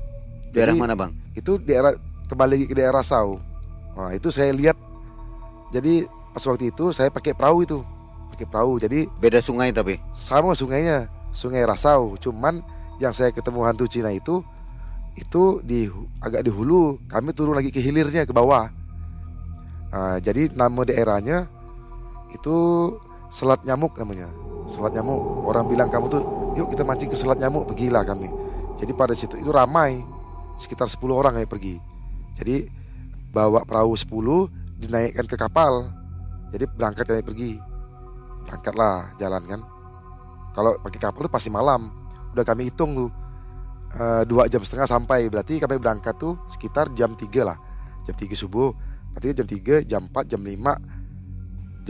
Daerah 0.50 0.74
jadi, 0.74 0.82
mana 0.82 0.94
bang? 0.98 1.12
Itu 1.38 1.62
daerah 1.62 1.94
kembali 2.26 2.66
ke 2.66 2.74
daerah 2.74 3.06
Sau. 3.06 3.38
Nah 3.94 4.10
itu 4.14 4.34
saya 4.34 4.50
lihat. 4.50 4.74
Jadi 5.70 6.06
pas 6.34 6.42
waktu 6.46 6.74
itu 6.74 6.90
saya 6.90 7.10
pakai 7.14 7.34
perahu 7.34 7.62
itu, 7.62 7.78
pakai 8.34 8.46
perahu. 8.50 8.82
Jadi 8.82 9.06
beda 9.22 9.38
sungai 9.38 9.70
tapi 9.70 10.02
sama 10.10 10.58
sungainya, 10.58 11.06
sungai 11.30 11.62
Rasau. 11.62 12.18
Cuman 12.18 12.58
yang 12.98 13.14
saya 13.14 13.30
ketemu 13.30 13.62
hantu 13.62 13.86
Cina 13.86 14.10
itu 14.10 14.42
itu 15.14 15.62
di 15.62 15.86
agak 16.18 16.42
di 16.42 16.50
hulu. 16.50 16.98
Kami 17.06 17.30
turun 17.30 17.54
lagi 17.54 17.70
ke 17.70 17.78
hilirnya 17.78 18.26
ke 18.26 18.34
bawah. 18.34 18.66
Nah, 19.90 20.18
jadi 20.22 20.50
nama 20.54 20.82
daerahnya 20.86 21.46
itu 22.34 22.56
Selat 23.30 23.62
Nyamuk 23.62 23.94
namanya. 23.94 24.26
Selat 24.66 24.90
Nyamuk. 24.90 25.46
Orang 25.46 25.70
bilang 25.70 25.86
kamu 25.86 26.10
tuh, 26.10 26.22
yuk 26.58 26.74
kita 26.74 26.82
mancing 26.82 27.06
ke 27.06 27.14
Selat 27.14 27.38
Nyamuk. 27.38 27.70
Pergilah 27.70 28.02
kami. 28.02 28.26
Jadi 28.82 28.90
pada 28.96 29.14
situ 29.14 29.38
itu 29.38 29.50
ramai 29.54 30.02
sekitar 30.58 30.90
10 30.90 30.98
orang 31.14 31.38
yang 31.38 31.46
pergi. 31.46 31.78
Jadi 32.34 32.66
bawa 33.30 33.62
perahu 33.62 33.94
10 33.94 34.82
dinaikkan 34.82 35.30
ke 35.30 35.36
kapal. 35.38 35.86
Jadi 36.50 36.66
berangkat 36.74 37.06
kami 37.06 37.22
pergi. 37.22 37.50
Berangkatlah 38.50 39.14
jalan 39.22 39.42
kan. 39.46 39.60
Kalau 40.50 40.74
pakai 40.82 40.98
kapal 40.98 41.28
itu 41.28 41.30
pasti 41.30 41.50
malam. 41.54 41.86
Udah 42.34 42.42
kami 42.42 42.66
hitung 42.66 42.98
tuh 42.98 43.10
e, 43.94 44.26
dua 44.26 44.50
jam 44.50 44.58
setengah 44.58 44.90
sampai. 44.90 45.30
Berarti 45.30 45.62
kami 45.62 45.78
berangkat 45.78 46.18
tuh 46.18 46.34
sekitar 46.50 46.90
jam 46.98 47.14
3 47.14 47.46
lah. 47.46 47.54
Jam 48.02 48.18
3 48.18 48.34
subuh. 48.34 48.74
Berarti 49.14 49.38
jam 49.38 49.46
3, 49.46 49.86
jam 49.86 50.02
4, 50.10 50.26
jam 50.26 50.42
5 50.42 50.99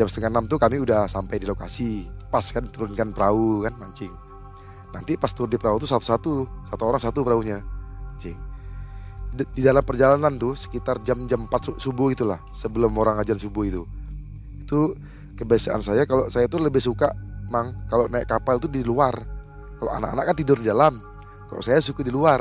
jam 0.00 0.08
setengah 0.08 0.32
enam 0.32 0.48
tuh 0.48 0.56
kami 0.56 0.80
udah 0.80 1.04
sampai 1.04 1.36
di 1.36 1.44
lokasi. 1.44 2.08
Pas 2.32 2.40
kan 2.48 2.64
turunkan 2.72 3.12
perahu 3.12 3.68
kan 3.68 3.76
mancing. 3.76 4.08
Nanti 4.96 5.20
pas 5.20 5.28
turun 5.36 5.52
di 5.52 5.60
perahu 5.60 5.76
tuh 5.76 5.90
satu-satu 5.92 6.32
satu 6.72 6.82
orang 6.88 7.02
satu 7.04 7.20
perahunya 7.20 7.60
mancing. 7.60 8.38
Di 9.36 9.60
dalam 9.60 9.84
perjalanan 9.84 10.40
tuh 10.40 10.56
sekitar 10.56 11.04
jam-jam 11.04 11.44
4 11.46 11.76
subuh 11.76 12.08
itulah 12.10 12.40
sebelum 12.56 12.96
orang 12.96 13.20
ajan 13.20 13.36
subuh 13.36 13.68
itu. 13.68 13.84
Itu 14.64 14.96
kebiasaan 15.36 15.84
saya 15.84 16.08
kalau 16.08 16.32
saya 16.32 16.48
tuh 16.48 16.64
lebih 16.64 16.80
suka 16.80 17.12
mang 17.52 17.76
kalau 17.92 18.08
naik 18.08 18.24
kapal 18.24 18.56
tuh 18.56 18.72
di 18.72 18.80
luar. 18.80 19.12
Kalau 19.76 19.92
anak-anak 19.92 20.24
kan 20.32 20.36
tidur 20.40 20.56
di 20.56 20.72
dalam. 20.72 20.96
Kalau 21.52 21.60
saya 21.60 21.84
suka 21.84 22.00
di 22.00 22.10
luar 22.14 22.40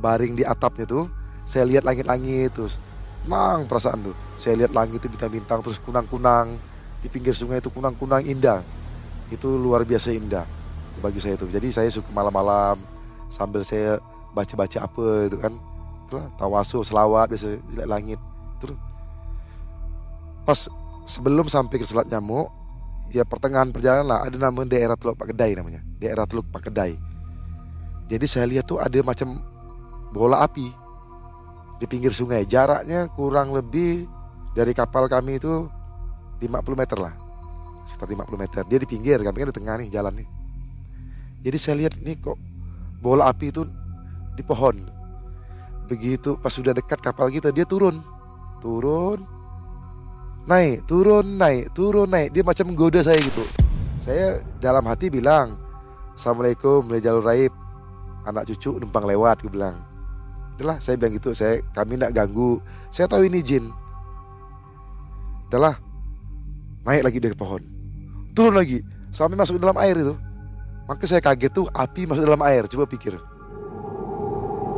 baring 0.00 0.34
di 0.34 0.42
atapnya 0.42 0.88
tuh 0.88 1.06
saya 1.46 1.66
lihat 1.66 1.86
langit-langit 1.86 2.54
terus 2.54 2.78
mang 3.28 3.66
perasaan 3.70 4.02
tuh. 4.02 4.16
Saya 4.34 4.58
lihat 4.58 4.74
langit 4.74 5.02
itu 5.02 5.10
bintang-bintang 5.10 5.62
terus 5.62 5.78
kunang-kunang. 5.82 6.56
Di 7.02 7.10
pinggir 7.10 7.34
sungai 7.34 7.58
itu 7.58 7.70
kunang-kunang 7.70 8.22
indah. 8.26 8.62
Itu 9.32 9.58
luar 9.58 9.82
biasa 9.82 10.14
indah 10.14 10.46
bagi 11.02 11.18
saya 11.18 11.34
itu 11.34 11.50
jadi 11.50 11.66
saya 11.74 11.90
suka 11.90 12.14
malam-malam 12.14 12.78
sambil 13.26 13.66
saya 13.66 13.98
baca-baca 14.36 14.86
apa 14.86 15.06
itu 15.26 15.36
kan. 15.42 15.54
Itulah 16.06 16.28
tawasul 16.38 16.86
selawat 16.86 17.32
biasa 17.32 17.58
lihat 17.74 17.88
langit. 17.90 18.20
Terus 18.62 18.78
pas 20.46 20.70
sebelum 21.08 21.50
sampai 21.50 21.82
ke 21.82 21.86
Selat 21.88 22.06
Nyamuk 22.06 22.52
ya 23.10 23.26
pertengahan 23.26 23.74
perjalanan 23.74 24.06
lah 24.06 24.20
ada 24.22 24.36
nama 24.38 24.62
daerah 24.62 24.94
Teluk 24.94 25.18
Pak 25.18 25.34
Kedai 25.34 25.58
namanya. 25.58 25.80
Daerah 25.98 26.28
Teluk 26.28 26.46
Pak 26.52 26.70
Kedai 26.70 27.12
jadi 28.12 28.26
saya 28.28 28.44
lihat 28.44 28.68
tuh 28.68 28.76
ada 28.76 29.00
macam 29.00 29.40
bola 30.12 30.44
api 30.44 30.68
di 31.82 31.90
pinggir 31.90 32.14
sungai. 32.14 32.46
Jaraknya 32.46 33.10
kurang 33.10 33.50
lebih 33.50 34.06
dari 34.54 34.70
kapal 34.70 35.10
kami 35.10 35.42
itu 35.42 35.66
50 36.38 36.78
meter 36.78 36.98
lah. 37.02 37.10
Sekitar 37.82 38.06
50 38.06 38.38
meter. 38.38 38.62
Dia 38.70 38.78
di 38.78 38.86
pinggir 38.86 39.18
kami 39.18 39.42
kan 39.42 39.48
di 39.50 39.56
tengah 39.58 39.74
nih 39.82 39.90
jalan 39.90 40.14
nih. 40.22 40.28
Jadi 41.42 41.56
saya 41.58 41.74
lihat 41.82 41.98
ini 41.98 42.14
kok 42.22 42.38
bola 43.02 43.26
api 43.26 43.50
itu 43.50 43.66
di 44.38 44.46
pohon. 44.46 44.78
Begitu 45.90 46.38
pas 46.38 46.54
sudah 46.54 46.70
dekat 46.70 47.02
kapal 47.02 47.26
kita 47.34 47.50
dia 47.50 47.66
turun. 47.66 47.98
Turun 48.62 49.18
naik 50.46 50.86
turun 50.86 51.34
naik 51.34 51.74
turun 51.74 52.06
naik. 52.06 52.30
Dia 52.30 52.46
macam 52.46 52.70
menggoda 52.70 53.02
saya 53.02 53.18
gitu. 53.18 53.42
Saya 53.98 54.38
dalam 54.62 54.86
hati 54.86 55.10
bilang 55.10 55.58
assalamualaikum 56.14 56.86
dari 56.86 57.02
jalur 57.02 57.26
raib 57.26 57.50
anak 58.22 58.46
cucu 58.54 58.78
numpang 58.78 59.02
lewat 59.02 59.42
gue 59.42 59.50
bilang 59.50 59.91
itulah 60.62 60.78
saya 60.78 60.94
bilang 60.94 61.18
gitu 61.18 61.34
saya 61.34 61.58
kami 61.74 61.98
tidak 61.98 62.14
ganggu. 62.14 62.62
Saya 62.94 63.10
tahu 63.10 63.26
ini 63.26 63.42
jin. 63.42 63.66
Itulah 65.50 65.74
naik 66.86 67.02
lagi 67.02 67.18
dari 67.18 67.34
pohon. 67.34 67.58
Turun 68.30 68.54
lagi 68.54 68.78
sampai 69.10 69.34
masuk 69.34 69.58
dalam 69.58 69.74
air 69.82 69.98
itu. 69.98 70.14
Maka 70.86 71.02
saya 71.10 71.18
kaget 71.18 71.50
tuh 71.50 71.66
api 71.74 72.06
masuk 72.06 72.22
dalam 72.22 72.38
air 72.46 72.70
coba 72.70 72.86
pikir. 72.86 73.18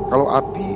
Kalau 0.09 0.33
api 0.33 0.69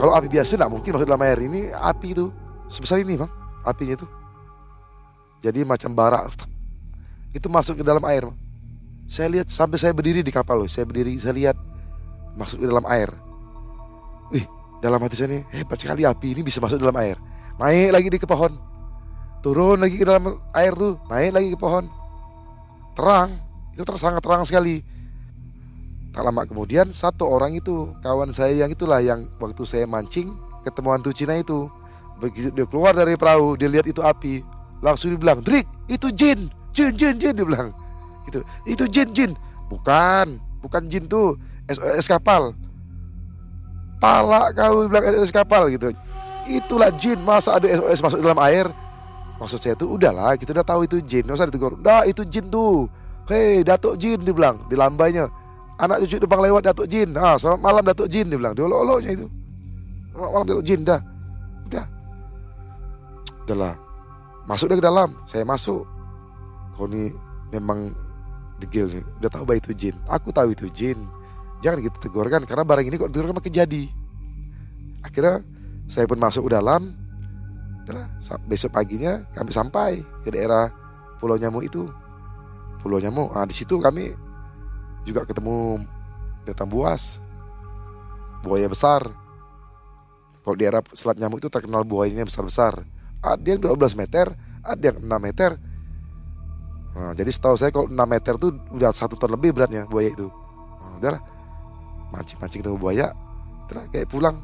kalau 0.00 0.16
api 0.16 0.26
biasa 0.32 0.56
tidak 0.56 0.72
mungkin 0.72 0.96
masuk 0.96 1.04
dalam 1.04 1.20
air. 1.20 1.38
Ini 1.44 1.76
api 1.76 2.16
itu 2.16 2.32
sebesar 2.72 3.04
ini 3.04 3.20
bang 3.20 3.28
apinya 3.68 4.00
itu. 4.00 4.08
Jadi 5.44 5.68
macam 5.68 5.92
bara 5.92 6.24
itu 7.36 7.46
masuk 7.52 7.80
ke 7.80 7.84
dalam 7.84 8.00
air 8.08 8.24
bang. 8.24 8.38
saya 9.10 9.26
lihat 9.26 9.52
sampai 9.52 9.76
saya 9.76 9.92
berdiri 9.92 10.24
di 10.24 10.32
kapal 10.32 10.64
loh. 10.64 10.70
Saya 10.70 10.88
berdiri 10.88 11.12
saya 11.20 11.36
lihat 11.36 11.56
masuk 12.40 12.62
ke 12.62 12.66
dalam 12.66 12.88
air 12.88 13.10
wih 14.30 14.46
dalam 14.80 14.96
hati 15.02 15.14
saya 15.18 15.28
ini 15.36 15.38
hebat 15.52 15.76
sekali 15.76 16.08
api 16.08 16.32
ini 16.32 16.40
bisa 16.40 16.58
masuk 16.62 16.80
dalam 16.80 16.96
air. 16.96 17.20
Naik 17.60 17.90
lagi 17.92 18.08
di 18.08 18.18
ke 18.18 18.24
pohon. 18.24 18.56
Turun 19.44 19.76
lagi 19.76 20.00
ke 20.00 20.04
dalam 20.08 20.40
air 20.56 20.72
tuh 20.72 20.96
naik 21.12 21.36
lagi 21.36 21.48
ke 21.52 21.58
pohon. 21.60 21.84
Terang 22.96 23.36
itu 23.76 23.84
sangat 24.00 24.24
terang 24.24 24.42
sekali. 24.48 24.80
Tak 26.10 26.26
lama 26.26 26.42
kemudian 26.48 26.90
satu 26.90 27.28
orang 27.28 27.54
itu 27.54 27.92
kawan 28.02 28.34
saya 28.34 28.66
yang 28.66 28.70
itulah 28.72 28.98
yang 28.98 29.28
waktu 29.38 29.62
saya 29.62 29.86
mancing 29.86 30.32
ketemu 30.64 30.88
hantu 30.96 31.10
Cina 31.12 31.36
itu. 31.36 31.68
Begitu 32.20 32.52
dia 32.52 32.66
keluar 32.68 32.96
dari 32.96 33.16
perahu 33.20 33.60
dia 33.60 33.68
lihat 33.68 33.84
itu 33.84 34.00
api. 34.00 34.40
Langsung 34.80 35.12
dia 35.12 35.20
bilang 35.20 35.44
Drik 35.44 35.68
itu 35.92 36.08
jin 36.16 36.48
jin 36.72 36.96
jin 36.96 37.20
jin 37.20 37.34
dia 37.36 37.44
bilang. 37.44 37.76
Itu 38.24 38.40
itu 38.64 38.84
jin 38.88 39.08
jin. 39.12 39.30
Bukan 39.68 40.40
bukan 40.64 40.88
jin 40.88 41.04
tuh 41.04 41.36
SOS 41.68 42.08
kapal 42.08 42.56
pala 44.00 44.48
kau 44.56 44.88
bilang 44.88 45.04
SOS 45.04 45.30
kapal 45.30 45.68
gitu. 45.68 45.92
Itulah 46.48 46.88
jin 46.96 47.20
masa 47.20 47.60
ada 47.60 47.68
SOS 47.68 48.00
masuk 48.00 48.18
dalam 48.24 48.40
air? 48.40 48.66
Maksud 49.36 49.60
saya 49.60 49.76
tuh 49.76 49.94
udahlah 49.94 50.34
kita 50.40 50.56
udah 50.56 50.66
tahu 50.66 50.88
itu 50.88 50.98
jin. 51.04 51.28
Nggak 51.28 51.36
usah 51.36 51.48
ditegur 51.52 51.76
dah 51.78 52.02
itu 52.08 52.24
jin 52.24 52.48
tuh. 52.48 52.88
Hei 53.28 53.62
datuk 53.62 54.00
jin 54.00 54.18
dia 54.24 54.34
bilang 54.34 54.58
di 54.66 54.74
lambainya. 54.74 55.28
Anak 55.80 56.04
cucu 56.04 56.16
depan 56.20 56.40
lewat 56.40 56.72
datuk 56.72 56.88
jin. 56.88 57.12
Ah 57.14 57.36
selamat 57.36 57.60
malam 57.60 57.84
datuk 57.84 58.08
jin 58.08 58.26
dia 58.26 58.40
bilang 58.40 58.56
di 58.56 58.64
olok-oloknya 58.64 59.10
itu. 59.20 59.26
Selamat 60.10 60.30
malam 60.32 60.46
datuk 60.48 60.64
jin 60.64 60.80
dah. 60.82 61.00
Udah. 61.68 61.86
Udahlah. 63.46 63.74
Masuk 64.48 64.66
dia 64.72 64.76
ke 64.80 64.84
dalam 64.84 65.08
saya 65.28 65.44
masuk. 65.44 65.84
Kau 66.74 66.88
ini 66.88 67.12
memang 67.52 67.92
degil 68.60 68.88
nih 68.88 69.04
udah 69.20 69.30
tahu 69.32 69.44
bahwa 69.44 69.60
itu 69.60 69.72
jin. 69.76 69.94
Aku 70.08 70.32
tahu 70.32 70.52
itu 70.52 70.66
jin 70.72 71.00
jangan 71.60 71.78
kita 71.80 71.96
tegur 72.00 72.26
kan 72.28 72.42
karena 72.44 72.64
barang 72.64 72.86
ini 72.86 72.96
kok 72.96 73.12
tegur 73.12 73.32
makin 73.32 73.52
jadi. 73.52 73.84
Akhirnya 75.04 75.40
saya 75.88 76.04
pun 76.04 76.20
masuk 76.20 76.48
ke 76.48 76.52
dalam. 76.56 76.92
Besok 78.46 78.70
paginya 78.70 79.18
kami 79.34 79.50
sampai 79.50 79.98
ke 80.22 80.30
daerah 80.30 80.70
Pulau 81.18 81.34
Nyamuk 81.34 81.66
itu. 81.66 81.90
Pulau 82.84 83.02
Nyamuk 83.02 83.34
nah, 83.34 83.42
di 83.42 83.54
situ 83.56 83.82
kami 83.82 84.14
juga 85.02 85.26
ketemu 85.26 85.82
datang 86.46 86.70
buas. 86.70 87.18
Buaya 88.46 88.70
besar. 88.70 89.10
Kalau 90.46 90.54
di 90.56 90.64
daerah 90.64 90.80
Selat 90.94 91.18
Nyamuk 91.18 91.42
itu 91.42 91.50
terkenal 91.50 91.82
buayanya 91.82 92.24
besar-besar 92.24 92.80
ada 93.20 93.44
yang 93.44 93.60
12 93.60 94.00
meter 94.00 94.32
ada 94.64 94.80
yang 94.80 95.00
6 95.00 95.08
meter. 95.20 95.56
Nah, 96.90 97.12
jadi 97.16 97.30
setahu 97.32 97.56
saya 97.56 97.70
kalau 97.72 97.88
6 97.88 97.96
meter 97.96 98.34
tuh 98.36 98.56
udah 98.72 98.90
satu 98.92 99.16
ton 99.16 99.32
lebih 99.32 99.56
beratnya 99.56 99.84
buaya 99.88 100.12
itu. 100.12 100.28
Nah, 100.28 100.98
mancing-mancing 102.14 102.60
ketemu 102.62 102.78
buaya 102.78 103.06
terus 103.66 103.86
kayak 103.94 104.10
pulang. 104.10 104.36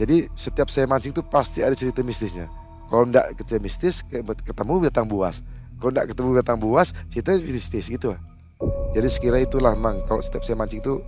Jadi 0.00 0.28
setiap 0.32 0.72
saya 0.72 0.88
mancing 0.88 1.12
tuh 1.12 1.24
pasti 1.24 1.60
ada 1.60 1.76
cerita 1.76 2.00
mistisnya. 2.00 2.48
Kalau 2.88 3.04
enggak 3.04 3.36
cerita 3.44 3.60
mistis 3.60 4.00
ketemu 4.44 4.88
datang 4.88 5.04
buas. 5.04 5.44
Kalau 5.76 5.90
enggak 5.92 6.12
ketemu 6.12 6.30
datang 6.40 6.56
buas 6.60 6.96
cerita 7.08 7.36
mistis 7.36 7.88
gitu 7.88 8.16
jadi 8.92 9.08
sekira 9.08 9.38
itulah 9.40 9.72
mang. 9.78 10.02
Kalau 10.04 10.20
setiap 10.20 10.44
saya 10.44 10.58
mancing 10.58 10.82
tuh 10.84 11.00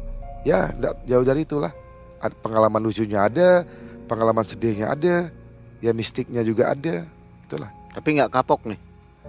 ya 0.46 0.70
enggak 0.72 0.94
jauh 1.04 1.24
dari 1.26 1.44
itulah. 1.44 1.72
Pengalaman 2.22 2.78
lucunya 2.78 3.26
ada 3.26 3.66
pengalaman 4.06 4.46
sedihnya 4.46 4.94
ada 4.94 5.26
ya 5.82 5.90
mistiknya 5.90 6.46
juga 6.46 6.70
ada 6.70 7.02
itulah. 7.44 7.70
Tapi 7.92 8.08
nggak 8.18 8.30
kapok 8.30 8.70
nih? 8.70 8.80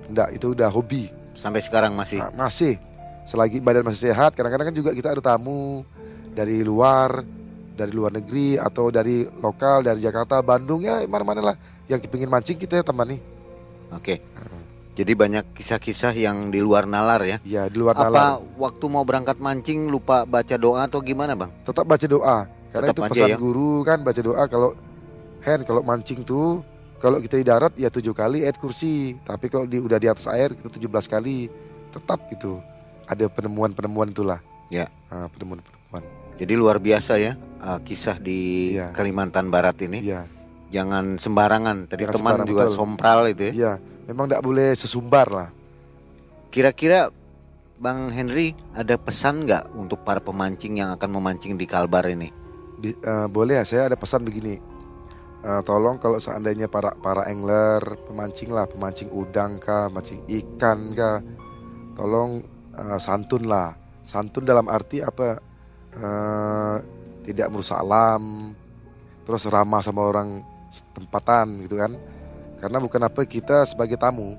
Enggak 0.08 0.30
itu 0.38 0.54
udah 0.54 0.70
hobi. 0.70 1.10
Sampai 1.34 1.66
sekarang 1.66 1.98
masih. 1.98 2.22
Nah, 2.22 2.48
masih 2.48 2.78
selagi 3.24 3.60
badan 3.60 3.84
masih 3.84 4.12
sehat 4.12 4.36
kadang-kadang 4.36 4.72
kan 4.72 4.76
juga 4.76 4.92
kita 4.92 5.16
ada 5.16 5.24
tamu 5.24 5.84
dari 6.34 6.62
luar 6.62 7.24
dari 7.74 7.90
luar 7.90 8.14
negeri 8.14 8.60
atau 8.60 8.94
dari 8.94 9.26
lokal 9.42 9.82
dari 9.82 10.00
Jakarta 10.00 10.40
Bandung 10.40 10.84
ya 10.84 11.02
mana-mana 11.08 11.54
lah 11.54 11.56
yang 11.88 11.98
kepingin 11.98 12.30
mancing 12.30 12.60
kita 12.60 12.80
ya 12.80 12.86
temani 12.86 13.18
Oke. 13.94 14.18
Jadi 14.94 15.14
banyak 15.14 15.54
kisah-kisah 15.54 16.14
yang 16.14 16.50
di 16.50 16.62
luar 16.62 16.86
nalar 16.86 17.22
ya. 17.26 17.38
ya 17.46 17.66
di 17.66 17.78
luar 17.78 17.98
Apa 17.98 18.04
nalar 18.10 18.26
waktu 18.58 18.86
mau 18.90 19.02
berangkat 19.02 19.38
mancing 19.38 19.90
lupa 19.90 20.26
baca 20.26 20.54
doa 20.58 20.86
atau 20.86 21.02
gimana 21.02 21.34
bang? 21.34 21.50
tetap 21.66 21.86
baca 21.86 22.06
doa 22.06 22.38
karena 22.70 22.88
Tetap 22.90 23.06
itu 23.06 23.12
pesan 23.14 23.30
ya. 23.30 23.38
guru 23.38 23.82
kan 23.86 24.02
baca 24.02 24.22
doa 24.22 24.44
kalau 24.46 24.74
Hen 25.46 25.62
kalau 25.62 25.82
mancing 25.86 26.22
tuh 26.22 26.62
kalau 26.98 27.18
kita 27.22 27.38
di 27.38 27.46
darat 27.46 27.74
ya 27.78 27.90
tujuh 27.90 28.14
kali 28.14 28.46
ayat 28.46 28.58
kursi 28.58 29.14
tapi 29.26 29.50
kalau 29.50 29.66
di 29.70 29.78
udah 29.78 29.98
di 29.98 30.10
atas 30.10 30.26
air 30.30 30.54
kita 30.58 30.70
17 30.74 30.90
kali 31.06 31.50
tetap 31.94 32.18
gitu 32.34 32.62
ada 33.06 33.26
penemuan-penemuan 33.28 34.10
itulah 34.10 34.40
Ya. 34.68 34.90
Ah, 35.08 35.30
penemuan-penemuan 35.30 36.04
Jadi 36.34 36.54
luar 36.54 36.78
biasa 36.78 37.18
ya 37.18 37.38
uh, 37.60 37.78
kisah 37.80 38.18
di 38.18 38.74
Iya. 38.74 38.90
Kalimantan 38.92 39.48
Barat 39.48 39.78
ini. 39.80 40.02
iya 40.02 40.26
Jangan 40.70 41.16
sembarangan. 41.16 41.86
Tadi 41.86 42.02
Jangan 42.02 42.12
teman 42.12 42.32
sembarang, 42.34 42.48
juga 42.48 42.64
betul. 42.66 42.76
sompral 42.76 43.20
itu 43.28 43.44
ya. 43.44 43.54
iya 43.54 43.72
memang 44.04 44.26
tidak 44.26 44.42
boleh 44.42 44.68
sesumbar 44.74 45.28
lah 45.30 45.50
Kira-kira 46.50 47.10
Bang 47.76 48.10
Henry 48.10 48.54
ada 48.72 48.96
pesan 48.96 49.44
nggak 49.44 49.74
untuk 49.74 50.02
para 50.02 50.18
pemancing 50.18 50.78
yang 50.78 50.90
akan 50.92 51.10
memancing 51.12 51.54
di 51.54 51.66
Kalbar 51.66 52.06
ini? 52.08 52.30
Bi- 52.78 52.96
eh, 52.96 53.28
boleh 53.28 53.60
ya 53.60 53.64
saya 53.64 53.82
ada 53.86 53.96
pesan 53.96 54.24
begini 54.24 54.58
Eh, 55.44 55.62
tolong 55.62 56.00
kalau 56.00 56.18
seandainya 56.18 56.66
para 56.66 56.96
para 56.96 57.28
angler 57.28 57.84
pemancing 58.08 58.48
lah 58.48 58.64
pemancing 58.64 59.12
udang 59.12 59.60
kah 59.60 59.92
mancing 59.92 60.24
ikan 60.26 60.96
kah 60.96 61.20
tolong 61.94 62.40
eh, 62.78 63.00
santun 63.00 63.46
lah. 63.46 63.74
Santun 64.04 64.44
dalam 64.44 64.68
arti 64.68 65.00
apa? 65.00 65.40
Eh, 65.94 66.76
tidak 67.24 67.48
merusak 67.54 67.80
alam 67.80 68.52
terus 69.24 69.48
ramah 69.48 69.80
sama 69.80 70.04
orang 70.04 70.44
tempatan 70.92 71.64
gitu 71.64 71.80
kan. 71.80 71.96
Karena 72.60 72.78
bukan 72.80 73.02
apa 73.08 73.24
kita 73.28 73.64
sebagai 73.68 73.96
tamu 74.00 74.36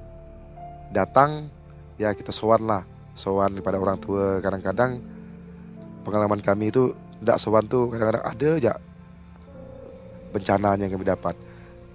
datang 0.93 1.49
ya 1.97 2.13
kita 2.13 2.33
sowan 2.33 2.65
lah. 2.65 2.83
Sowan 3.15 3.57
kepada 3.57 3.81
orang 3.81 3.97
tua. 3.97 4.43
Kadang-kadang 4.43 5.01
pengalaman 6.05 6.43
kami 6.45 6.69
itu 6.69 6.93
tidak 7.23 7.41
sowan 7.41 7.65
tuh 7.65 7.89
kadang-kadang 7.89 8.25
ada 8.27 8.49
aja 8.61 8.75
bencananya 10.35 10.85
yang 10.85 10.99
kami 10.99 11.07
dapat. 11.07 11.35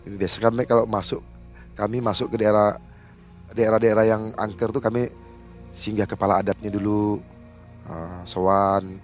Ini 0.08 0.16
biasa 0.16 0.42
kami 0.42 0.64
kalau 0.66 0.90
masuk 0.90 1.22
kami 1.80 2.04
masuk 2.04 2.36
ke 2.36 2.44
daerah 2.44 2.76
daerah-daerah 3.56 4.04
yang 4.04 4.24
angker 4.36 4.68
tuh 4.76 4.84
kami 4.84 5.08
singgah 5.70 6.10
kepala 6.10 6.42
adatnya 6.42 6.70
dulu. 6.74 7.22
Uh, 7.90 8.22
sowan 8.22 9.02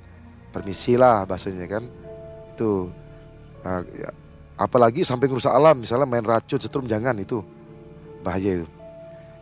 permisi 0.54 0.94
lah 0.94 1.26
bahasanya 1.26 1.66
kan. 1.66 1.84
Itu 2.54 2.92
Nah, 3.66 3.82
ya, 3.98 4.14
apalagi 4.62 5.02
sampai 5.02 5.26
merusak 5.26 5.50
alam 5.50 5.74
misalnya 5.82 6.06
main 6.06 6.22
racun 6.22 6.62
setrum 6.62 6.86
jangan 6.86 7.18
itu 7.18 7.42
bahaya 8.22 8.62
itu. 8.62 8.68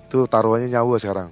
Itu 0.07 0.23
taruhannya 0.31 0.71
nyawa 0.71 0.95
sekarang. 0.95 1.27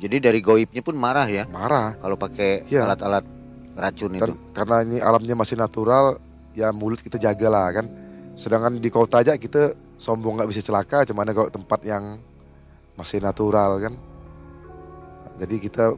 Jadi 0.00 0.24
dari 0.24 0.40
goibnya 0.40 0.80
pun 0.80 0.96
marah 0.96 1.28
ya? 1.28 1.44
Marah. 1.52 2.00
Kalau 2.00 2.16
pakai 2.16 2.64
Iya. 2.64 2.88
alat-alat 2.88 3.28
racun 3.76 4.16
itu. 4.16 4.24
Kan- 4.24 4.40
karena 4.56 4.76
ini 4.88 4.98
alamnya 5.04 5.36
masih 5.36 5.60
natural 5.60 6.16
ya 6.56 6.72
mulut 6.72 7.04
kita 7.04 7.20
jaga 7.20 7.52
lah 7.52 7.68
kan. 7.76 7.86
Sedangkan 8.40 8.80
di 8.80 8.88
kota 8.88 9.20
aja 9.20 9.36
kita 9.36 9.76
sombong 10.00 10.40
nggak 10.40 10.48
bisa 10.48 10.64
celaka, 10.64 11.04
cuman 11.04 11.28
kalau 11.36 11.52
tempat 11.52 11.84
yang 11.84 12.16
masih 12.96 13.20
natural 13.20 13.84
kan. 13.84 13.94
Jadi 15.34 15.56
kita 15.58 15.94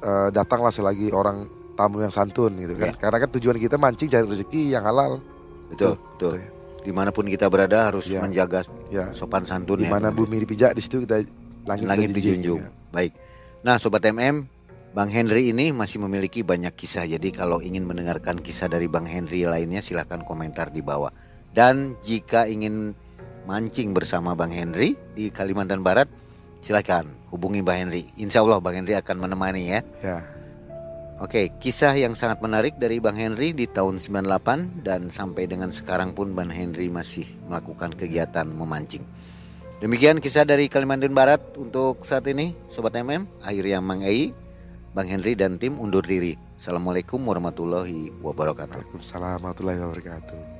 uh, 0.00 0.28
datanglah 0.30 0.72
selagi 0.72 1.12
orang 1.12 1.44
tamu 1.74 2.02
yang 2.02 2.10
santun 2.10 2.56
gitu 2.58 2.74
kan. 2.74 2.90
Ya. 2.90 2.94
Karena 2.96 3.18
kan 3.22 3.30
tujuan 3.38 3.56
kita 3.56 3.76
mancing 3.76 4.08
cari 4.08 4.26
rezeki 4.26 4.74
yang 4.74 4.82
halal. 4.82 5.22
Betul, 5.68 5.94
betul. 6.16 6.32
ya. 6.40 6.48
Di 6.78 6.92
mana 6.94 7.12
pun 7.12 7.28
kita 7.28 7.46
berada 7.46 7.92
harus 7.92 8.08
Ya. 8.08 8.24
menjaga 8.24 8.64
Ya. 8.88 9.12
sopan 9.12 9.44
santun 9.44 9.84
ya. 9.84 9.90
mana 9.90 10.08
bumi 10.08 10.40
dipijak 10.42 10.72
di 10.72 10.80
situ 10.80 11.04
kita 11.04 11.20
langit, 11.68 11.86
langit 11.86 12.08
dijunjung. 12.10 12.64
ya. 12.64 12.70
Baik. 12.90 13.12
Nah, 13.60 13.76
sobat 13.76 14.00
MM, 14.02 14.48
Bang 14.96 15.12
Henry 15.12 15.52
ini 15.52 15.70
masih 15.70 16.00
memiliki 16.00 16.40
banyak 16.40 16.72
kisah. 16.72 17.04
Jadi 17.04 17.28
kalau 17.30 17.60
ingin 17.60 17.84
mendengarkan 17.84 18.40
kisah 18.40 18.66
dari 18.66 18.88
Bang 18.88 19.04
Henry 19.04 19.44
lainnya 19.44 19.84
silahkan 19.84 20.24
komentar 20.24 20.72
di 20.72 20.80
bawah. 20.80 21.12
Dan 21.52 21.94
jika 22.00 22.48
ingin 22.48 22.96
mancing 23.44 23.92
bersama 23.92 24.32
Bang 24.32 24.50
Henry 24.50 24.96
di 25.12 25.28
Kalimantan 25.28 25.84
Barat, 25.84 26.08
silahkan 26.60 27.06
hubungi 27.32 27.60
Bang 27.60 27.88
Henry. 27.88 28.08
Insya 28.16 28.42
Allah 28.44 28.58
Bang 28.62 28.76
Henry 28.76 28.96
akan 28.96 29.16
menemani 29.28 29.68
ya. 29.68 29.80
Ya. 30.00 30.18
Oke, 31.18 31.50
kisah 31.58 31.98
yang 31.98 32.14
sangat 32.14 32.38
menarik 32.38 32.78
dari 32.78 33.02
Bang 33.02 33.18
Henry 33.18 33.50
di 33.50 33.66
tahun 33.66 33.98
98 33.98 34.86
dan 34.86 35.10
sampai 35.10 35.50
dengan 35.50 35.74
sekarang 35.74 36.14
pun 36.14 36.30
Bang 36.30 36.46
Henry 36.46 36.86
masih 36.86 37.26
melakukan 37.50 37.90
kegiatan 37.90 38.46
memancing. 38.46 39.02
Demikian 39.82 40.22
kisah 40.22 40.46
dari 40.46 40.70
Kalimantan 40.70 41.14
Barat 41.14 41.42
untuk 41.58 42.06
saat 42.06 42.22
ini, 42.30 42.54
Sobat 42.70 42.94
MM. 42.94 43.26
Akhirnya 43.42 43.82
Mang 43.82 44.06
Ei, 44.06 44.30
Bang 44.94 45.10
Henry 45.10 45.34
dan 45.34 45.58
tim 45.58 45.74
undur 45.78 46.06
diri. 46.06 46.38
Assalamualaikum 46.58 47.18
warahmatullahi 47.22 48.14
wabarakatuh. 48.22 48.78
Waalaikumsalam 48.78 49.42
warahmatullahi 49.42 49.78
wabarakatuh. 49.78 50.57